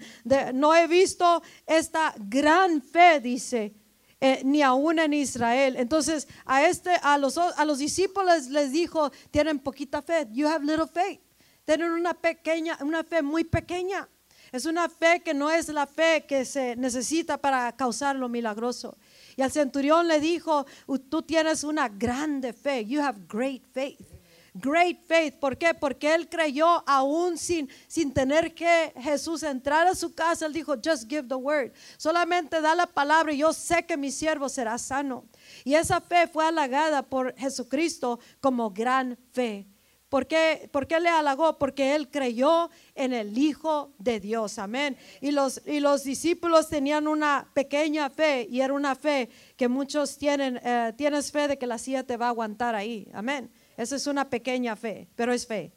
no 0.54 0.74
he 0.76 0.88
visto 0.88 1.42
esta 1.66 2.14
gran 2.18 2.82
fe, 2.82 3.20
dice, 3.20 3.74
eh, 4.20 4.42
ni 4.44 4.62
aún 4.62 5.00
en 5.00 5.14
Israel. 5.14 5.76
Entonces 5.78 6.28
a, 6.46 6.68
este, 6.68 6.92
a, 7.02 7.18
los, 7.18 7.38
a 7.38 7.66
los 7.66 7.80
discípulos 7.80 8.48
les 8.48 8.72
dijo, 8.72 9.12
tienen 9.32 9.60
poquita 9.60 10.02
fe, 10.02 10.28
you 10.32 10.48
have 10.48 10.66
little 10.66 10.88
faith. 10.88 11.22
Tienen 11.66 11.92
una 11.92 12.14
pequeña, 12.14 12.78
una 12.82 13.04
fe 13.04 13.22
muy 13.22 13.44
pequeña. 13.44 14.08
Es 14.52 14.66
una 14.66 14.88
fe 14.88 15.22
que 15.22 15.34
no 15.34 15.52
es 15.52 15.68
la 15.68 15.86
fe 15.86 16.26
que 16.26 16.46
se 16.46 16.76
necesita 16.78 17.38
para 17.38 17.76
causar 17.76 18.16
lo 18.16 18.30
milagroso. 18.30 18.98
Y 19.36 19.42
al 19.42 19.52
centurión 19.52 20.08
le 20.08 20.22
dijo, 20.22 20.66
tú 21.10 21.22
tienes 21.22 21.66
una 21.66 21.90
grande 21.90 22.54
fe, 22.54 22.86
you 22.86 23.02
have 23.02 23.20
great 23.28 23.62
faith 23.74 24.17
great 24.60 25.00
faith. 25.08 25.36
¿Por 25.40 25.58
qué? 25.58 25.74
Porque 25.74 26.14
él 26.14 26.28
creyó 26.30 26.84
aún 26.88 27.38
sin, 27.38 27.70
sin 27.88 28.14
tener 28.14 28.54
que 28.54 28.94
Jesús 28.98 29.44
entrar 29.44 29.88
a 29.88 29.96
su 29.96 30.14
casa. 30.14 30.46
Él 30.46 30.54
dijo, 30.54 30.76
just 30.84 31.10
give 31.10 31.28
the 31.28 31.36
word. 31.36 31.72
Solamente 31.98 32.62
da 32.62 32.76
la 32.76 32.88
palabra 32.88 33.34
y 33.34 33.38
yo 33.38 33.54
sé 33.54 33.86
que 33.86 33.98
mi 33.98 34.12
siervo 34.12 34.50
será 34.50 34.78
sano. 34.78 35.26
Y 35.64 35.76
esa 35.76 36.02
fe 36.02 36.28
fue 36.28 36.46
halagada 36.46 37.04
por 37.04 37.36
Jesucristo 37.36 38.20
como 38.40 38.72
gran 38.72 39.18
fe. 39.32 39.68
¿Por 40.10 40.26
qué, 40.26 40.70
¿Por 40.72 40.88
qué, 40.88 41.02
le 41.02 41.10
halagó? 41.10 41.58
Porque 41.58 41.94
él 41.94 42.10
creyó 42.10 42.70
en 42.96 43.12
el 43.12 43.38
Hijo 43.38 43.92
de 43.98 44.22
Dios. 44.22 44.58
Amén. 44.58 44.96
Y 45.20 45.32
los, 45.32 45.62
y 45.66 45.82
los 45.82 46.06
discípulos 46.06 46.70
tenían 46.70 47.10
una 47.10 47.50
pequeña 47.54 48.10
fe 48.10 48.48
y 48.50 48.62
era 48.62 48.74
una 48.74 48.96
fe 48.96 49.30
que 49.58 49.68
muchos 49.68 50.18
tienen. 50.18 50.62
Eh, 50.64 50.94
tienes 50.96 51.32
fe 51.32 51.50
de 51.50 51.58
que 51.58 51.68
la 51.68 51.78
silla 51.78 52.04
te 52.04 52.16
va 52.16 52.28
a 52.28 52.30
aguantar 52.30 52.74
ahí. 52.74 53.10
Amén. 53.14 53.52
Esa 53.78 53.96
es 53.96 54.08
una 54.08 54.30
pequeña 54.30 54.76
fe, 54.76 55.08
pero 55.16 55.32
es 55.32 55.46
fe. 55.46 55.72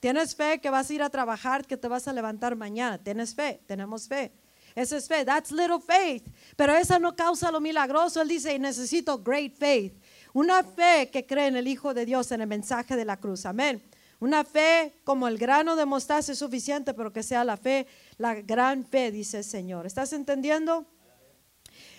Tienes 0.00 0.34
fe 0.34 0.60
que 0.60 0.68
vas 0.68 0.90
a 0.90 0.92
ir 0.92 1.02
a 1.02 1.08
trabajar, 1.08 1.64
que 1.64 1.76
te 1.76 1.88
vas 1.88 2.06
a 2.08 2.12
levantar 2.12 2.56
mañana. 2.56 2.98
Tienes 2.98 3.34
fe, 3.34 3.60
tenemos 3.66 4.06
fe. 4.06 4.32
Esa 4.74 4.96
es 4.96 5.06
fe, 5.06 5.24
that's 5.24 5.52
little 5.52 5.80
faith. 5.80 6.26
Pero 6.56 6.74
esa 6.74 6.98
no 6.98 7.14
causa 7.14 7.50
lo 7.50 7.60
milagroso. 7.60 8.20
Él 8.20 8.28
dice, 8.28 8.58
necesito 8.58 9.22
great 9.22 9.54
faith. 9.56 9.94
Una 10.32 10.64
fe 10.64 11.08
que 11.12 11.24
cree 11.24 11.46
en 11.46 11.56
el 11.56 11.68
Hijo 11.68 11.94
de 11.94 12.04
Dios, 12.04 12.32
en 12.32 12.40
el 12.40 12.48
mensaje 12.48 12.96
de 12.96 13.04
la 13.04 13.16
cruz. 13.18 13.46
Amén. 13.46 13.82
Una 14.18 14.44
fe 14.44 15.00
como 15.04 15.28
el 15.28 15.38
grano 15.38 15.76
de 15.76 15.86
mostaza 15.86 16.32
es 16.32 16.38
suficiente, 16.38 16.92
pero 16.92 17.12
que 17.12 17.22
sea 17.22 17.44
la 17.44 17.56
fe, 17.56 17.86
la 18.18 18.34
gran 18.34 18.84
fe, 18.84 19.12
dice 19.12 19.38
el 19.38 19.44
Señor. 19.44 19.86
¿Estás 19.86 20.12
entendiendo? 20.12 20.86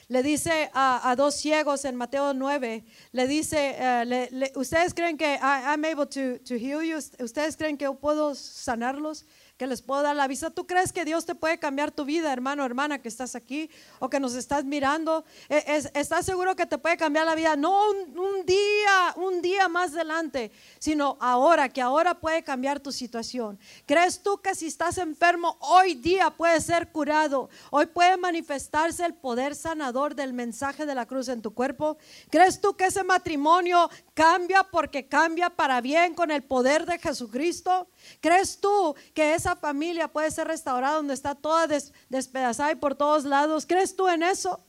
Le 0.07 0.23
dice 0.23 0.69
a, 0.73 1.15
dos 1.17 1.35
ciegos 1.35 1.85
en 1.85 1.95
Mateo 1.95 2.33
9, 2.33 2.83
le 3.11 3.27
dice, 3.27 3.75
eh, 3.77 4.51
¿ustedes 4.55 4.93
creen 4.93 5.17
que 5.17 5.37
I'm 5.41 5.83
able 5.85 6.05
to, 6.05 6.39
to 6.43 6.55
heal 6.55 6.81
you? 6.83 6.97
¿Ustedes 7.19 7.57
creen 7.57 7.77
que 7.77 7.91
puedo 7.91 8.35
sanarlos? 8.35 9.25
Que 9.57 9.67
les 9.67 9.81
puedo 9.81 10.01
dar 10.01 10.15
la 10.15 10.27
vista. 10.27 10.49
¿Tú 10.49 10.67
crees 10.67 10.91
que 10.91 11.05
Dios 11.05 11.25
te 11.25 11.33
puede 11.33 11.57
cambiar 11.57 11.91
tu 11.91 12.03
vida, 12.03 12.31
hermano, 12.33 12.65
hermana, 12.65 13.01
que 13.01 13.07
estás 13.07 13.35
aquí 13.35 13.69
o 13.99 14.09
que 14.09 14.19
nos 14.19 14.35
estás 14.35 14.65
mirando? 14.65 15.23
E, 15.47 15.81
¿Estás 15.93 16.25
seguro 16.25 16.55
que 16.57 16.65
te 16.65 16.77
puede 16.77 16.97
cambiar 16.97 17.25
la 17.25 17.35
vida? 17.35 17.55
No 17.55 17.89
un, 17.89 18.45
día, 18.45 19.13
un 19.15 19.41
día 19.41 19.69
más 19.69 19.93
adelante, 19.93 20.51
sino 20.77 21.17
ahora, 21.21 21.69
que 21.69 21.81
ahora 21.81 22.19
puede 22.19 22.43
cambiar 22.43 22.81
tu 22.81 22.91
situación. 22.91 23.57
¿Crees 23.85 24.21
tú 24.21 24.41
que 24.41 24.55
si 24.55 24.67
estás 24.67 24.97
enfermo, 24.97 25.57
hoy 25.61 25.95
día 25.95 26.31
puede 26.31 26.59
ser 26.59 26.91
curado? 26.91 27.49
Hoy 27.71 27.85
puede 27.85 28.17
manifestarse 28.17 29.05
el 29.05 29.13
poder 29.13 29.55
sanador 29.55 30.15
del 30.15 30.33
mensaje 30.33 30.85
de 30.85 30.95
la 30.95 31.05
cruz 31.05 31.29
en 31.29 31.41
tu 31.41 31.53
cuerpo. 31.53 31.97
¿Crees 32.29 32.59
tú 32.59 32.75
que 32.75 32.87
ese 32.87 33.05
matrimonio 33.05 33.89
cambia 34.13 34.63
porque 34.63 35.07
cambia 35.07 35.49
para 35.49 35.79
bien 35.79 36.13
con 36.13 36.29
el 36.29 36.43
poder 36.43 36.85
de 36.85 36.99
Jesucristo? 36.99 37.87
¿Crees 38.21 38.59
tú 38.59 38.95
que 39.13 39.33
esa 39.33 39.55
familia 39.55 40.07
puede 40.07 40.31
ser 40.31 40.47
restaurada 40.47 40.95
donde 40.95 41.13
está 41.13 41.35
toda 41.35 41.67
despedazada 42.09 42.71
y 42.71 42.75
por 42.75 42.95
todos 42.95 43.25
lados? 43.25 43.65
¿Crees 43.65 43.95
tú 43.95 44.07
en 44.07 44.23
eso? 44.23 44.59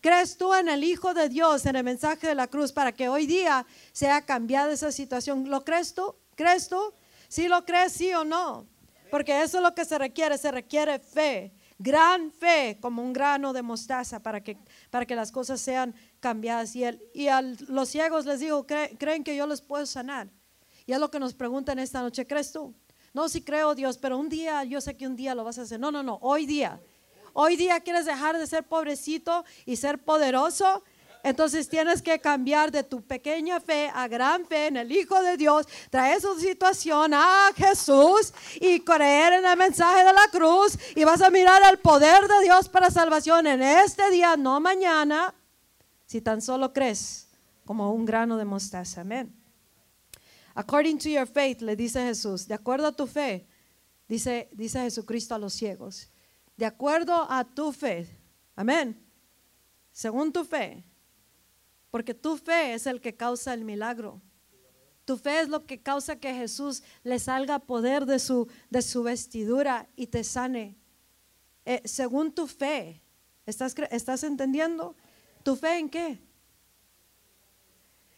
¿Crees 0.00 0.36
tú 0.36 0.54
en 0.54 0.68
el 0.68 0.84
Hijo 0.84 1.14
de 1.14 1.28
Dios, 1.28 1.66
en 1.66 1.76
el 1.76 1.84
mensaje 1.84 2.28
de 2.28 2.34
la 2.34 2.46
cruz, 2.46 2.72
para 2.72 2.92
que 2.92 3.08
hoy 3.08 3.26
día 3.26 3.66
sea 3.92 4.22
cambiada 4.22 4.72
esa 4.72 4.92
situación? 4.92 5.48
¿Lo 5.50 5.64
crees 5.64 5.94
tú? 5.94 6.14
¿Crees 6.36 6.68
tú? 6.68 6.92
Si 7.28 7.48
lo 7.48 7.64
crees, 7.64 7.92
sí 7.92 8.12
o 8.14 8.24
no. 8.24 8.66
Porque 9.10 9.42
eso 9.42 9.58
es 9.58 9.62
lo 9.62 9.74
que 9.74 9.84
se 9.84 9.98
requiere, 9.98 10.38
se 10.38 10.50
requiere 10.50 10.98
fe, 10.98 11.52
gran 11.78 12.30
fe, 12.30 12.78
como 12.80 13.02
un 13.02 13.12
grano 13.12 13.52
de 13.52 13.62
mostaza 13.62 14.20
para 14.20 14.42
que, 14.42 14.58
para 14.90 15.06
que 15.06 15.14
las 15.14 15.32
cosas 15.32 15.60
sean 15.60 15.94
cambiadas. 16.20 16.74
Y, 16.76 16.84
y 17.14 17.28
a 17.28 17.40
los 17.42 17.88
ciegos 17.88 18.26
les 18.26 18.40
digo, 18.40 18.66
¿creen 18.66 19.24
que 19.24 19.36
yo 19.36 19.46
les 19.46 19.60
puedo 19.60 19.86
sanar? 19.86 20.28
Y 20.86 20.92
es 20.92 21.00
lo 21.00 21.10
que 21.10 21.18
nos 21.18 21.34
preguntan 21.34 21.78
esta 21.80 22.00
noche, 22.00 22.26
¿crees 22.26 22.52
tú? 22.52 22.72
No, 23.12 23.28
sí 23.28 23.42
creo 23.42 23.74
Dios, 23.74 23.98
pero 23.98 24.18
un 24.18 24.28
día, 24.28 24.62
yo 24.64 24.80
sé 24.80 24.96
que 24.96 25.06
un 25.06 25.16
día 25.16 25.34
lo 25.34 25.42
vas 25.42 25.58
a 25.58 25.62
hacer. 25.62 25.80
No, 25.80 25.90
no, 25.90 26.02
no, 26.02 26.18
hoy 26.22 26.46
día. 26.46 26.80
Hoy 27.32 27.56
día 27.56 27.80
quieres 27.80 28.06
dejar 28.06 28.38
de 28.38 28.46
ser 28.46 28.64
pobrecito 28.64 29.44
y 29.64 29.76
ser 29.76 29.98
poderoso. 29.98 30.84
Entonces 31.22 31.68
tienes 31.68 32.02
que 32.02 32.20
cambiar 32.20 32.70
de 32.70 32.84
tu 32.84 33.02
pequeña 33.02 33.58
fe 33.58 33.90
a 33.92 34.06
gran 34.06 34.46
fe 34.46 34.68
en 34.68 34.76
el 34.76 34.92
Hijo 34.92 35.20
de 35.22 35.36
Dios, 35.36 35.66
traer 35.90 36.20
su 36.20 36.38
situación 36.38 37.14
a 37.14 37.50
Jesús 37.56 38.32
y 38.60 38.80
creer 38.80 39.32
en 39.32 39.44
el 39.44 39.56
mensaje 39.56 40.04
de 40.04 40.12
la 40.12 40.28
cruz 40.30 40.78
y 40.94 41.02
vas 41.02 41.20
a 41.20 41.30
mirar 41.30 41.60
el 41.68 41.78
poder 41.78 42.28
de 42.28 42.44
Dios 42.44 42.68
para 42.68 42.90
salvación 42.90 43.48
en 43.48 43.60
este 43.60 44.08
día, 44.10 44.36
no 44.36 44.60
mañana, 44.60 45.34
si 46.06 46.20
tan 46.20 46.40
solo 46.40 46.72
crees 46.72 47.28
como 47.64 47.92
un 47.92 48.04
grano 48.04 48.36
de 48.36 48.44
mostaza. 48.44 49.00
Amén. 49.00 49.35
According 50.58 50.98
to 51.00 51.10
your 51.10 51.26
faith, 51.26 51.60
le 51.60 51.76
dice 51.76 52.00
Jesús, 52.00 52.48
de 52.48 52.54
acuerdo 52.54 52.86
a 52.86 52.92
tu 52.92 53.06
fe, 53.06 53.46
dice, 54.08 54.48
dice 54.52 54.80
Jesucristo 54.80 55.34
a 55.34 55.38
los 55.38 55.52
ciegos, 55.52 56.08
de 56.56 56.64
acuerdo 56.64 57.30
a 57.30 57.44
tu 57.44 57.72
fe, 57.72 58.08
amén, 58.54 58.98
según 59.92 60.32
tu 60.32 60.44
fe, 60.44 60.82
porque 61.90 62.14
tu 62.14 62.38
fe 62.38 62.72
es 62.72 62.86
el 62.86 63.02
que 63.02 63.14
causa 63.14 63.52
el 63.52 63.66
milagro. 63.66 64.22
Tu 65.04 65.18
fe 65.18 65.40
es 65.40 65.48
lo 65.48 65.66
que 65.66 65.82
causa 65.82 66.16
que 66.16 66.34
Jesús 66.34 66.82
le 67.04 67.18
salga 67.18 67.58
poder 67.58 68.06
de 68.06 68.18
su, 68.18 68.48
de 68.70 68.80
su 68.80 69.02
vestidura 69.02 69.88
y 69.94 70.06
te 70.06 70.24
sane. 70.24 70.76
Eh, 71.66 71.82
según 71.84 72.32
tu 72.32 72.46
fe, 72.46 73.02
¿estás, 73.44 73.74
¿estás 73.90 74.24
entendiendo? 74.24 74.96
¿Tu 75.44 75.54
fe 75.54 75.78
en 75.78 75.90
qué? 75.90 76.25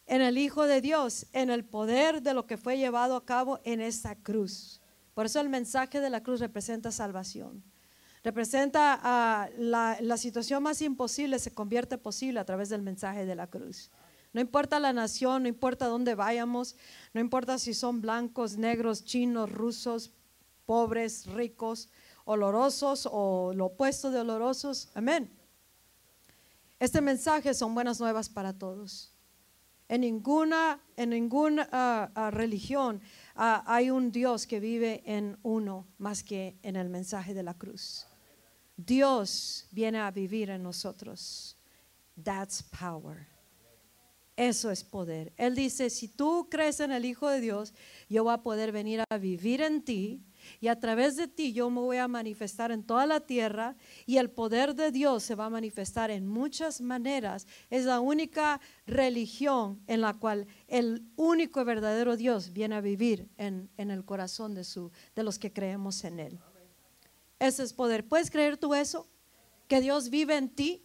En 0.09 0.23
el 0.23 0.39
Hijo 0.39 0.67
de 0.67 0.81
Dios, 0.81 1.27
en 1.33 1.51
el 1.51 1.65
poder 1.65 2.23
de 2.23 2.35
lo 2.35 2.47
que 2.47 2.57
fue 2.57 2.79
llevado 2.79 3.15
a 3.15 3.25
cabo 3.25 3.61
en 3.65 3.81
esta 3.81 4.17
cruz. 4.17 4.81
Por 5.15 5.27
eso 5.27 5.41
el 5.41 5.51
mensaje 5.51 6.01
de 6.01 6.11
la 6.11 6.23
cruz 6.23 6.41
representa 6.41 6.91
salvación. 6.91 7.63
Representa 8.25 9.49
la, 9.59 9.99
la 10.01 10.17
situación 10.17 10.63
más 10.63 10.81
imposible 10.83 11.39
se 11.39 11.55
convierte 11.55 11.99
posible 11.99 12.41
a 12.41 12.45
través 12.45 12.71
del 12.71 12.83
mensaje 12.83 13.27
de 13.27 13.35
la 13.35 13.47
cruz. 13.47 13.91
No 14.33 14.41
importa 14.41 14.81
la 14.81 14.93
nación, 14.93 15.43
no 15.43 15.49
importa 15.49 15.87
dónde 15.87 16.15
vayamos, 16.15 16.77
no 17.13 17.21
importa 17.21 17.59
si 17.59 17.75
son 17.75 18.01
blancos, 18.01 18.57
negros, 18.57 19.05
chinos, 19.05 19.51
rusos, 19.53 20.11
pobres, 20.65 21.27
ricos, 21.27 21.91
olorosos 22.25 23.09
o 23.11 23.53
lo 23.55 23.67
opuesto 23.67 24.11
de 24.11 24.21
olorosos. 24.21 24.89
Amén. 24.95 25.31
Este 26.79 27.01
mensaje 27.01 27.53
son 27.55 27.75
buenas 27.75 28.01
nuevas 28.01 28.29
para 28.29 28.53
todos. 28.53 29.13
En 29.89 30.03
ninguna, 30.03 30.81
en 30.97 31.11
ninguna 31.11 31.69
ah, 31.73 32.11
ah, 32.15 32.31
religión 32.31 33.01
ah, 33.35 33.65
hay 33.67 33.91
un 33.91 34.13
Dios 34.13 34.47
que 34.47 34.61
vive 34.61 35.03
en 35.07 35.39
uno 35.43 35.87
más 35.97 36.23
que 36.23 36.59
en 36.63 36.77
el 36.77 36.91
mensaje 36.91 37.33
de 37.33 37.43
la 37.43 37.55
cruz. 37.55 38.07
Dios 38.77 39.67
viene 39.71 39.99
a 39.99 40.11
vivir 40.11 40.51
en 40.51 40.63
nosotros. 40.63 41.57
That's 42.23 42.63
power. 42.63 43.27
Eso 44.37 44.71
es 44.71 44.85
poder. 44.85 45.33
Él 45.37 45.57
dice, 45.57 45.91
si 45.91 46.07
tú 46.07 46.47
crees 46.49 46.79
en 46.79 46.93
el 46.93 47.05
Hijo 47.05 47.29
de 47.29 47.41
Dios, 47.41 47.75
yo 48.09 48.23
voy 48.23 48.35
a 48.35 48.43
poder 48.43 48.71
venir 48.71 49.03
a 49.11 49.19
vivir 49.19 49.63
en 49.63 49.83
ti 49.83 50.23
y 50.61 50.69
a 50.69 50.79
través 50.79 51.17
de 51.17 51.29
ti 51.29 51.53
yo 51.53 51.71
me 51.71 51.81
voy 51.81 51.97
a 51.99 52.09
manifestar 52.09 52.71
en 52.71 52.83
toda 52.83 53.07
la 53.07 53.21
tierra 53.21 53.77
y 54.07 54.19
el 54.19 54.31
poder 54.31 54.75
de 54.75 54.91
Dios 54.91 55.23
se 55.23 55.35
va 55.35 55.47
a 55.47 55.51
manifestar 55.51 56.11
en 56.11 56.27
muchas 56.27 56.81
maneras. 56.81 57.47
Es 57.71 57.85
la 57.85 58.01
única 58.01 58.61
religión 58.87 59.81
en 59.87 60.01
la 60.01 60.15
cual 60.15 60.47
el 60.67 61.03
único 61.17 61.61
y 61.61 61.65
verdadero 61.65 62.17
Dios 62.17 62.53
viene 62.53 62.75
a 62.75 62.81
vivir 62.81 63.29
en, 63.37 63.69
en 63.77 63.91
el 63.91 64.05
corazón 64.05 64.55
de, 64.55 64.65
su, 64.65 64.91
de 65.15 65.23
los 65.23 65.39
que 65.39 65.53
creemos 65.53 66.05
en 66.05 66.21
Él. 66.21 66.39
Ese 67.39 67.63
es 67.63 67.73
poder. 67.73 68.07
¿Puedes 68.07 68.31
creer 68.31 68.57
tú 68.57 68.75
eso? 68.75 69.07
Que 69.69 69.81
Dios 69.81 70.11
vive 70.11 70.37
en 70.37 70.49
ti 70.49 70.85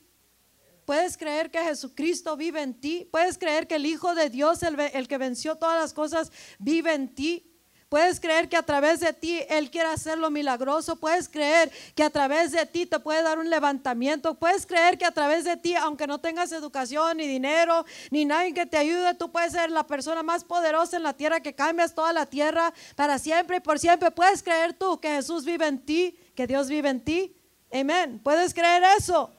Puedes 0.86 1.18
creer 1.18 1.50
que 1.50 1.60
Jesucristo 1.60 2.36
vive 2.36 2.62
en 2.62 2.74
ti. 2.74 3.08
Puedes 3.10 3.38
creer 3.38 3.68
que 3.68 3.76
el 3.76 3.86
Hijo 3.86 4.16
de 4.16 4.30
Dios, 4.30 4.64
el, 4.64 5.08
que 5.08 5.18
venció 5.18 5.56
todas 5.56 5.80
las 5.80 5.94
cosas, 5.94 6.32
vive 6.60 6.94
en 6.94 7.14
ti. 7.14 7.50
Puedes 7.94 8.20
creer 8.20 8.50
que 8.50 8.58
a 8.58 8.64
través 8.64 9.02
de 9.02 9.14
ti 9.14 9.40
Él 9.48 9.70
quiere 9.70 9.88
hacerlo 9.88 10.32
milagroso. 10.32 10.96
Puedes 10.96 11.30
creer 11.30 11.72
que 11.94 12.02
a 12.02 12.10
través 12.10 12.52
de 12.52 12.66
ti 12.66 12.88
te 12.88 12.98
puede 13.00 13.22
dar 13.22 13.38
un 13.38 13.52
levantamiento. 13.52 14.34
Puedes 14.34 14.66
creer 14.66 14.98
que 14.98 15.06
a 15.06 15.12
través 15.12 15.44
de 15.44 15.58
ti, 15.58 15.76
aunque 15.76 16.08
no 16.08 16.20
tengas 16.20 16.52
educación, 16.54 17.18
ni 17.18 17.28
dinero, 17.28 17.86
ni 18.10 18.26
nadie 18.26 18.52
que 18.52 18.66
te 18.66 18.78
ayude, 18.78 19.14
tú 19.14 19.32
puedes 19.32 19.52
ser 19.52 19.70
la 19.70 19.86
persona 19.86 20.24
más 20.24 20.44
poderosa 20.44 20.98
en 20.98 21.04
la 21.04 21.14
tierra 21.14 21.42
que 21.42 21.54
cambias 21.54 21.94
toda 21.94 22.12
la 22.14 22.26
tierra 22.26 22.74
para 22.96 23.20
siempre 23.20 23.58
y 23.58 23.60
por 23.60 23.78
siempre. 23.78 24.10
Puedes 24.10 24.42
creer 24.42 24.74
tú 24.74 25.00
que 25.00 25.10
Jesús 25.10 25.46
vive 25.46 25.68
en 25.68 25.78
ti, 25.78 26.18
que 26.34 26.48
Dios 26.48 26.70
vive 26.70 26.90
en 26.90 27.00
ti. 27.00 27.38
Amén. 27.72 28.20
¿Puedes 28.24 28.56
creer 28.56 28.82
eso? 28.98 29.30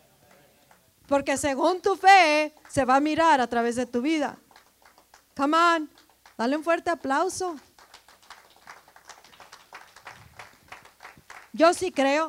Porque 1.09 1.37
según 1.37 1.83
tu 1.83 1.97
fe 1.97 2.55
se 2.69 2.85
va 2.85 2.95
a 2.95 3.01
mirar 3.01 3.41
a 3.41 3.49
través 3.49 3.75
de 3.75 3.87
tu 3.87 4.01
vida. 4.01 4.39
Come 5.37 5.57
on, 5.57 5.91
dale 6.39 6.57
un 6.57 6.63
fuerte 6.63 6.91
aplauso. 6.91 7.57
Yo 11.55 11.73
sí 11.73 11.93
creo. 11.93 12.29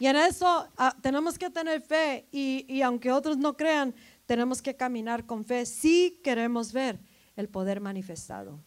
Y 0.00 0.06
en 0.06 0.16
eso 0.16 0.68
ah, 0.76 0.96
tenemos 1.00 1.38
que 1.38 1.48
tener 1.48 1.80
fe 1.80 2.26
y, 2.32 2.66
y 2.68 2.82
aunque 2.82 3.12
otros 3.12 3.38
no 3.38 3.56
crean, 3.56 3.94
tenemos 4.26 4.60
que 4.60 4.74
caminar 4.74 5.26
con 5.26 5.44
fe 5.44 5.64
si 5.64 6.20
queremos 6.22 6.72
ver 6.72 6.98
el 7.36 7.48
poder 7.48 7.80
manifestado. 7.80 8.60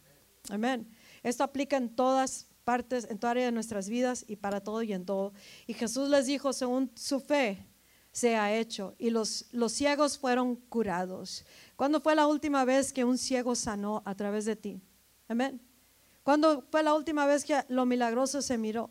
Amén. 0.49 0.89
Esto 1.23 1.43
aplica 1.43 1.75
en 1.75 1.93
todas 1.93 2.47
partes, 2.63 3.05
en 3.09 3.19
toda 3.19 3.31
área 3.31 3.45
de 3.45 3.51
nuestras 3.51 3.89
vidas 3.89 4.23
y 4.29 4.37
para 4.37 4.61
todo 4.61 4.81
y 4.81 4.93
en 4.93 5.05
todo. 5.05 5.33
Y 5.67 5.73
Jesús 5.73 6.09
les 6.09 6.25
dijo, 6.25 6.53
según 6.53 6.89
su 6.95 7.19
fe, 7.19 7.65
se 8.13 8.37
ha 8.37 8.55
hecho 8.55 8.95
y 8.97 9.09
los, 9.09 9.47
los 9.51 9.73
ciegos 9.73 10.17
fueron 10.17 10.55
curados. 10.55 11.45
¿Cuándo 11.75 11.99
fue 11.99 12.15
la 12.15 12.27
última 12.27 12.63
vez 12.63 12.93
que 12.93 13.03
un 13.03 13.17
ciego 13.17 13.55
sanó 13.55 14.03
a 14.05 14.15
través 14.15 14.45
de 14.45 14.55
ti? 14.55 14.81
Amén. 15.27 15.61
¿Cuándo 16.23 16.65
fue 16.71 16.81
la 16.81 16.93
última 16.93 17.25
vez 17.25 17.43
que 17.43 17.61
lo 17.67 17.85
milagroso 17.85 18.41
se 18.41 18.57
miró? 18.57 18.89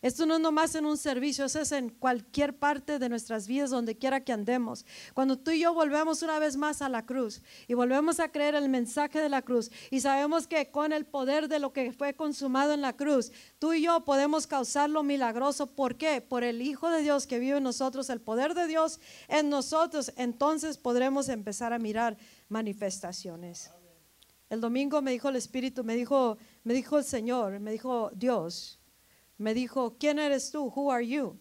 Esto 0.00 0.26
no 0.26 0.34
es 0.34 0.40
nomás 0.40 0.74
en 0.74 0.86
un 0.86 0.96
servicio, 0.96 1.44
eso 1.44 1.60
es 1.60 1.72
en 1.72 1.90
cualquier 1.90 2.56
parte 2.56 2.98
de 2.98 3.08
nuestras 3.08 3.48
vidas, 3.48 3.70
donde 3.70 3.96
quiera 3.96 4.22
que 4.22 4.32
andemos. 4.32 4.86
Cuando 5.12 5.36
tú 5.38 5.50
y 5.50 5.60
yo 5.60 5.74
volvemos 5.74 6.22
una 6.22 6.38
vez 6.38 6.56
más 6.56 6.82
a 6.82 6.88
la 6.88 7.04
cruz 7.04 7.42
y 7.66 7.74
volvemos 7.74 8.20
a 8.20 8.30
creer 8.30 8.54
el 8.54 8.68
mensaje 8.68 9.18
de 9.20 9.28
la 9.28 9.42
cruz 9.42 9.70
y 9.90 10.00
sabemos 10.00 10.46
que 10.46 10.70
con 10.70 10.92
el 10.92 11.04
poder 11.04 11.48
de 11.48 11.58
lo 11.58 11.72
que 11.72 11.92
fue 11.92 12.14
consumado 12.14 12.72
en 12.72 12.80
la 12.80 12.96
cruz, 12.96 13.32
tú 13.58 13.72
y 13.72 13.82
yo 13.82 14.04
podemos 14.04 14.46
causar 14.46 14.88
lo 14.88 15.02
milagroso. 15.02 15.66
¿Por 15.66 15.96
qué? 15.96 16.20
Por 16.20 16.44
el 16.44 16.62
Hijo 16.62 16.90
de 16.90 17.02
Dios 17.02 17.26
que 17.26 17.38
vive 17.38 17.58
en 17.58 17.64
nosotros, 17.64 18.08
el 18.10 18.20
poder 18.20 18.54
de 18.54 18.66
Dios 18.66 19.00
en 19.26 19.50
nosotros, 19.50 20.12
entonces 20.16 20.78
podremos 20.78 21.28
empezar 21.28 21.72
a 21.72 21.78
mirar 21.78 22.16
manifestaciones. 22.48 23.70
El 24.48 24.60
domingo 24.60 25.02
me 25.02 25.10
dijo 25.10 25.28
el 25.28 25.36
Espíritu, 25.36 25.84
me 25.84 25.94
dijo, 25.94 26.38
me 26.64 26.72
dijo 26.72 26.98
el 26.98 27.04
Señor, 27.04 27.60
me 27.60 27.72
dijo 27.72 28.10
Dios 28.14 28.77
me 29.38 29.54
dijo, 29.54 29.96
¿quién 29.98 30.18
eres 30.18 30.50
tú? 30.50 30.72
Who 30.74 30.92
are 30.92 31.06
you? 31.06 31.38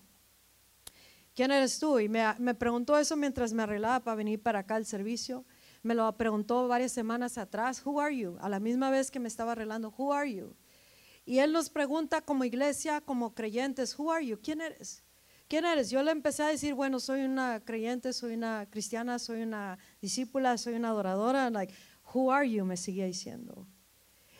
¿Quién 1.35 1.51
eres 1.51 1.77
tú? 1.79 1.99
Y 1.99 2.07
me, 2.07 2.23
me 2.39 2.55
preguntó 2.55 2.97
eso 2.97 3.15
mientras 3.15 3.53
me 3.53 3.63
arreglaba 3.63 4.03
para 4.03 4.15
venir 4.15 4.41
para 4.41 4.59
acá 4.59 4.75
al 4.75 4.85
servicio. 4.85 5.45
Me 5.83 5.93
lo 5.93 6.15
preguntó 6.17 6.67
varias 6.67 6.91
semanas 6.91 7.37
atrás, 7.37 7.85
Who 7.85 7.99
are 7.99 8.15
you? 8.15 8.37
A 8.39 8.49
la 8.49 8.59
misma 8.59 8.89
vez 8.89 9.11
que 9.11 9.19
me 9.19 9.27
estaba 9.27 9.51
arreglando, 9.51 9.93
Who 9.97 10.13
are 10.13 10.31
you? 10.31 10.55
Y 11.25 11.39
él 11.39 11.51
nos 11.51 11.69
pregunta 11.69 12.21
como 12.21 12.45
iglesia, 12.45 13.01
como 13.01 13.35
creyentes, 13.35 13.97
Who 13.99 14.11
are 14.11 14.25
you? 14.25 14.39
¿Quién 14.41 14.61
eres? 14.61 15.03
¿Quién 15.47 15.65
eres? 15.65 15.89
Yo 15.89 16.03
le 16.03 16.11
empecé 16.11 16.43
a 16.43 16.47
decir, 16.47 16.73
bueno, 16.73 16.99
soy 16.99 17.21
una 17.21 17.61
creyente, 17.63 18.11
soy 18.11 18.33
una 18.33 18.67
cristiana, 18.69 19.17
soy 19.17 19.41
una 19.41 19.79
discípula, 20.01 20.57
soy 20.57 20.73
una 20.73 20.89
adoradora. 20.89 21.49
Like, 21.49 21.73
who 22.13 22.31
are 22.31 22.49
you? 22.49 22.65
Me 22.65 22.75
seguía 22.75 23.05
diciendo. 23.05 23.65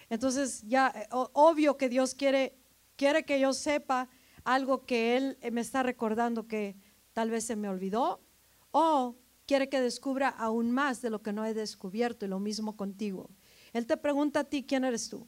Entonces, 0.10 0.64
ya, 0.64 0.92
eh, 0.96 1.08
obvio 1.12 1.78
que 1.78 1.88
Dios 1.88 2.14
quiere 2.14 2.58
quiere 2.98 3.24
que 3.24 3.40
yo 3.40 3.54
sepa 3.54 4.10
algo 4.44 4.86
que 4.86 5.16
Él 5.16 5.38
me 5.52 5.62
está 5.62 5.84
recordando 5.84 6.48
que 6.48 6.76
tal 7.14 7.30
vez 7.30 7.46
se 7.46 7.56
me 7.56 7.70
olvidó 7.70 8.22
o 8.72 9.16
quiere 9.46 9.70
que 9.70 9.80
descubra 9.80 10.28
aún 10.28 10.72
más 10.72 11.02
de 11.02 11.10
lo 11.10 11.22
que 11.22 11.32
no 11.32 11.46
he 11.46 11.54
descubierto 11.54 12.26
y 12.26 12.28
lo 12.28 12.40
mismo 12.40 12.76
contigo. 12.76 13.30
Él 13.74 13.86
te 13.86 13.98
pregunta 13.98 14.42
a 14.42 14.44
ti, 14.44 14.64
¿quién 14.64 14.84
eres 14.84 15.10
tú? 15.10 15.28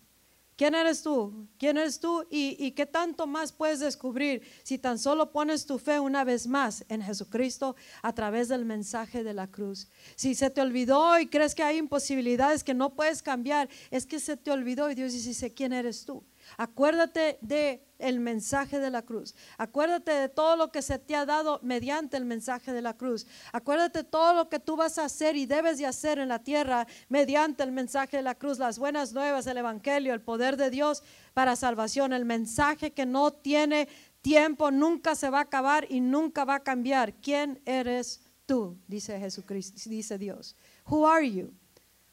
¿Quién 0.60 0.76
eres 0.76 1.02
tú? 1.02 1.48
¿Quién 1.58 1.78
eres 1.78 2.02
tú? 2.02 2.28
¿Y, 2.30 2.58
y, 2.60 2.72
qué 2.72 2.86
tanto 2.86 3.26
más 3.26 3.54
puedes 3.54 3.80
descubrir 3.80 4.42
si 4.64 4.78
tan 4.78 5.00
solo 5.00 5.32
pones 5.32 5.66
tu 5.66 5.80
fe 5.80 6.02
una 6.02 6.26
vez 6.26 6.48
más 6.48 6.84
en 6.90 7.02
Jesucristo 7.02 7.78
a 8.02 8.14
través 8.14 8.50
del 8.50 8.66
mensaje 8.66 9.24
de 9.24 9.34
la 9.34 9.48
cruz? 9.48 9.88
Si 10.18 10.36
se 10.36 10.50
te 10.50 10.60
olvidó 10.60 11.18
y 11.18 11.28
crees 11.28 11.56
que 11.56 11.64
hay 11.64 11.78
imposibilidades 11.78 12.66
que 12.66 12.74
no 12.74 12.94
puedes 12.94 13.22
cambiar, 13.22 13.70
es 13.90 14.06
que 14.06 14.20
se 14.20 14.36
te 14.36 14.52
olvidó 14.52 14.92
y 14.92 14.96
Dios 14.96 15.14
dice, 15.14 15.54
¿quién 15.54 15.72
eres 15.72 16.04
tú? 16.04 16.26
Acuérdate 16.58 17.38
de 17.42 17.84
el 18.00 18.20
mensaje 18.20 18.80
de 18.80 18.90
la 18.90 19.02
cruz. 19.02 19.36
Acuérdate 19.58 20.12
de 20.12 20.30
todo 20.30 20.56
lo 20.56 20.72
que 20.72 20.82
se 20.82 20.98
te 20.98 21.16
ha 21.16 21.26
dado 21.26 21.60
mediante 21.62 22.18
el 22.18 22.26
mensaje 22.26 22.72
de 22.72 22.82
la 22.82 22.96
cruz. 22.96 23.28
Acuérdate 23.52 24.04
todo 24.04 24.34
lo 24.34 24.50
que 24.50 24.60
tú 24.60 24.76
vas 24.78 24.98
a 24.98 25.06
hacer 25.06 25.36
y 25.36 25.46
debes 25.46 25.78
de 25.78 25.86
hacer 25.86 26.18
en 26.18 26.30
la 26.30 26.40
tierra 26.40 26.88
mediante 27.10 27.62
el 27.64 27.72
mensaje 27.72 28.18
de 28.18 28.24
la 28.24 28.36
cruz, 28.36 28.58
las 28.58 28.80
buenas 28.80 29.14
nuevas, 29.14 29.46
el 29.48 29.58
evangelio, 29.58 30.14
el 30.14 30.22
poder 30.22 30.56
de 30.58 30.70
Dios 30.70 31.04
para 31.34 31.56
salvación, 31.56 32.14
el 32.14 32.26
mensaje 32.26 32.92
que 32.92 33.06
no 33.06 33.32
tiene 33.32 33.90
tiempo, 34.22 34.72
nunca 34.72 35.16
se 35.16 35.30
va 35.30 35.40
a 35.40 35.44
acabar 35.44 35.86
y 35.90 36.00
nunca 36.00 36.46
va 36.46 36.56
a 36.56 36.64
cambiar. 36.64 37.14
¿Quién 37.16 37.62
eres 37.66 38.22
tú? 38.46 38.78
Dice 38.88 39.20
Jesucristo, 39.20 39.90
dice 39.90 40.18
Dios. 40.18 40.56
Who 40.90 41.08
are 41.08 41.30
you? 41.30 41.54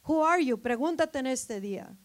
Who 0.07 0.24
are 0.24 0.45
you? 0.45 0.61
Pregúntate 0.61 1.18
en 1.18 1.26
este 1.26 1.61
día. 1.61 1.97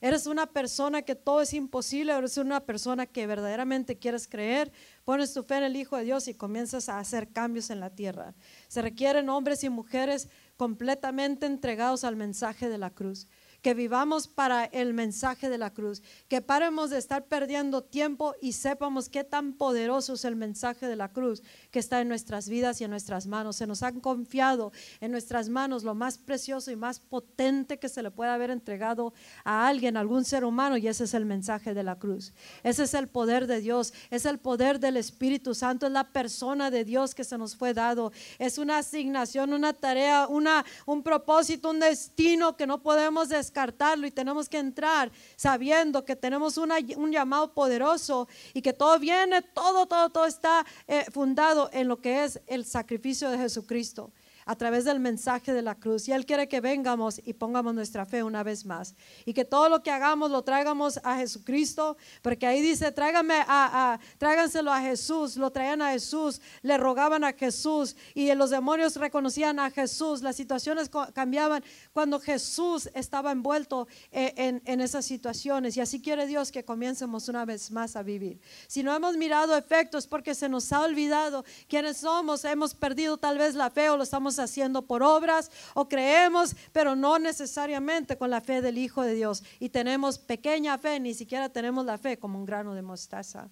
Eres 0.00 0.26
una 0.26 0.46
persona 0.46 1.02
que 1.02 1.14
todo 1.14 1.42
es 1.42 1.52
imposible, 1.52 2.12
eres 2.12 2.38
una 2.38 2.60
persona 2.60 3.04
que 3.04 3.26
verdaderamente 3.26 3.98
quieres 3.98 4.26
creer, 4.26 4.72
pones 5.04 5.34
tu 5.34 5.42
fe 5.42 5.58
en 5.58 5.64
el 5.64 5.76
Hijo 5.76 5.96
de 5.96 6.04
Dios 6.04 6.26
y 6.26 6.34
comienzas 6.34 6.88
a 6.88 6.98
hacer 6.98 7.28
cambios 7.28 7.68
en 7.68 7.80
la 7.80 7.90
tierra. 7.90 8.34
Se 8.68 8.80
requieren 8.80 9.28
hombres 9.28 9.62
y 9.62 9.68
mujeres 9.68 10.28
completamente 10.56 11.44
entregados 11.44 12.04
al 12.04 12.16
mensaje 12.16 12.70
de 12.70 12.78
la 12.78 12.90
cruz 12.90 13.26
que 13.62 13.74
vivamos 13.74 14.26
para 14.26 14.64
el 14.64 14.94
mensaje 14.94 15.50
de 15.50 15.58
la 15.58 15.70
cruz, 15.70 16.02
que 16.28 16.40
paremos 16.40 16.90
de 16.90 16.98
estar 16.98 17.26
perdiendo 17.26 17.82
tiempo 17.82 18.34
y 18.40 18.52
sepamos 18.52 19.08
qué 19.08 19.24
tan 19.24 19.52
poderoso 19.52 20.14
es 20.14 20.24
el 20.24 20.36
mensaje 20.36 20.86
de 20.86 20.96
la 20.96 21.12
cruz 21.12 21.42
que 21.70 21.78
está 21.78 22.00
en 22.00 22.08
nuestras 22.08 22.48
vidas 22.48 22.80
y 22.80 22.84
en 22.84 22.90
nuestras 22.90 23.26
manos. 23.26 23.56
Se 23.56 23.66
nos 23.66 23.82
han 23.82 24.00
confiado 24.00 24.72
en 25.00 25.12
nuestras 25.12 25.48
manos 25.48 25.84
lo 25.84 25.94
más 25.94 26.18
precioso 26.18 26.70
y 26.70 26.76
más 26.76 27.00
potente 27.00 27.78
que 27.78 27.88
se 27.88 28.02
le 28.02 28.10
puede 28.10 28.30
haber 28.30 28.50
entregado 28.50 29.12
a 29.44 29.68
alguien, 29.68 29.96
a 29.96 30.00
algún 30.00 30.24
ser 30.24 30.44
humano, 30.44 30.76
y 30.76 30.88
ese 30.88 31.04
es 31.04 31.14
el 31.14 31.26
mensaje 31.26 31.74
de 31.74 31.82
la 31.82 31.98
cruz. 31.98 32.32
Ese 32.62 32.84
es 32.84 32.94
el 32.94 33.08
poder 33.08 33.46
de 33.46 33.60
Dios, 33.60 33.92
es 34.10 34.24
el 34.24 34.38
poder 34.38 34.80
del 34.80 34.96
Espíritu 34.96 35.54
Santo, 35.54 35.86
es 35.86 35.92
la 35.92 36.12
persona 36.12 36.70
de 36.70 36.84
Dios 36.84 37.14
que 37.14 37.24
se 37.24 37.36
nos 37.36 37.56
fue 37.56 37.74
dado, 37.74 38.12
es 38.38 38.58
una 38.58 38.78
asignación, 38.78 39.52
una 39.52 39.72
tarea, 39.74 40.26
una, 40.28 40.64
un 40.86 41.02
propósito, 41.02 41.70
un 41.70 41.80
destino 41.80 42.56
que 42.56 42.66
no 42.66 42.82
podemos 42.82 43.28
descartar 43.28 43.49
descartarlo 43.50 44.06
y 44.06 44.12
tenemos 44.12 44.48
que 44.48 44.58
entrar 44.58 45.10
sabiendo 45.36 46.04
que 46.04 46.14
tenemos 46.14 46.56
un 46.56 47.10
llamado 47.10 47.52
poderoso 47.52 48.28
y 48.54 48.62
que 48.62 48.72
todo 48.72 48.98
viene, 48.98 49.42
todo, 49.42 49.86
todo, 49.86 50.10
todo 50.10 50.26
está 50.26 50.64
eh, 50.86 51.04
fundado 51.10 51.68
en 51.72 51.88
lo 51.88 52.00
que 52.00 52.24
es 52.24 52.40
el 52.46 52.64
sacrificio 52.64 53.28
de 53.30 53.38
Jesucristo 53.38 54.12
a 54.46 54.56
través 54.56 54.84
del 54.84 55.00
mensaje 55.00 55.52
de 55.52 55.62
la 55.62 55.74
cruz. 55.74 56.08
Y 56.08 56.12
Él 56.12 56.26
quiere 56.26 56.48
que 56.48 56.60
vengamos 56.60 57.20
y 57.24 57.32
pongamos 57.34 57.74
nuestra 57.74 58.06
fe 58.06 58.22
una 58.22 58.42
vez 58.42 58.64
más. 58.64 58.94
Y 59.24 59.34
que 59.34 59.44
todo 59.44 59.68
lo 59.68 59.82
que 59.82 59.90
hagamos 59.90 60.30
lo 60.30 60.42
traigamos 60.42 61.00
a 61.02 61.16
Jesucristo, 61.16 61.96
porque 62.22 62.46
ahí 62.46 62.60
dice, 62.60 62.92
tráigame 62.92 63.44
a, 63.46 63.98
tráiganselo 64.18 64.72
a 64.72 64.80
Jesús, 64.80 65.36
lo 65.36 65.50
traían 65.50 65.82
a 65.82 65.92
Jesús, 65.92 66.40
le 66.62 66.76
rogaban 66.78 67.24
a 67.24 67.32
Jesús 67.32 67.96
y 68.14 68.32
los 68.34 68.50
demonios 68.50 68.96
reconocían 68.96 69.58
a 69.58 69.70
Jesús, 69.70 70.22
las 70.22 70.36
situaciones 70.36 70.90
cambiaban 71.12 71.62
cuando 71.92 72.20
Jesús 72.20 72.88
estaba 72.94 73.32
envuelto 73.32 73.88
eh, 74.10 74.34
en, 74.36 74.62
en 74.64 74.80
esas 74.80 75.04
situaciones. 75.04 75.76
Y 75.76 75.80
así 75.80 76.00
quiere 76.00 76.26
Dios 76.26 76.50
que 76.50 76.64
comiencemos 76.64 77.28
una 77.28 77.44
vez 77.44 77.70
más 77.70 77.96
a 77.96 78.02
vivir. 78.02 78.40
Si 78.66 78.82
no 78.82 78.94
hemos 78.94 79.16
mirado 79.16 79.56
efectos 79.56 80.06
porque 80.06 80.34
se 80.34 80.48
nos 80.48 80.72
ha 80.72 80.82
olvidado 80.82 81.44
quiénes 81.68 81.98
somos, 81.98 82.44
hemos 82.44 82.74
perdido 82.74 83.16
tal 83.16 83.38
vez 83.38 83.54
la 83.54 83.70
fe 83.70 83.90
o 83.90 83.96
lo 83.96 84.02
estamos 84.02 84.29
haciendo 84.38 84.82
por 84.82 85.02
obras 85.02 85.50
o 85.74 85.88
creemos, 85.88 86.54
pero 86.72 86.96
no 86.96 87.18
necesariamente 87.18 88.16
con 88.16 88.30
la 88.30 88.40
fe 88.40 88.62
del 88.62 88.78
Hijo 88.78 89.02
de 89.02 89.14
Dios. 89.14 89.42
Y 89.58 89.70
tenemos 89.70 90.18
pequeña 90.18 90.78
fe, 90.78 91.00
ni 91.00 91.14
siquiera 91.14 91.48
tenemos 91.48 91.84
la 91.84 91.98
fe 91.98 92.18
como 92.18 92.38
un 92.38 92.46
grano 92.46 92.74
de 92.74 92.82
mostaza. 92.82 93.50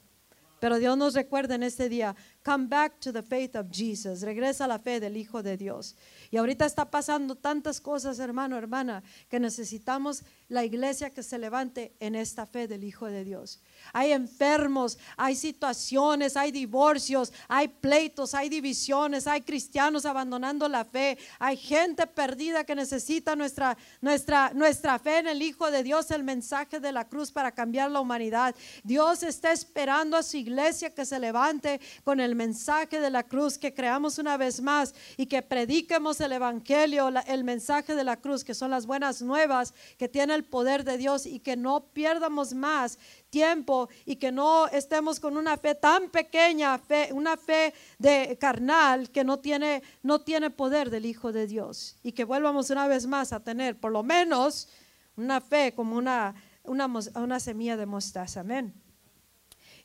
Pero 0.60 0.78
Dios 0.78 0.96
nos 0.96 1.14
recuerda 1.14 1.54
en 1.54 1.62
este 1.62 1.88
día, 1.88 2.16
come 2.42 2.66
back 2.68 2.98
to 3.00 3.12
the 3.12 3.22
faith 3.22 3.56
of 3.56 3.70
Jesus, 3.70 4.22
regresa 4.22 4.64
a 4.64 4.68
la 4.68 4.78
fe 4.78 5.00
del 5.00 5.16
Hijo 5.16 5.42
de 5.42 5.56
Dios. 5.56 5.94
Y 6.30 6.36
ahorita 6.36 6.66
está 6.66 6.90
pasando 6.90 7.34
tantas 7.34 7.80
cosas, 7.80 8.18
hermano, 8.18 8.56
hermana, 8.56 9.02
que 9.28 9.40
necesitamos 9.40 10.22
la 10.48 10.64
iglesia 10.64 11.10
que 11.10 11.22
se 11.22 11.38
levante 11.38 11.94
en 12.00 12.14
esta 12.14 12.46
fe 12.46 12.66
del 12.66 12.84
Hijo 12.84 13.06
de 13.06 13.24
Dios. 13.24 13.60
Hay 13.92 14.12
enfermos, 14.12 14.98
hay 15.16 15.36
situaciones, 15.36 16.36
hay 16.36 16.50
divorcios, 16.50 17.32
hay 17.48 17.68
pleitos, 17.68 18.34
hay 18.34 18.48
divisiones, 18.48 19.26
hay 19.26 19.42
cristianos 19.42 20.06
abandonando 20.06 20.68
la 20.68 20.84
fe, 20.84 21.18
hay 21.38 21.56
gente 21.56 22.06
perdida 22.06 22.64
que 22.64 22.74
necesita 22.74 23.36
nuestra, 23.36 23.76
nuestra, 24.00 24.52
nuestra 24.54 24.98
fe 24.98 25.18
en 25.18 25.28
el 25.28 25.42
Hijo 25.42 25.70
de 25.70 25.82
Dios, 25.82 26.10
el 26.10 26.24
mensaje 26.24 26.80
de 26.80 26.92
la 26.92 27.08
cruz 27.08 27.30
para 27.30 27.52
cambiar 27.52 27.90
la 27.90 28.00
humanidad. 28.00 28.54
Dios 28.84 29.22
está 29.22 29.52
esperando 29.52 30.16
a 30.16 30.22
su 30.22 30.38
iglesia 30.38 30.94
que 30.94 31.04
se 31.04 31.18
levante 31.18 31.80
con 32.04 32.20
el 32.20 32.34
mensaje 32.38 33.00
de 33.00 33.10
la 33.10 33.24
cruz, 33.24 33.58
que 33.58 33.74
creamos 33.74 34.18
una 34.18 34.36
vez 34.36 34.62
más 34.62 34.94
y 35.16 35.26
que 35.26 35.42
prediquemos 35.42 36.20
el 36.20 36.32
Evangelio, 36.32 37.10
el 37.26 37.42
mensaje 37.44 37.94
de 37.94 38.04
la 38.04 38.16
cruz, 38.16 38.44
que 38.44 38.54
son 38.54 38.70
las 38.70 38.86
buenas 38.86 39.20
nuevas 39.20 39.74
que 39.98 40.08
tiene 40.08 40.34
el 40.34 40.44
poder 40.44 40.84
de 40.84 40.96
Dios 40.96 41.26
y 41.26 41.40
que 41.40 41.56
no 41.56 41.80
pierdamos 41.92 42.54
más 42.54 42.98
tiempo 43.28 43.88
y 44.06 44.16
que 44.16 44.30
no 44.32 44.68
estemos 44.68 45.20
con 45.20 45.36
una 45.36 45.56
fe 45.56 45.74
tan 45.74 46.10
pequeña, 46.10 46.78
fe, 46.78 47.10
una 47.12 47.36
fe 47.36 47.74
de 47.98 48.38
carnal 48.40 49.10
que 49.10 49.24
no 49.24 49.40
tiene, 49.40 49.82
no 50.02 50.20
tiene 50.20 50.50
poder 50.50 50.90
del 50.90 51.04
Hijo 51.04 51.32
de 51.32 51.46
Dios 51.46 51.96
y 52.02 52.12
que 52.12 52.24
vuelvamos 52.24 52.70
una 52.70 52.86
vez 52.86 53.06
más 53.06 53.32
a 53.32 53.40
tener 53.40 53.78
por 53.78 53.92
lo 53.92 54.02
menos 54.02 54.68
una 55.16 55.40
fe 55.40 55.74
como 55.74 55.96
una, 55.96 56.34
una, 56.62 56.86
una 56.86 57.40
semilla 57.40 57.76
de 57.76 57.86
mostaza. 57.86 58.40
Amén. 58.40 58.87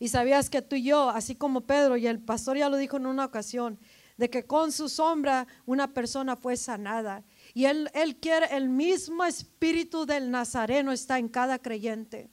Y 0.03 0.09
sabías 0.09 0.49
que 0.49 0.61
tú 0.61 0.75
y 0.75 0.83
yo, 0.83 1.09
así 1.09 1.33
como 1.33 1.61
Pedro 1.61 1.95
y 1.95 2.07
el 2.07 2.19
pastor 2.19 2.57
ya 2.57 2.67
lo 2.67 2.75
dijo 2.75 2.97
en 2.97 3.05
una 3.05 3.23
ocasión, 3.23 3.79
de 4.17 4.29
que 4.29 4.45
con 4.45 4.73
su 4.73 4.89
sombra 4.89 5.47
una 5.65 5.93
persona 5.93 6.35
fue 6.35 6.57
sanada. 6.57 7.23
Y 7.53 7.63
él, 7.63 7.89
él 7.93 8.17
quiere, 8.17 8.47
el 8.53 8.67
mismo 8.67 9.23
espíritu 9.23 10.05
del 10.05 10.29
Nazareno 10.29 10.91
está 10.91 11.19
en 11.19 11.29
cada 11.29 11.57
creyente 11.57 12.29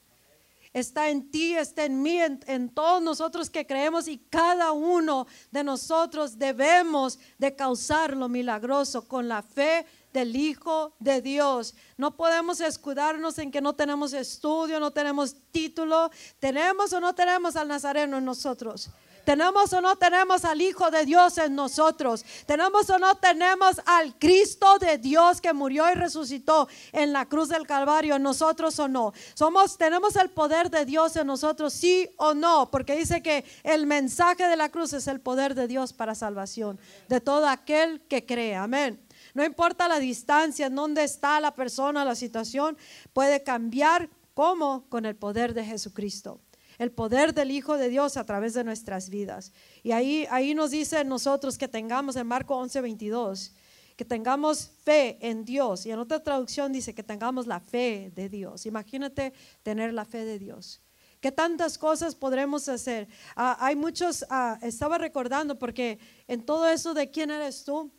está 0.73 1.09
en 1.09 1.31
ti, 1.31 1.57
está 1.57 1.85
en 1.85 2.01
mí, 2.01 2.19
en, 2.21 2.69
todos 2.69 3.03
nosotros 3.03 3.51
que 3.51 3.67
creemos 3.67 4.07
y 4.07 4.19
cada 4.19 4.73
uno 4.73 5.27
de 5.51 5.65
nosotros 5.65 6.39
debemos 6.39 7.19
de 7.39 7.57
causar 7.57 8.17
lo 8.17 8.29
milagroso 8.29 9.07
con 9.09 9.27
la 9.27 9.43
fe 9.43 9.85
del 10.13 10.35
Hijo 10.37 10.95
de 10.99 11.23
Dios. 11.23 11.75
No 11.97 12.17
podemos 12.17 12.61
escudarnos 12.61 13.39
en 13.39 13.51
que 13.51 13.61
no 13.61 13.75
tenemos 13.75 14.13
estudio, 14.13 14.81
no 14.81 14.91
tenemos 14.91 15.37
título, 15.53 16.11
tenemos 16.39 16.93
o 16.93 17.01
no 17.01 17.15
tenemos 17.15 17.57
al 17.57 17.69
Nazareno 17.69 18.19
en 18.19 18.25
nosotros. 18.25 18.91
Tenemos 19.25 19.73
o 19.73 19.81
no 19.81 19.97
tenemos 19.97 20.45
al 20.45 20.61
Hijo 20.61 20.91
de 20.91 21.05
Dios 21.05 21.39
en 21.39 21.55
nosotros. 21.55 22.25
Tenemos 22.47 22.89
o 22.91 22.99
no 22.99 23.15
tenemos 23.17 23.81
al 23.87 24.19
Cristo 24.19 24.79
de 24.79 24.99
Dios 24.99 25.41
que 25.41 25.53
murió 25.53 25.91
y 25.91 25.95
resucitó 25.95 26.69
en 26.93 27.13
la 27.13 27.27
cruz 27.27 27.49
del 27.49 27.67
Calvario 27.67 28.17
en 28.17 28.23
nosotros 28.23 28.79
o 28.79 28.89
no. 28.89 29.13
Somos, 29.35 29.77
tenemos 29.77 30.17
el 30.17 30.31
poder 30.31 30.71
de 30.71 30.85
Dios 30.85 31.17
en 31.17 31.27
nosotros, 31.27 31.73
sí 31.73 32.09
o 32.17 32.35
no, 32.35 32.71
porque 32.71 32.97
dice 32.97 33.23
que 33.23 33.45
el 33.63 33.87
mensaje 33.87 34.49
de 34.49 34.57
la 34.57 34.71
cruz 34.71 34.93
es 34.93 35.07
el 35.07 35.21
poder 35.21 35.55
de 35.55 35.69
Dios 35.69 35.93
para 35.93 36.15
salvación 36.15 36.79
de 37.09 37.21
todo 37.21 37.47
aquel 37.47 38.01
que 38.09 38.25
cree. 38.25 38.57
Amén. 38.57 39.01
No 39.35 39.45
importa 39.45 39.89
la 39.89 39.99
distancia, 39.99 40.67
en 40.67 40.75
dónde 40.75 41.05
está 41.05 41.41
la 41.41 41.55
persona, 41.55 42.05
la 42.05 42.15
situación, 42.15 42.77
puede 43.13 43.43
cambiar. 43.43 44.09
¿Cómo? 44.35 44.87
Con 44.89 45.05
el 45.07 45.17
poder 45.17 45.55
de 45.55 45.65
Jesucristo 45.65 46.41
el 46.81 46.93
poder 46.93 47.35
del 47.35 47.51
Hijo 47.51 47.77
de 47.77 47.91
Dios 47.91 48.17
a 48.17 48.25
través 48.25 48.55
de 48.55 48.65
nuestras 48.65 49.11
vidas. 49.11 49.53
Y 49.83 49.93
ahí, 49.93 50.27
ahí 50.31 50.55
nos 50.55 50.71
dice 50.71 51.05
nosotros 51.05 51.59
que 51.59 51.69
tengamos 51.69 52.17
en 52.17 52.27
Marco 52.27 52.57
11, 52.57 52.81
22, 52.81 53.53
que 53.97 54.05
tengamos 54.07 54.71
fe 54.83 55.19
en 55.21 55.45
Dios. 55.45 55.85
Y 55.85 55.91
en 55.91 55.99
otra 55.99 56.23
traducción 56.23 56.73
dice 56.73 56.95
que 56.95 57.03
tengamos 57.03 57.47
la 57.47 57.61
fe 57.61 58.11
de 58.15 58.31
Dios. 58.31 58.65
Imagínate 58.65 59.35
tener 59.63 59.93
la 59.93 60.07
fe 60.07 60.25
de 60.25 60.39
Dios. 60.39 60.81
¿Qué 61.21 61.31
tantas 61.31 61.77
cosas 61.77 62.15
podremos 62.15 62.67
hacer? 62.71 63.09
Ah, 63.37 63.59
hay 63.61 63.77
muchos, 63.77 64.25
ah, 64.31 64.59
estaba 64.63 64.97
recordando 64.97 65.59
porque 65.59 65.99
en 66.29 66.47
todo 66.47 66.67
eso 66.67 66.95
de 66.95 67.11
quién 67.11 67.31
eres 67.31 67.63
tú, 67.63 67.93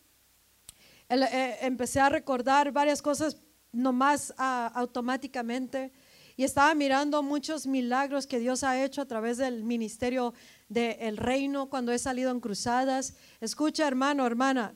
empecé 1.12 2.00
a 2.00 2.10
recordar 2.10 2.72
varias 2.72 3.02
cosas 3.02 3.38
nomás 3.72 4.34
ah, 4.38 4.72
automáticamente. 4.76 5.92
Y 6.38 6.44
estaba 6.44 6.74
mirando 6.74 7.22
muchos 7.22 7.68
milagros 7.68 8.26
que 8.26 8.40
Dios 8.40 8.64
ha 8.64 8.82
hecho 8.84 9.02
a 9.02 9.06
través 9.06 9.38
del 9.38 9.64
ministerio 9.64 10.34
del 10.70 11.18
reino 11.18 11.70
cuando 11.70 11.92
he 11.92 12.00
salido 12.00 12.32
en 12.32 12.40
cruzadas. 12.40 13.16
Escucha, 13.42 13.88
hermano, 13.88 14.26
hermana. 14.26 14.74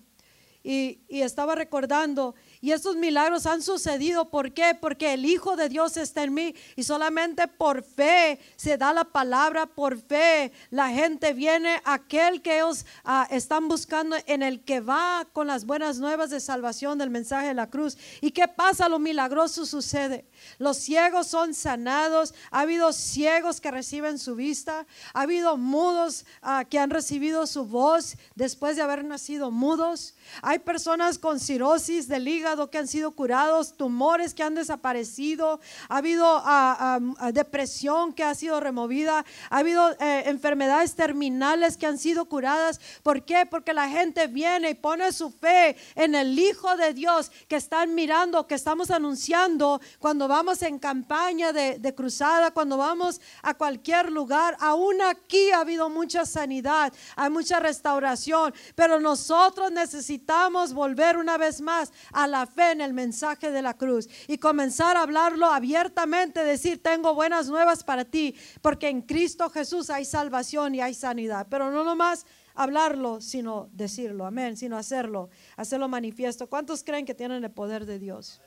Y 0.61 0.99
estaba 1.09 1.55
recordando 1.55 2.35
y 2.65 2.71
estos 2.71 2.95
milagros 2.95 3.45
han 3.45 3.61
sucedido, 3.61 4.31
¿por 4.31 4.51
qué? 4.51 4.75
Porque 4.81 5.13
el 5.13 5.23
Hijo 5.23 5.55
de 5.55 5.69
Dios 5.69 5.97
está 5.97 6.23
en 6.23 6.33
mí 6.33 6.55
y 6.75 6.81
solamente 6.81 7.47
por 7.47 7.83
fe 7.83 8.39
se 8.55 8.75
da 8.75 8.91
la 8.91 9.03
palabra, 9.03 9.67
por 9.67 10.01
fe 10.01 10.51
la 10.71 10.89
gente 10.89 11.33
viene, 11.33 11.79
aquel 11.85 12.41
que 12.41 12.55
ellos 12.55 12.87
ah, 13.03 13.27
están 13.29 13.67
buscando, 13.67 14.15
en 14.25 14.41
el 14.41 14.63
que 14.63 14.79
va 14.79 15.27
con 15.31 15.45
las 15.45 15.67
buenas 15.67 15.99
nuevas 15.99 16.31
de 16.31 16.39
salvación 16.39 16.97
del 16.97 17.11
mensaje 17.11 17.49
de 17.49 17.53
la 17.53 17.69
cruz. 17.69 17.99
¿Y 18.19 18.31
qué 18.31 18.47
pasa? 18.47 18.89
Lo 18.89 18.97
milagroso 18.97 19.67
sucede. 19.67 20.25
Los 20.57 20.77
ciegos 20.77 21.27
son 21.27 21.53
sanados, 21.53 22.33
ha 22.51 22.61
habido 22.61 22.93
ciegos 22.93 23.61
que 23.61 23.71
reciben 23.71 24.19
su 24.19 24.35
vista, 24.35 24.85
ha 25.13 25.21
habido 25.21 25.57
mudos 25.57 26.25
ah, 26.41 26.65
que 26.69 26.79
han 26.79 26.89
recibido 26.89 27.47
su 27.47 27.65
voz 27.65 28.15
después 28.35 28.75
de 28.75 28.81
haber 28.81 29.03
nacido 29.03 29.51
mudos. 29.51 30.15
Hay 30.41 30.59
personas 30.59 31.19
con 31.19 31.39
cirosis 31.39 32.07
del 32.07 32.27
hígado 32.27 32.69
que 32.69 32.77
han 32.77 32.87
sido 32.87 33.11
curados, 33.11 33.75
tumores 33.77 34.33
que 34.33 34.43
han 34.43 34.55
desaparecido, 34.55 35.59
ha 35.89 35.97
habido 35.97 36.25
ah, 36.27 36.99
ah, 37.17 37.31
depresión 37.31 38.13
que 38.13 38.23
ha 38.23 38.35
sido 38.35 38.59
removida, 38.59 39.25
ha 39.49 39.57
habido 39.57 39.91
eh, 39.99 40.23
enfermedades 40.27 40.95
terminales 40.95 41.77
que 41.77 41.85
han 41.85 41.97
sido 41.97 42.25
curadas. 42.25 42.79
¿Por 43.03 43.23
qué? 43.23 43.45
Porque 43.45 43.73
la 43.73 43.89
gente 43.89 44.27
viene 44.27 44.71
y 44.71 44.73
pone 44.73 45.11
su 45.11 45.29
fe 45.31 45.75
en 45.95 46.15
el 46.15 46.37
Hijo 46.37 46.75
de 46.77 46.93
Dios 46.93 47.31
que 47.47 47.55
están 47.55 47.95
mirando, 47.95 48.47
que 48.47 48.55
estamos 48.55 48.91
anunciando 48.91 49.81
cuando 49.99 50.24
vamos 50.27 50.61
en 50.61 50.79
campaña 50.79 51.51
de, 51.51 51.95
cruzada, 51.95 52.51
cuando 52.51 52.77
vamos 52.77 53.21
a 53.41 53.53
cualquier 53.53 54.11
lugar. 54.11 54.57
Aún 54.59 55.01
aquí 55.01 55.51
ha 55.51 55.59
habido 55.59 55.89
mucha 55.89 56.25
sanidad, 56.25 56.93
hay 57.15 57.29
mucha 57.29 57.59
restauración, 57.59 58.53
pero 58.75 58.99
nosotros 58.99 59.71
necesitamos 59.71 60.05
necesitamos 60.05 60.73
volver 60.73 61.17
una 61.17 61.37
vez 61.37 61.61
más 61.61 61.91
a 62.11 62.27
la 62.27 62.45
fe 62.45 62.71
en 62.71 62.81
el 62.81 62.93
mensaje 62.93 63.51
de 63.51 63.61
la 63.61 63.75
cruz 63.75 64.07
y 64.27 64.37
comenzar 64.37 64.97
a 64.97 65.01
hablarlo 65.01 65.47
abiertamente, 65.47 66.43
decir, 66.43 66.81
tengo 66.81 67.13
buenas 67.13 67.47
nuevas 67.47 67.83
para 67.83 68.05
ti, 68.05 68.35
porque 68.61 68.89
en 68.89 69.01
Cristo 69.01 69.49
Jesús 69.49 69.89
hay 69.89 70.05
salvación 70.05 70.75
y 70.75 70.81
hay 70.81 70.93
sanidad, 70.93 71.47
pero 71.49 71.71
no 71.71 71.83
nomás 71.83 72.25
hablarlo, 72.53 73.19
sino 73.21 73.69
decirlo, 73.73 74.25
amén, 74.25 74.57
sino 74.57 74.77
hacerlo, 74.77 75.29
hacerlo 75.57 75.87
manifiesto. 75.87 76.47
¿Cuántos 76.47 76.83
creen 76.83 77.05
que 77.05 77.15
tienen 77.15 77.43
el 77.43 77.51
poder 77.51 77.85
de 77.85 77.99
Dios? 77.99 78.41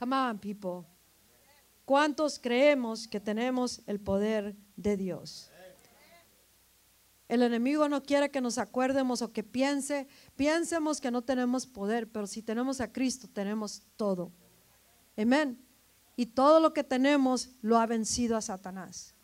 Come 0.00 0.16
on, 0.16 0.38
people. 0.38 0.88
¿Cuántos 1.84 2.38
creemos 2.38 3.06
que 3.06 3.20
tenemos 3.20 3.82
el 3.86 4.00
poder 4.00 4.56
de 4.74 4.96
Dios? 4.96 5.50
El 7.28 7.42
enemigo 7.42 7.86
no 7.86 8.02
quiere 8.02 8.30
que 8.30 8.40
nos 8.40 8.56
acuerdemos 8.56 9.20
o 9.20 9.30
que 9.30 9.44
piense, 9.44 10.08
piensemos 10.36 11.02
que 11.02 11.10
no 11.10 11.20
tenemos 11.20 11.66
poder, 11.66 12.10
pero 12.10 12.26
si 12.26 12.42
tenemos 12.42 12.80
a 12.80 12.90
Cristo 12.90 13.28
tenemos 13.28 13.82
todo. 13.96 14.32
Amén. 15.18 15.62
Y 16.16 16.26
todo 16.26 16.60
lo 16.60 16.72
que 16.72 16.82
tenemos 16.82 17.50
lo 17.60 17.78
ha 17.78 17.84
vencido 17.84 18.38
a 18.38 18.40
Satanás. 18.40 19.14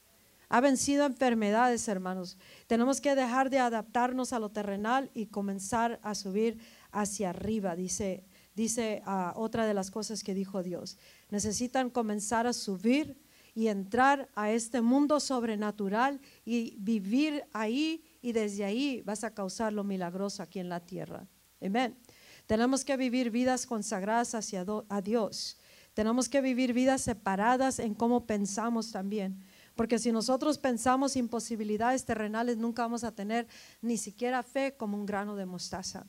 Ha 0.50 0.60
vencido 0.60 1.06
enfermedades, 1.06 1.88
hermanos. 1.88 2.36
Tenemos 2.66 3.00
que 3.00 3.14
dejar 3.14 3.48
de 3.48 3.60
adaptarnos 3.60 4.34
a 4.34 4.38
lo 4.38 4.50
terrenal 4.50 5.10
y 5.14 5.26
comenzar 5.26 5.98
a 6.02 6.14
subir 6.14 6.58
hacia 6.92 7.30
arriba, 7.30 7.74
dice, 7.74 8.26
dice 8.56 9.02
ah, 9.04 9.32
otra 9.36 9.66
de 9.66 9.74
las 9.74 9.90
cosas 9.90 10.24
que 10.24 10.34
dijo 10.34 10.62
Dios. 10.62 10.98
Necesitan 11.30 11.90
comenzar 11.90 12.46
a 12.46 12.52
subir 12.52 13.20
y 13.54 13.68
entrar 13.68 14.28
a 14.34 14.50
este 14.50 14.80
mundo 14.80 15.20
sobrenatural 15.20 16.20
y 16.44 16.76
vivir 16.78 17.44
ahí 17.52 18.02
y 18.20 18.32
desde 18.32 18.64
ahí 18.64 19.02
vas 19.02 19.24
a 19.24 19.32
causar 19.32 19.72
lo 19.72 19.84
milagroso 19.84 20.42
aquí 20.42 20.58
en 20.58 20.68
la 20.68 20.80
tierra. 20.80 21.26
Amén. 21.62 21.96
Tenemos 22.46 22.84
que 22.84 22.96
vivir 22.96 23.30
vidas 23.30 23.66
consagradas 23.66 24.34
hacia 24.34 24.64
a 24.88 25.00
Dios. 25.00 25.58
Tenemos 25.94 26.28
que 26.28 26.40
vivir 26.40 26.72
vidas 26.72 27.02
separadas 27.02 27.78
en 27.78 27.94
cómo 27.94 28.26
pensamos 28.26 28.92
también. 28.92 29.42
Porque 29.74 29.98
si 29.98 30.12
nosotros 30.12 30.58
pensamos 30.58 31.16
imposibilidades 31.16 32.04
terrenales, 32.04 32.56
nunca 32.56 32.82
vamos 32.82 33.04
a 33.04 33.12
tener 33.12 33.46
ni 33.82 33.96
siquiera 33.96 34.42
fe 34.42 34.74
como 34.76 34.96
un 34.96 35.06
grano 35.06 35.36
de 35.36 35.46
mostaza. 35.46 36.06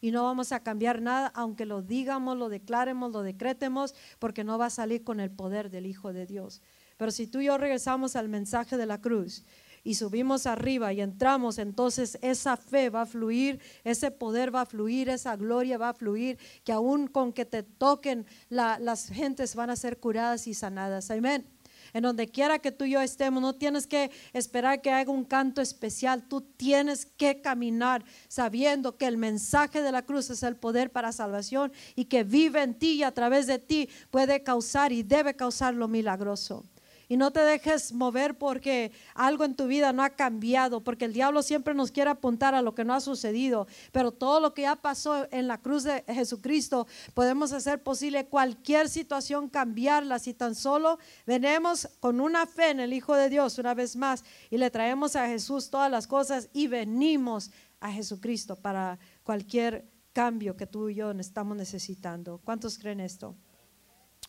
Y 0.00 0.10
no 0.10 0.24
vamos 0.24 0.52
a 0.52 0.60
cambiar 0.60 1.02
nada, 1.02 1.30
aunque 1.34 1.66
lo 1.66 1.82
digamos, 1.82 2.36
lo 2.36 2.48
declaremos, 2.48 3.12
lo 3.12 3.22
decretemos, 3.22 3.94
porque 4.18 4.44
no 4.44 4.58
va 4.58 4.66
a 4.66 4.70
salir 4.70 5.04
con 5.04 5.20
el 5.20 5.30
poder 5.30 5.70
del 5.70 5.86
Hijo 5.86 6.12
de 6.12 6.26
Dios. 6.26 6.62
Pero 6.96 7.10
si 7.10 7.26
tú 7.26 7.40
y 7.40 7.46
yo 7.46 7.58
regresamos 7.58 8.16
al 8.16 8.28
mensaje 8.28 8.76
de 8.76 8.86
la 8.86 9.00
cruz 9.00 9.44
y 9.82 9.94
subimos 9.94 10.46
arriba 10.46 10.92
y 10.92 11.00
entramos, 11.00 11.58
entonces 11.58 12.18
esa 12.20 12.56
fe 12.56 12.90
va 12.90 13.02
a 13.02 13.06
fluir, 13.06 13.60
ese 13.84 14.10
poder 14.10 14.54
va 14.54 14.62
a 14.62 14.66
fluir, 14.66 15.08
esa 15.08 15.36
gloria 15.36 15.78
va 15.78 15.90
a 15.90 15.94
fluir, 15.94 16.38
que 16.64 16.72
aún 16.72 17.06
con 17.06 17.32
que 17.32 17.46
te 17.46 17.62
toquen, 17.62 18.26
las 18.48 19.08
gentes 19.08 19.54
van 19.54 19.70
a 19.70 19.76
ser 19.76 19.98
curadas 19.98 20.46
y 20.46 20.54
sanadas. 20.54 21.10
Amén. 21.10 21.46
En 21.92 22.02
donde 22.02 22.28
quiera 22.28 22.58
que 22.58 22.72
tú 22.72 22.84
y 22.84 22.90
yo 22.90 23.00
estemos, 23.00 23.42
no 23.42 23.54
tienes 23.54 23.86
que 23.86 24.10
esperar 24.32 24.80
que 24.80 24.90
haga 24.90 25.10
un 25.10 25.24
canto 25.24 25.60
especial. 25.60 26.22
Tú 26.28 26.40
tienes 26.40 27.06
que 27.06 27.40
caminar 27.40 28.04
sabiendo 28.28 28.96
que 28.96 29.06
el 29.06 29.16
mensaje 29.16 29.82
de 29.82 29.92
la 29.92 30.02
cruz 30.02 30.30
es 30.30 30.42
el 30.42 30.56
poder 30.56 30.90
para 30.90 31.12
salvación 31.12 31.72
y 31.96 32.06
que 32.06 32.24
vive 32.24 32.62
en 32.62 32.74
ti 32.74 32.92
y 32.92 33.02
a 33.02 33.12
través 33.12 33.46
de 33.46 33.58
ti 33.58 33.88
puede 34.10 34.42
causar 34.42 34.92
y 34.92 35.02
debe 35.02 35.34
causar 35.34 35.74
lo 35.74 35.88
milagroso. 35.88 36.64
Y 37.10 37.16
no 37.16 37.32
te 37.32 37.40
dejes 37.40 37.92
mover 37.92 38.38
porque 38.38 38.92
algo 39.16 39.42
en 39.42 39.56
tu 39.56 39.66
vida 39.66 39.92
no 39.92 40.04
ha 40.04 40.10
cambiado, 40.10 40.84
porque 40.84 41.06
el 41.06 41.12
diablo 41.12 41.42
siempre 41.42 41.74
nos 41.74 41.90
quiere 41.90 42.08
apuntar 42.08 42.54
a 42.54 42.62
lo 42.62 42.76
que 42.76 42.84
no 42.84 42.94
ha 42.94 43.00
sucedido. 43.00 43.66
Pero 43.90 44.12
todo 44.12 44.38
lo 44.38 44.54
que 44.54 44.62
ya 44.62 44.76
pasó 44.76 45.26
en 45.32 45.48
la 45.48 45.58
cruz 45.58 45.82
de 45.82 46.04
Jesucristo, 46.06 46.86
podemos 47.12 47.52
hacer 47.52 47.82
posible 47.82 48.26
cualquier 48.26 48.88
situación 48.88 49.48
cambiarla 49.48 50.20
si 50.20 50.34
tan 50.34 50.54
solo 50.54 51.00
venemos 51.26 51.88
con 51.98 52.20
una 52.20 52.46
fe 52.46 52.70
en 52.70 52.78
el 52.78 52.92
Hijo 52.92 53.16
de 53.16 53.28
Dios 53.28 53.58
una 53.58 53.74
vez 53.74 53.96
más 53.96 54.22
y 54.48 54.58
le 54.58 54.70
traemos 54.70 55.16
a 55.16 55.26
Jesús 55.26 55.68
todas 55.68 55.90
las 55.90 56.06
cosas 56.06 56.48
y 56.52 56.68
venimos 56.68 57.50
a 57.80 57.90
Jesucristo 57.90 58.54
para 58.54 59.00
cualquier 59.24 59.84
cambio 60.12 60.56
que 60.56 60.68
tú 60.68 60.88
y 60.88 60.94
yo 60.94 61.10
estamos 61.10 61.56
necesitando. 61.56 62.40
¿Cuántos 62.44 62.78
creen 62.78 63.00
esto? 63.00 63.34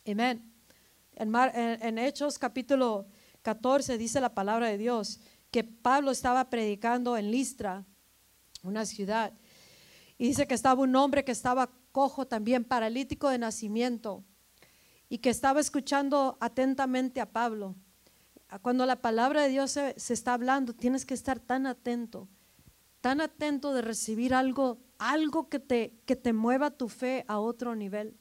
Amén. 0.03 0.50
En, 1.21 1.99
Hechos 1.99 2.39
capítulo 2.39 3.05
14 3.43 3.99
dice 3.99 4.19
la 4.19 4.33
palabra 4.33 4.69
de 4.69 4.79
Dios 4.79 5.19
que 5.51 5.63
Pablo 5.63 6.09
estaba 6.09 6.49
predicando 6.49 7.15
en 7.15 7.29
Listra, 7.29 7.85
una 8.63 8.87
ciudad, 8.87 9.31
y 10.17 10.29
dice 10.29 10.47
que 10.47 10.55
estaba 10.55 10.81
un 10.81 10.95
hombre 10.95 11.23
que 11.23 11.31
estaba 11.31 11.69
cojo 11.91 12.25
también, 12.25 12.63
paralítico 12.63 13.29
de 13.29 13.37
nacimiento, 13.37 14.23
y 15.09 15.19
que 15.19 15.29
estaba 15.29 15.59
escuchando 15.59 16.39
atentamente 16.41 17.21
a 17.21 17.31
Pablo. 17.31 17.75
Cuando 18.63 18.87
la 18.87 18.95
palabra 18.95 19.43
de 19.43 19.49
Dios 19.49 19.69
se, 19.69 19.93
se 19.99 20.15
está 20.15 20.33
hablando, 20.33 20.73
tienes 20.73 21.05
que 21.05 21.13
estar 21.13 21.39
tan 21.39 21.67
atento, 21.67 22.29
tan 22.99 23.21
atento 23.21 23.75
de 23.75 23.83
recibir 23.83 24.33
algo, 24.33 24.79
algo 24.97 25.49
que 25.49 25.59
te, 25.59 26.01
que 26.07 26.15
te 26.15 26.33
mueva 26.33 26.71
tu 26.71 26.89
fe 26.89 27.25
a 27.27 27.39
otro 27.39 27.75
nivel 27.75 28.17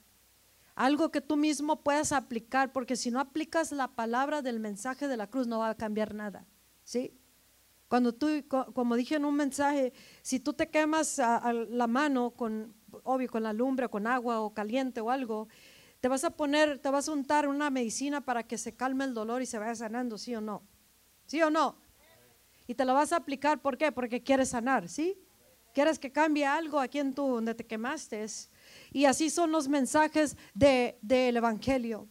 algo 0.81 1.11
que 1.11 1.21
tú 1.21 1.37
mismo 1.37 1.83
puedas 1.83 2.11
aplicar, 2.11 2.73
porque 2.73 2.97
si 2.97 3.11
no 3.11 3.21
aplicas 3.21 3.71
la 3.71 3.89
palabra 3.89 4.41
del 4.41 4.61
mensaje 4.61 5.09
de 5.09 5.19
la 5.19 5.27
cruz 5.27 5.47
no 5.47 5.59
va 5.59 5.69
a 5.69 5.77
cambiar 5.77 6.15
nada, 6.15 6.47
¿sí? 6.85 7.13
Cuando 7.87 8.15
tú, 8.15 8.29
como 8.49 8.97
dije 8.97 9.17
en 9.17 9.27
un 9.27 9.35
mensaje, 9.35 9.93
si 10.23 10.41
tú 10.41 10.55
te 10.55 10.71
quemas 10.71 11.19
a, 11.19 11.53
la 11.53 11.87
mano 11.87 12.31
con, 12.31 12.73
obvio, 13.03 13.29
con 13.29 13.43
la 13.43 13.53
lumbre, 13.53 13.91
con 13.91 14.07
agua 14.07 14.41
o 14.41 14.55
caliente 14.55 15.03
o 15.03 15.11
algo, 15.11 15.49
te 16.01 16.09
vas 16.09 16.25
a 16.25 16.31
poner, 16.31 16.79
te 16.79 16.89
vas 16.89 17.09
a 17.09 17.13
untar 17.13 17.47
una 17.47 17.69
medicina 17.69 18.23
para 18.23 18.45
que 18.45 18.57
se 18.57 18.75
calme 18.75 19.05
el 19.05 19.13
dolor 19.13 19.43
y 19.43 19.47
se 19.47 19.59
vaya 19.59 19.75
sanando, 19.75 20.17
¿sí 20.17 20.35
o 20.35 20.41
no? 20.41 20.63
¿Sí 21.27 21.43
o 21.43 21.51
no? 21.51 21.77
Y 22.67 22.75
te 22.75 22.87
lo 22.87 22.95
vas 22.95 23.13
a 23.13 23.17
aplicar, 23.17 23.61
¿por 23.61 23.77
qué? 23.77 23.93
Porque 23.93 24.23
quieres 24.23 24.49
sanar, 24.49 24.89
¿sí? 24.89 25.19
Quieres 25.75 25.99
que 25.99 26.11
cambie 26.11 26.47
algo 26.47 26.81
aquí 26.81 27.01
en 27.01 27.13
tu, 27.13 27.27
donde 27.27 27.55
te 27.55 27.67
quemaste. 27.67 28.25
Y 28.93 29.05
así 29.05 29.31
son 29.31 29.53
los 29.53 29.69
mensajes 29.69 30.37
del 30.55 31.37
Evangelio. 31.37 32.09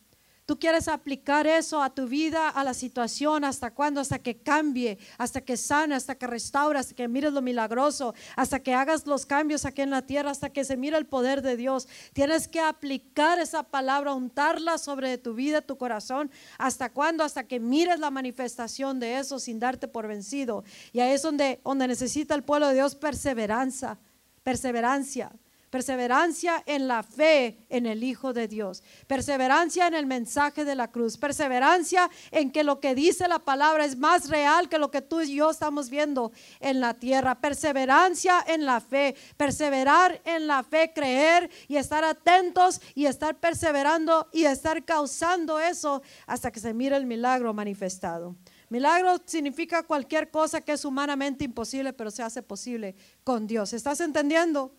Tú 0.49 0.57
quieres 0.57 0.88
aplicar 0.88 1.45
eso 1.45 1.80
a 1.80 1.93
tu 1.93 2.07
vida, 2.07 2.49
a 2.49 2.64
la 2.64 2.74
situación, 2.74 3.43
hasta 3.43 3.72
cuándo, 3.72 4.01
hasta 4.01 4.18
que 4.18 4.41
cambie, 4.41 4.97
hasta 5.20 5.41
que 5.41 5.55
sane, 5.55 5.93
hasta 5.93 6.16
que 6.16 6.26
restaure, 6.26 6.80
hasta 6.80 6.95
que 6.95 7.07
mires 7.07 7.34
lo 7.34 7.43
milagroso, 7.43 8.16
hasta 8.36 8.60
que 8.64 8.74
hagas 8.74 9.05
los 9.05 9.28
cambios 9.28 9.66
aquí 9.66 9.84
en 9.84 9.91
la 9.91 10.01
tierra, 10.07 10.32
hasta 10.32 10.49
que 10.49 10.66
se 10.66 10.76
mire 10.76 10.97
el 10.97 11.05
poder 11.05 11.43
de 11.43 11.55
Dios. 11.55 11.88
Tienes 12.14 12.47
que 12.47 12.60
aplicar 12.60 13.38
esa 13.38 13.62
palabra, 13.62 14.16
untarla 14.16 14.80
sobre 14.80 15.20
tu 15.20 15.36
vida, 15.36 15.62
tu 15.62 15.78
corazón. 15.78 16.32
¿Hasta 16.57 16.91
cuándo? 16.91 17.24
Hasta 17.24 17.43
que 17.43 17.60
mires 17.60 17.99
la 17.99 18.10
manifestación 18.10 18.99
de 18.99 19.20
eso 19.20 19.38
sin 19.38 19.60
darte 19.60 19.88
por 19.88 20.07
vencido. 20.07 20.64
Y 20.93 20.99
ahí 20.99 21.12
es 21.12 21.22
donde, 21.22 21.62
donde 21.64 21.88
necesita 21.88 22.34
el 22.34 22.43
pueblo 22.43 22.70
de 22.70 22.74
Dios 22.74 22.95
perseverancia, 22.95 23.99
perseverancia. 24.41 25.32
Perseverancia 25.70 26.64
en 26.66 26.88
la 26.88 27.04
fe 27.04 27.66
en 27.70 27.86
el 27.86 28.04
Hijo 28.04 28.34
de 28.34 28.48
Dios. 28.48 28.84
Perseverancia 29.06 29.88
en 29.88 29.94
el 29.94 30.08
mensaje 30.08 30.66
de 30.66 30.76
la 30.76 30.92
cruz. 30.92 31.18
Perseverancia 31.18 32.10
en 32.32 32.52
que 32.52 32.64
lo 32.64 32.80
que 32.80 32.96
dice 32.96 33.28
la 33.28 33.40
palabra 33.40 33.86
es 33.86 33.98
más 33.98 34.30
real 34.30 34.68
que 34.68 34.80
lo 34.80 34.90
que 34.90 35.02
tú 35.02 35.22
y 35.22 35.36
yo 35.36 35.52
estamos 35.52 35.90
viendo 35.90 36.32
en 36.60 36.80
la 36.80 36.96
tierra. 36.96 37.40
Perseverancia 37.40 38.44
en 38.48 38.66
la 38.66 38.82
fe. 38.82 39.16
Perseverar 39.38 40.22
en 40.26 40.48
la 40.48 40.64
fe, 40.64 40.92
creer 40.94 41.52
y 41.68 41.78
estar 41.78 42.04
atentos 42.04 42.82
y 42.96 43.06
estar 43.06 43.40
perseverando 43.40 44.28
y 44.34 44.46
estar 44.46 44.84
causando 44.84 45.60
eso 45.60 46.02
hasta 46.26 46.52
que 46.52 46.60
se 46.60 46.74
mire 46.74 46.96
el 46.96 47.06
milagro 47.06 47.54
manifestado. 47.54 48.36
Milagro 48.70 49.18
significa 49.26 49.84
cualquier 49.84 50.30
cosa 50.30 50.62
que 50.62 50.74
es 50.74 50.86
humanamente 50.86 51.44
imposible, 51.44 51.92
pero 51.92 52.12
se 52.12 52.22
hace 52.22 52.44
posible 52.44 52.96
con 53.24 53.48
Dios. 53.48 53.74
¿Estás 53.74 54.00
entendiendo? 54.00 54.72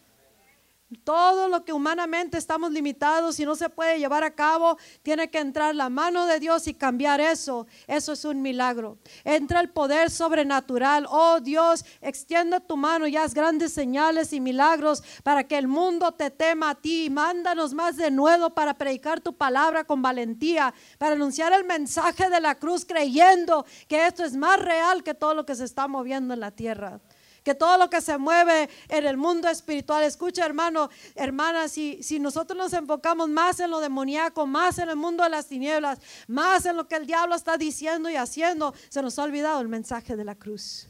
Todo 1.04 1.46
lo 1.46 1.64
que 1.64 1.72
humanamente 1.72 2.36
estamos 2.36 2.72
limitados 2.72 3.38
y 3.38 3.44
no 3.44 3.54
se 3.54 3.68
puede 3.68 4.00
llevar 4.00 4.24
a 4.24 4.34
cabo, 4.34 4.76
tiene 5.02 5.30
que 5.30 5.38
entrar 5.38 5.72
la 5.72 5.88
mano 5.88 6.26
de 6.26 6.40
Dios 6.40 6.66
y 6.66 6.74
cambiar 6.74 7.20
eso. 7.20 7.68
Eso 7.86 8.12
es 8.12 8.24
un 8.24 8.42
milagro. 8.42 8.98
Entra 9.22 9.60
el 9.60 9.70
poder 9.70 10.10
sobrenatural. 10.10 11.06
Oh 11.08 11.38
Dios, 11.40 11.84
extiende 12.00 12.58
tu 12.58 12.76
mano 12.76 13.06
y 13.06 13.16
haz 13.16 13.34
grandes 13.34 13.72
señales 13.72 14.32
y 14.32 14.40
milagros 14.40 15.04
para 15.22 15.44
que 15.44 15.58
el 15.58 15.68
mundo 15.68 16.10
te 16.10 16.28
tema 16.32 16.70
a 16.70 16.74
ti. 16.74 17.08
Mándanos 17.08 17.72
más 17.72 17.96
de 17.96 18.10
nuevo 18.10 18.50
para 18.50 18.74
predicar 18.74 19.20
tu 19.20 19.32
palabra 19.32 19.84
con 19.84 20.02
valentía, 20.02 20.74
para 20.98 21.14
anunciar 21.14 21.52
el 21.52 21.62
mensaje 21.64 22.28
de 22.28 22.40
la 22.40 22.56
cruz 22.56 22.84
creyendo 22.84 23.64
que 23.86 24.08
esto 24.08 24.24
es 24.24 24.34
más 24.34 24.58
real 24.58 25.04
que 25.04 25.14
todo 25.14 25.34
lo 25.34 25.46
que 25.46 25.54
se 25.54 25.64
está 25.64 25.86
moviendo 25.86 26.34
en 26.34 26.40
la 26.40 26.50
tierra 26.50 27.00
que 27.42 27.54
todo 27.54 27.78
lo 27.78 27.88
que 27.88 28.00
se 28.00 28.18
mueve 28.18 28.68
en 28.88 29.06
el 29.06 29.16
mundo 29.16 29.48
espiritual, 29.48 30.02
escucha 30.04 30.44
hermano, 30.44 30.90
hermana, 31.14 31.68
si, 31.68 32.02
si 32.02 32.18
nosotros 32.18 32.56
nos 32.56 32.72
enfocamos 32.72 33.28
más 33.28 33.60
en 33.60 33.70
lo 33.70 33.80
demoníaco, 33.80 34.46
más 34.46 34.78
en 34.78 34.88
el 34.88 34.96
mundo 34.96 35.24
de 35.24 35.30
las 35.30 35.46
tinieblas, 35.46 35.98
más 36.26 36.66
en 36.66 36.76
lo 36.76 36.86
que 36.86 36.96
el 36.96 37.06
diablo 37.06 37.34
está 37.34 37.56
diciendo 37.56 38.10
y 38.10 38.16
haciendo, 38.16 38.74
se 38.88 39.02
nos 39.02 39.18
ha 39.18 39.24
olvidado 39.24 39.60
el 39.60 39.68
mensaje 39.68 40.16
de 40.16 40.24
la 40.24 40.34
cruz. 40.34 40.88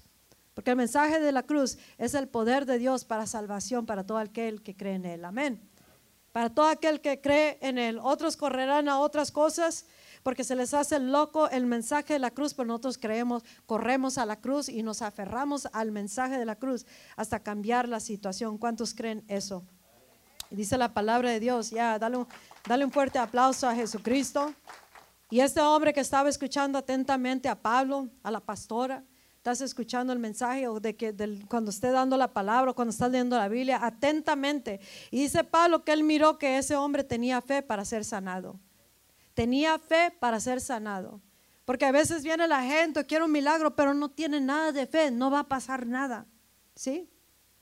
Porque 0.54 0.72
el 0.72 0.76
mensaje 0.76 1.20
de 1.20 1.32
la 1.32 1.44
cruz 1.44 1.78
es 1.96 2.14
el 2.14 2.28
poder 2.28 2.66
de 2.66 2.78
Dios 2.78 3.04
para 3.04 3.26
salvación 3.26 3.86
para 3.86 4.04
todo 4.04 4.18
aquel 4.18 4.62
que 4.62 4.76
cree 4.76 4.94
en 4.94 5.06
Él. 5.06 5.24
Amén. 5.24 5.66
Para 6.32 6.50
todo 6.50 6.66
aquel 6.66 7.00
que 7.00 7.20
cree 7.20 7.58
en 7.62 7.78
Él. 7.78 7.98
Otros 8.02 8.36
correrán 8.36 8.88
a 8.88 8.98
otras 8.98 9.30
cosas 9.32 9.86
porque 10.22 10.44
se 10.44 10.56
les 10.56 10.74
hace 10.74 10.98
loco 10.98 11.48
el 11.50 11.66
mensaje 11.66 12.14
de 12.14 12.18
la 12.18 12.30
cruz, 12.30 12.54
pero 12.54 12.66
nosotros 12.66 12.98
creemos, 12.98 13.42
corremos 13.66 14.18
a 14.18 14.26
la 14.26 14.40
cruz 14.40 14.68
y 14.68 14.82
nos 14.82 15.02
aferramos 15.02 15.68
al 15.72 15.92
mensaje 15.92 16.38
de 16.38 16.44
la 16.44 16.56
cruz 16.56 16.86
hasta 17.16 17.40
cambiar 17.40 17.88
la 17.88 18.00
situación. 18.00 18.58
¿Cuántos 18.58 18.94
creen 18.94 19.24
eso? 19.28 19.64
dice 20.50 20.76
la 20.76 20.92
palabra 20.92 21.30
de 21.30 21.40
Dios, 21.40 21.70
ya, 21.70 21.98
dale 21.98 22.16
un, 22.18 22.26
dale 22.66 22.84
un 22.84 22.90
fuerte 22.90 23.18
aplauso 23.18 23.68
a 23.68 23.74
Jesucristo. 23.74 24.52
Y 25.30 25.40
este 25.40 25.60
hombre 25.60 25.92
que 25.92 26.00
estaba 26.00 26.28
escuchando 26.28 26.76
atentamente 26.76 27.48
a 27.48 27.54
Pablo, 27.54 28.08
a 28.22 28.30
la 28.30 28.40
pastora, 28.40 29.04
estás 29.36 29.60
escuchando 29.60 30.12
el 30.12 30.18
mensaje 30.18 30.66
o 30.66 30.80
de 30.80 30.96
que 30.96 31.14
cuando 31.48 31.70
esté 31.70 31.90
dando 31.92 32.16
la 32.16 32.32
palabra, 32.32 32.72
cuando 32.72 32.90
estás 32.90 33.10
leyendo 33.10 33.36
la 33.36 33.48
Biblia, 33.48 33.78
atentamente. 33.80 34.80
Y 35.10 35.20
dice 35.22 35.44
Pablo 35.44 35.84
que 35.84 35.92
él 35.92 36.02
miró 36.02 36.36
que 36.36 36.58
ese 36.58 36.74
hombre 36.74 37.04
tenía 37.04 37.40
fe 37.40 37.62
para 37.62 37.84
ser 37.84 38.04
sanado. 38.04 38.58
Tenía 39.40 39.78
fe 39.78 40.14
para 40.20 40.38
ser 40.38 40.60
sanado. 40.60 41.22
Porque 41.64 41.86
a 41.86 41.92
veces 41.92 42.22
viene 42.22 42.46
la 42.46 42.62
gente, 42.62 43.06
quiere 43.06 43.24
un 43.24 43.32
milagro, 43.32 43.74
pero 43.74 43.94
no 43.94 44.10
tiene 44.10 44.38
nada 44.38 44.70
de 44.70 44.86
fe, 44.86 45.10
no 45.10 45.30
va 45.30 45.38
a 45.38 45.48
pasar 45.48 45.86
nada. 45.86 46.26
¿Sí? 46.74 47.08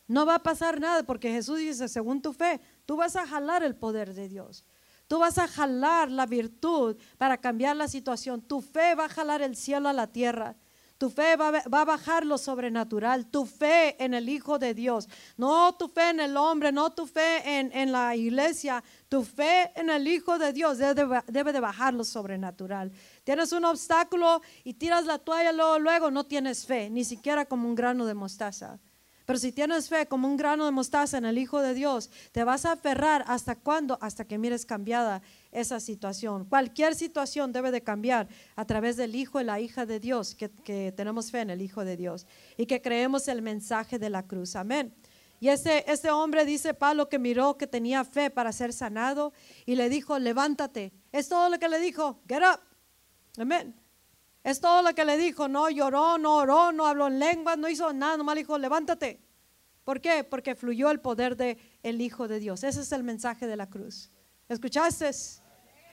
No 0.09 0.27
va 0.27 0.35
a 0.35 0.43
pasar 0.43 0.81
nada 0.81 1.05
porque 1.05 1.31
Jesús 1.31 1.61
dice, 1.61 1.87
según 1.87 2.21
tu 2.21 2.33
fe, 2.33 2.61
tú 2.85 2.97
vas 2.97 3.15
a 3.15 3.25
jalar 3.29 3.63
el 3.63 3.77
poder 3.77 4.13
de 4.13 4.29
Dios. 4.29 4.65
Tú 5.07 5.21
vas 5.21 5.39
a 5.39 5.47
jalar 5.47 6.11
la 6.11 6.27
virtud 6.27 6.97
para 7.17 7.37
cambiar 7.37 7.77
la 7.77 7.87
situación. 7.87 8.43
Tu 8.43 8.61
fe 8.61 8.97
va 8.97 9.05
a 9.05 9.09
jalar 9.09 9.41
el 9.41 9.55
cielo 9.55 9.89
a 9.89 9.93
la 9.93 10.09
tierra. 10.09 10.57
Tu 10.99 11.09
fe 11.11 11.37
va, 11.37 11.63
a 11.63 11.85
bajar 11.85 12.27
lo 12.27 12.37
sobrenatural, 12.37 13.27
tu 13.27 13.47
fe 13.47 13.95
en 14.03 14.15
el 14.15 14.29
Hijo 14.29 14.59
de 14.59 14.75
Dios, 14.75 15.09
no 15.37 15.73
tu 15.77 15.87
fe 15.87 16.11
en 16.11 16.19
el 16.19 16.37
hombre, 16.37 16.73
no 16.73 16.91
tu 16.91 17.07
fe 17.07 17.61
en, 17.61 17.93
la 17.93 18.17
iglesia, 18.17 18.83
tu 19.09 19.23
fe 19.23 19.71
en 19.77 19.91
el 19.91 20.09
Hijo 20.09 20.39
de 20.39 20.53
Dios 20.53 20.79
debe, 20.79 21.23
debe, 21.29 21.53
de 21.53 21.61
bajar 21.61 21.95
lo 21.95 22.03
sobrenatural. 22.03 22.91
Tienes 23.23 23.53
un 23.53 23.65
obstáculo 23.65 24.43
y 24.65 24.75
tiras 24.75 25.05
la 25.05 25.19
toalla 25.19 25.53
luego, 25.53 25.79
luego 25.79 26.11
no 26.11 26.25
tienes 26.27 26.67
fe, 26.67 26.91
ni 26.91 27.05
siquiera 27.05 27.45
como 27.45 27.69
un 27.69 27.77
grano 27.77 28.05
de 28.05 28.15
mostaza. 28.15 28.81
Pero 29.29 29.39
si 29.39 29.53
tienes 29.53 29.91
fe 29.91 30.07
como 30.07 30.27
un 30.27 30.39
grano 30.39 30.65
de 30.65 30.73
mostaza 30.73 31.19
en 31.19 31.27
el 31.27 31.37
Hijo 31.37 31.61
de 31.61 31.75
Dios, 31.75 32.11
te 32.33 32.43
vas 32.43 32.65
a 32.65 32.73
aferrar 32.73 33.25
hasta 33.29 33.55
cuándo? 33.57 33.99
Hasta 34.01 34.25
que 34.25 34.39
mires 34.39 34.65
cambiada 34.65 35.21
esa 35.53 35.81
situación. 35.81 36.45
Cualquier 36.45 36.95
situación 36.95 37.53
debe 37.53 37.71
de 37.71 37.83
cambiar 37.83 38.29
a 38.57 38.65
través 38.65 38.97
del 38.97 39.15
Hijo 39.15 39.41
y 39.41 39.45
la 39.45 39.61
hija 39.61 39.87
de 39.87 40.01
Dios, 40.01 40.35
que, 40.35 40.51
que 40.51 40.93
tenemos 40.93 41.31
fe 41.31 41.41
en 41.41 41.51
el 41.51 41.63
Hijo 41.63 41.85
de 41.85 41.97
Dios 41.97 42.27
y 42.57 42.67
que 42.67 42.83
creemos 42.83 43.29
el 43.29 43.43
mensaje 43.43 43.99
de 43.99 44.11
la 44.11 44.27
cruz. 44.27 44.57
Amén. 44.57 44.95
Y 45.41 45.49
ese, 45.49 45.85
ese 45.87 46.11
hombre 46.11 46.45
dice 46.45 46.75
Pablo 46.75 47.09
que 47.09 47.19
miró 47.19 47.57
que 47.57 47.67
tenía 47.67 48.05
fe 48.05 48.31
para 48.31 48.53
ser 48.53 48.73
sanado 48.73 49.33
y 49.67 49.77
le 49.77 49.89
dijo, 49.89 50.19
levántate. 50.19 50.93
Es 51.13 51.29
todo 51.29 51.49
lo 51.49 51.59
que 51.59 51.69
le 51.69 51.79
dijo, 51.79 52.21
get 52.29 52.43
up. 52.43 52.61
Amén. 53.39 53.75
Es 54.43 54.61
todo 54.61 54.83
lo 54.83 54.95
que 54.95 55.05
le 55.05 55.17
dijo, 55.17 55.47
no 55.47 55.71
lloró, 55.71 56.19
no 56.19 56.37
oró, 56.37 56.73
no 56.73 56.87
habló 56.87 57.07
en 57.07 57.19
lenguas, 57.19 57.59
no 57.59 57.69
hizo 57.69 57.93
nada, 57.93 58.17
nomás 58.17 58.35
le 58.35 58.43
dijo, 58.43 58.59
levántate. 58.59 59.21
¿Por 59.85 60.01
qué? 60.01 60.25
Porque 60.25 60.55
fluyó 60.55 60.91
el 60.91 61.01
poder 61.01 61.37
del 61.37 61.59
el 61.83 62.01
Hijo 62.01 62.29
de 62.29 62.41
Dios. 62.41 62.65
Ese 62.65 62.81
es 62.81 62.93
el 62.93 63.05
mensaje 63.05 63.47
de 63.47 63.57
la 63.57 63.69
cruz. 63.69 64.11
¿Escuchaste? 64.49 65.09
Ese 65.09 65.41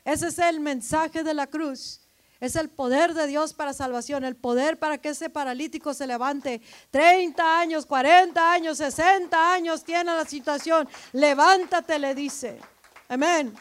es 0.06 0.40
el 0.40 0.60
mensaje 0.60 1.24
de 1.24 1.34
la 1.34 1.48
cruz. 1.48 2.02
Es 2.40 2.56
el 2.56 2.70
poder 2.70 3.14
de 3.14 3.28
Dios 3.28 3.54
para 3.54 3.74
salvación, 3.74 4.24
el 4.24 4.36
poder 4.36 4.78
para 4.78 4.98
que 4.98 5.10
ese 5.10 5.30
paralítico 5.30 5.94
se 5.94 6.06
levante. 6.06 6.62
30 6.92 7.60
años, 7.60 7.86
40 7.86 8.52
años, 8.52 8.78
60 8.78 9.54
años 9.54 9.84
tiene 9.84 10.14
la 10.14 10.26
situación. 10.26 10.88
Levántate, 11.14 11.98
le 11.98 12.14
dice. 12.14 12.60
Amén. 13.08 13.54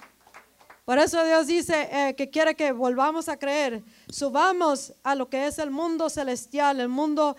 Por 0.85 0.99
eso 0.99 1.25
Dios 1.25 1.47
dice 1.47 1.89
eh, 1.91 2.15
que 2.15 2.29
quiere 2.29 2.55
que 2.55 2.73
volvamos 2.73 3.31
a 3.31 3.39
creer, 3.39 3.83
subamos 4.11 4.93
a 5.03 5.15
lo 5.15 5.31
que 5.31 5.47
es 5.47 5.59
el 5.59 5.71
mundo 5.71 6.11
celestial, 6.11 6.79
el 6.79 6.91
mundo 6.91 7.37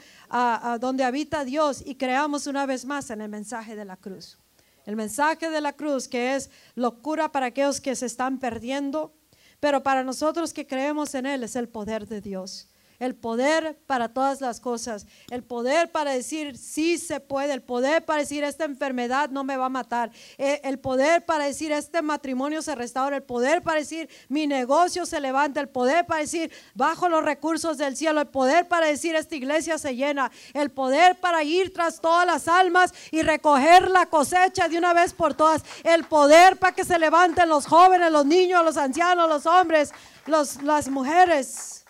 donde 0.79 1.03
habita 1.03 1.43
Dios 1.43 1.83
y 1.85 1.93
creamos 1.93 2.47
una 2.47 2.65
vez 2.65 2.85
más 2.85 3.11
en 3.11 3.21
el 3.21 3.29
mensaje 3.29 3.75
de 3.75 3.85
la 3.85 3.97
cruz. 3.97 4.39
El 4.85 4.95
mensaje 4.95 5.49
de 5.49 5.61
la 5.61 5.73
cruz 5.73 6.07
que 6.07 6.35
es 6.35 6.49
locura 6.75 7.31
para 7.31 7.47
aquellos 7.47 7.81
que 7.81 7.95
se 7.95 8.05
están 8.05 8.39
perdiendo, 8.39 9.13
pero 9.59 9.83
para 9.83 10.03
nosotros 10.03 10.53
que 10.53 10.67
creemos 10.67 11.15
en 11.15 11.25
Él 11.25 11.43
es 11.43 11.55
el 11.55 11.67
poder 11.67 12.07
de 12.07 12.21
Dios 12.21 12.69
el 12.99 13.15
poder 13.15 13.77
para 13.87 14.09
todas 14.09 14.41
las 14.41 14.59
cosas, 14.59 15.05
el 15.29 15.43
poder 15.43 15.91
para 15.91 16.11
decir 16.11 16.57
sí 16.57 16.97
se 16.97 17.19
puede, 17.19 17.53
el 17.53 17.61
poder 17.61 18.05
para 18.05 18.19
decir 18.19 18.43
esta 18.43 18.65
enfermedad 18.65 19.29
no 19.29 19.43
me 19.43 19.57
va 19.57 19.65
a 19.65 19.69
matar, 19.69 20.11
eh, 20.37 20.61
el 20.63 20.79
poder 20.79 21.25
para 21.25 21.45
decir 21.45 21.71
este 21.71 22.01
matrimonio 22.01 22.61
se 22.61 22.75
restaura, 22.75 23.17
el 23.17 23.23
poder 23.23 23.61
para 23.61 23.79
decir 23.79 24.09
mi 24.29 24.47
negocio 24.47 25.05
se 25.05 25.19
levanta, 25.19 25.59
el 25.59 25.69
poder 25.69 26.05
para 26.05 26.21
decir 26.21 26.51
bajo 26.73 27.09
los 27.09 27.23
recursos 27.23 27.77
del 27.77 27.95
cielo, 27.95 28.21
el 28.21 28.27
poder 28.27 28.67
para 28.67 28.87
decir 28.87 29.15
esta 29.15 29.35
iglesia 29.35 29.77
se 29.77 29.95
llena, 29.95 30.31
el 30.53 30.71
poder 30.71 31.19
para 31.19 31.43
ir 31.43 31.73
tras 31.73 31.99
todas 31.99 32.25
las 32.25 32.47
almas 32.47 32.93
y 33.11 33.21
recoger 33.21 33.89
la 33.89 34.05
cosecha 34.07 34.67
de 34.67 34.77
una 34.77 34.93
vez 34.93 35.13
por 35.13 35.33
todas, 35.33 35.63
el 35.83 36.05
poder 36.05 36.57
para 36.57 36.73
que 36.73 36.85
se 36.85 36.99
levanten 36.99 37.49
los 37.49 37.65
jóvenes, 37.65 38.11
los 38.11 38.25
niños, 38.25 38.63
los 38.63 38.77
ancianos, 38.77 39.29
los 39.29 39.45
hombres, 39.45 39.91
los, 40.25 40.61
las 40.63 40.87
mujeres 40.89 41.84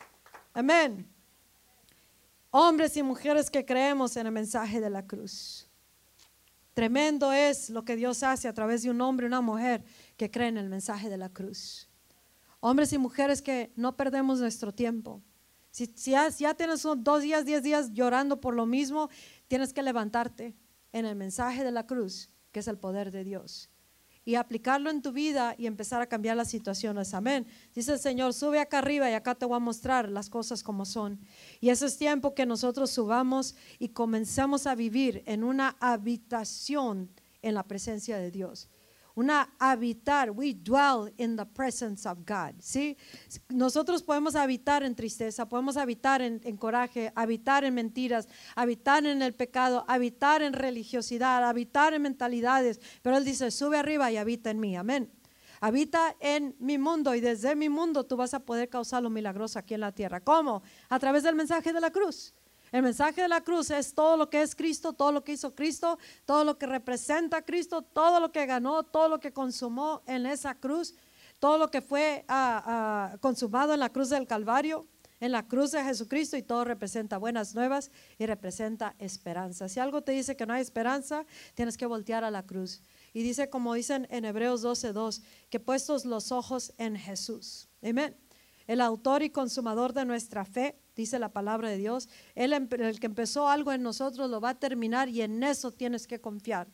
Amén. 0.55 1.05
Hombres 2.49 2.95
y 2.95 3.03
mujeres 3.03 3.51
que 3.51 3.65
creemos 3.65 4.15
en 4.15 4.25
el 4.25 4.31
mensaje 4.31 4.79
de 4.79 4.89
la 4.89 5.05
cruz. 5.05 5.67
Tremendo 6.73 7.33
es 7.33 7.69
lo 7.69 7.83
que 7.83 7.97
Dios 7.97 8.23
hace 8.23 8.47
a 8.47 8.53
través 8.53 8.81
de 8.81 8.89
un 8.89 9.01
hombre 9.01 9.25
y 9.25 9.27
una 9.27 9.41
mujer 9.41 9.83
que 10.15 10.31
creen 10.31 10.55
en 10.55 10.63
el 10.63 10.69
mensaje 10.69 11.09
de 11.09 11.17
la 11.17 11.27
cruz. 11.27 11.89
Hombres 12.61 12.93
y 12.93 12.97
mujeres 12.97 13.41
que 13.41 13.73
no 13.75 13.97
perdemos 13.97 14.39
nuestro 14.39 14.73
tiempo. 14.73 15.21
Si, 15.71 15.93
ya, 15.93 16.29
ya, 16.29 16.53
tienes 16.53 16.83
dos 16.83 17.21
días, 17.21 17.43
diez 17.43 17.61
días 17.61 17.91
llorando 17.91 18.39
por 18.39 18.55
lo 18.55 18.65
mismo, 18.65 19.09
tienes 19.49 19.73
que 19.73 19.83
levantarte 19.83 20.55
en 20.93 21.05
el 21.05 21.17
mensaje 21.17 21.65
de 21.65 21.71
la 21.73 21.85
cruz, 21.85 22.29
que 22.53 22.61
es 22.61 22.69
el 22.69 22.77
poder 22.77 23.11
de 23.11 23.25
Dios 23.25 23.69
y 24.25 24.35
aplicarlo 24.35 24.89
en 24.89 25.01
tu 25.01 25.11
vida 25.11 25.55
y 25.57 25.67
empezar 25.67 26.01
a 26.01 26.07
cambiar 26.07 26.35
las 26.35 26.49
situaciones. 26.49 27.13
Amén. 27.13 27.45
Dice 27.73 27.93
el 27.93 27.99
Señor, 27.99 28.33
sube 28.33 28.59
acá 28.59 28.79
arriba 28.79 29.09
y 29.09 29.13
acá 29.13 29.35
te 29.35 29.45
voy 29.45 29.55
a 29.55 29.59
mostrar 29.59 30.09
las 30.09 30.29
cosas 30.29 30.63
como 30.63 30.85
son. 30.85 31.19
Y 31.61 31.69
eso 31.69 31.85
es 31.85 31.97
tiempo 31.97 32.33
que 32.33 32.45
nosotros 32.45 32.89
subamos 32.89 33.55
y 33.77 33.89
comencemos 33.89 34.65
a 34.65 34.75
vivir 34.75 35.23
en 35.27 35.43
una 35.43 35.77
habitación 35.79 37.11
en 37.43 37.53
la 37.53 37.63
presencia 37.63 38.17
de 38.17 38.31
Dios 38.31 38.69
una 39.15 39.49
habitar, 39.59 40.29
we 40.31 40.53
dwell 40.53 41.11
in 41.17 41.35
the 41.35 41.45
presence 41.45 42.07
of 42.07 42.19
God, 42.25 42.55
¿sí? 42.59 42.97
Nosotros 43.49 44.03
podemos 44.03 44.35
habitar 44.35 44.83
en 44.83 44.93
tristeza, 44.93 45.47
podemos 45.47 45.77
habitar 45.77 46.21
en, 46.21 46.39
coraje, 46.57 47.11
habitar 47.15 47.63
en 47.63 47.73
mentiras, 47.73 48.27
habitar 48.55 49.05
en 49.05 49.21
el 49.21 49.33
pecado, 49.33 49.85
habitar 49.87 50.41
en 50.41 50.53
religiosidad, 50.53 51.43
habitar 51.43 51.93
en 51.93 52.03
mentalidades, 52.03 52.79
pero 53.01 53.17
Él 53.17 53.25
dice, 53.25 53.51
sube 53.51 53.77
arriba 53.77 54.11
y 54.11 54.17
habita 54.17 54.51
en 54.51 54.59
mí, 54.59 54.75
amén. 54.75 55.11
Habita 55.61 56.15
en 56.19 56.55
mi 56.59 56.77
mundo 56.77 57.15
y 57.15 57.21
desde 57.21 57.55
mi 57.55 57.69
mundo 57.69 58.03
tú 58.03 58.17
vas 58.17 58.35
a 58.35 58.41
poder 58.41 58.69
causar 58.69 59.01
lo 59.01 59.09
milagroso 59.09 59.57
aquí 59.57 59.73
en 59.73 59.79
la 59.79 59.93
tierra. 59.93 60.19
¿Cómo? 60.19 60.61
A 60.89 60.99
través 60.99 61.23
del 61.23 61.33
mensaje 61.33 61.73
de 61.73 61.81
la 61.81 61.89
cruz. 61.89 62.34
El 62.75 62.81
mensaje 62.81 63.21
de 63.21 63.29
la 63.29 63.39
cruz 63.39 63.71
es 63.71 63.93
todo 63.93 64.17
lo 64.17 64.29
que 64.29 64.41
es 64.41 64.53
Cristo, 64.53 64.91
todo 64.91 65.13
lo 65.13 65.23
que 65.23 65.31
hizo 65.31 65.55
Cristo, 65.55 65.97
todo 66.25 66.43
lo 66.43 66.57
que 66.57 66.65
representa 66.65 67.41
Cristo, 67.41 67.81
todo 67.81 68.19
lo 68.19 68.33
que 68.33 68.45
ganó, 68.45 68.83
todo 68.83 69.07
lo 69.07 69.21
que 69.21 69.31
consumó 69.31 70.03
en 70.07 70.25
esa 70.25 70.55
cruz, 70.55 70.93
todo 71.39 71.57
lo 71.57 71.71
que 71.71 71.79
fue 71.79 72.25
ah, 72.27 73.13
ah, 73.13 73.17
consumado 73.21 73.73
en 73.73 73.79
la 73.79 73.93
cruz 73.93 74.09
del 74.09 74.27
Calvario, 74.27 74.85
en 75.21 75.31
la 75.31 75.47
cruz 75.47 75.71
de 75.71 75.85
Jesucristo 75.85 76.35
y 76.35 76.43
todo 76.43 76.65
representa 76.65 77.17
buenas 77.17 77.55
nuevas 77.55 77.91
y 78.19 78.25
representa 78.25 78.93
esperanza. 78.99 79.69
Si 79.69 79.79
algo 79.79 80.01
te 80.01 80.11
dice 80.11 80.35
que 80.35 80.45
no 80.45 80.51
hay 80.51 80.61
esperanza, 80.61 81.25
tienes 81.53 81.77
que 81.77 81.85
voltear 81.85 82.25
a 82.25 82.29
la 82.29 82.43
cruz. 82.43 82.81
Y 83.13 83.23
dice, 83.23 83.49
como 83.49 83.73
dicen 83.73 84.05
en 84.11 84.25
Hebreos 84.25 84.61
12:2, 84.65 85.23
que 85.49 85.61
puestos 85.61 86.03
los 86.03 86.33
ojos 86.33 86.73
en 86.77 86.97
Jesús. 86.97 87.69
Amén. 87.81 88.17
El 88.67 88.81
autor 88.81 89.23
y 89.23 89.29
consumador 89.29 89.93
de 89.93 90.03
nuestra 90.03 90.43
fe 90.43 90.77
dice 90.95 91.19
la 91.19 91.29
palabra 91.29 91.69
de 91.69 91.77
Dios. 91.77 92.09
Él, 92.35 92.53
el 92.53 92.99
que 92.99 93.05
empezó 93.05 93.47
algo 93.47 93.71
en 93.71 93.83
nosotros 93.83 94.29
lo 94.29 94.41
va 94.41 94.49
a 94.49 94.59
terminar 94.59 95.09
y 95.09 95.21
en 95.21 95.43
eso 95.43 95.71
tienes 95.71 96.07
que 96.07 96.21
confiar. 96.21 96.67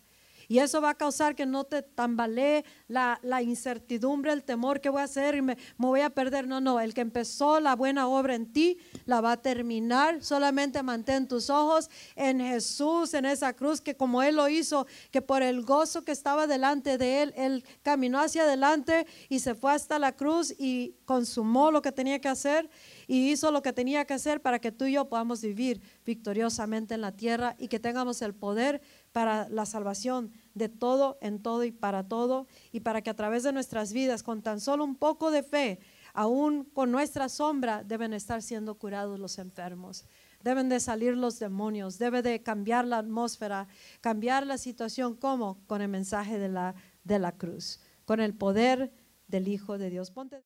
Y 0.51 0.59
eso 0.59 0.81
va 0.81 0.89
a 0.89 0.95
causar 0.95 1.33
que 1.33 1.45
no 1.45 1.63
te 1.63 1.81
tambalee 1.81 2.65
la, 2.89 3.41
incertidumbre, 3.41 4.33
el 4.33 4.43
temor 4.43 4.81
que 4.81 4.89
voy 4.89 4.99
a 4.99 5.05
hacer 5.05 5.35
y 5.35 5.41
me, 5.41 5.55
me, 5.77 5.87
voy 5.87 6.01
a 6.01 6.09
perder. 6.09 6.45
No, 6.45 6.59
no, 6.59 6.81
el 6.81 6.93
que 6.93 6.99
empezó 6.99 7.61
la 7.61 7.73
buena 7.73 8.09
obra 8.09 8.35
en 8.35 8.51
ti 8.51 8.77
la 9.05 9.21
va 9.21 9.31
a 9.31 9.41
terminar. 9.41 10.21
Solamente 10.21 10.83
mantén 10.83 11.25
tus 11.25 11.49
ojos 11.49 11.89
en 12.17 12.41
Jesús, 12.41 13.13
en 13.13 13.27
esa 13.27 13.53
cruz, 13.53 13.79
que 13.79 13.95
como 13.95 14.23
Él 14.23 14.35
lo 14.35 14.49
hizo, 14.49 14.87
que 15.09 15.21
por 15.21 15.41
el 15.41 15.63
gozo 15.63 16.03
que 16.03 16.11
estaba 16.11 16.47
delante 16.47 16.97
de 16.97 17.21
Él, 17.21 17.33
Él 17.37 17.63
caminó 17.81 18.19
hacia 18.19 18.43
adelante 18.43 19.07
y 19.29 19.39
se 19.39 19.55
fue 19.55 19.71
hasta 19.71 19.99
la 19.99 20.17
cruz 20.17 20.53
y 20.59 20.97
consumó 21.05 21.71
lo 21.71 21.81
que 21.81 21.93
tenía 21.93 22.19
que 22.19 22.27
hacer 22.27 22.69
y 23.07 23.31
hizo 23.31 23.51
lo 23.51 23.61
que 23.61 23.71
tenía 23.71 24.03
que 24.03 24.15
hacer 24.15 24.41
para 24.41 24.59
que 24.59 24.73
tú 24.73 24.83
y 24.83 24.93
yo 24.93 25.07
podamos 25.07 25.41
vivir 25.41 25.81
victoriosamente 26.05 26.93
en 26.93 26.99
la 26.99 27.13
tierra 27.13 27.55
y 27.57 27.69
que 27.69 27.79
tengamos 27.79 28.21
el 28.21 28.33
poder 28.33 28.81
para 29.11 29.49
la 29.49 29.65
salvación 29.65 30.31
de 30.53 30.69
todo, 30.69 31.17
en 31.21 31.41
todo 31.41 31.63
y 31.63 31.71
para 31.71 32.07
todo, 32.07 32.47
y 32.71 32.81
para 32.81 33.01
que 33.01 33.09
a 33.09 33.15
través 33.15 33.43
de 33.43 33.53
nuestras 33.53 33.93
vidas, 33.93 34.23
con 34.23 34.41
tan 34.41 34.59
solo 34.59 34.83
un 34.83 34.95
poco 34.95 35.31
de 35.31 35.43
fe, 35.43 35.79
aún 36.13 36.65
con 36.65 36.91
nuestra 36.91 37.29
sombra, 37.29 37.83
deben 37.83 38.13
estar 38.13 38.41
siendo 38.41 38.75
curados 38.75 39.19
los 39.19 39.37
enfermos. 39.37 40.05
Deben 40.43 40.69
de 40.69 40.79
salir 40.79 41.15
los 41.15 41.39
demonios, 41.39 41.99
debe 41.99 42.21
de 42.21 42.41
cambiar 42.41 42.85
la 42.85 42.97
atmósfera, 42.97 43.67
cambiar 44.01 44.45
la 44.47 44.57
situación, 44.57 45.15
¿cómo? 45.15 45.59
Con 45.67 45.81
el 45.81 45.87
mensaje 45.87 46.39
de 46.39 46.49
la, 46.49 46.73
de 47.03 47.19
la 47.19 47.33
cruz, 47.33 47.79
con 48.05 48.19
el 48.19 48.33
poder 48.33 48.91
del 49.27 49.47
Hijo 49.47 49.77
de 49.77 49.89
Dios. 49.89 50.09
Ponte 50.11 50.39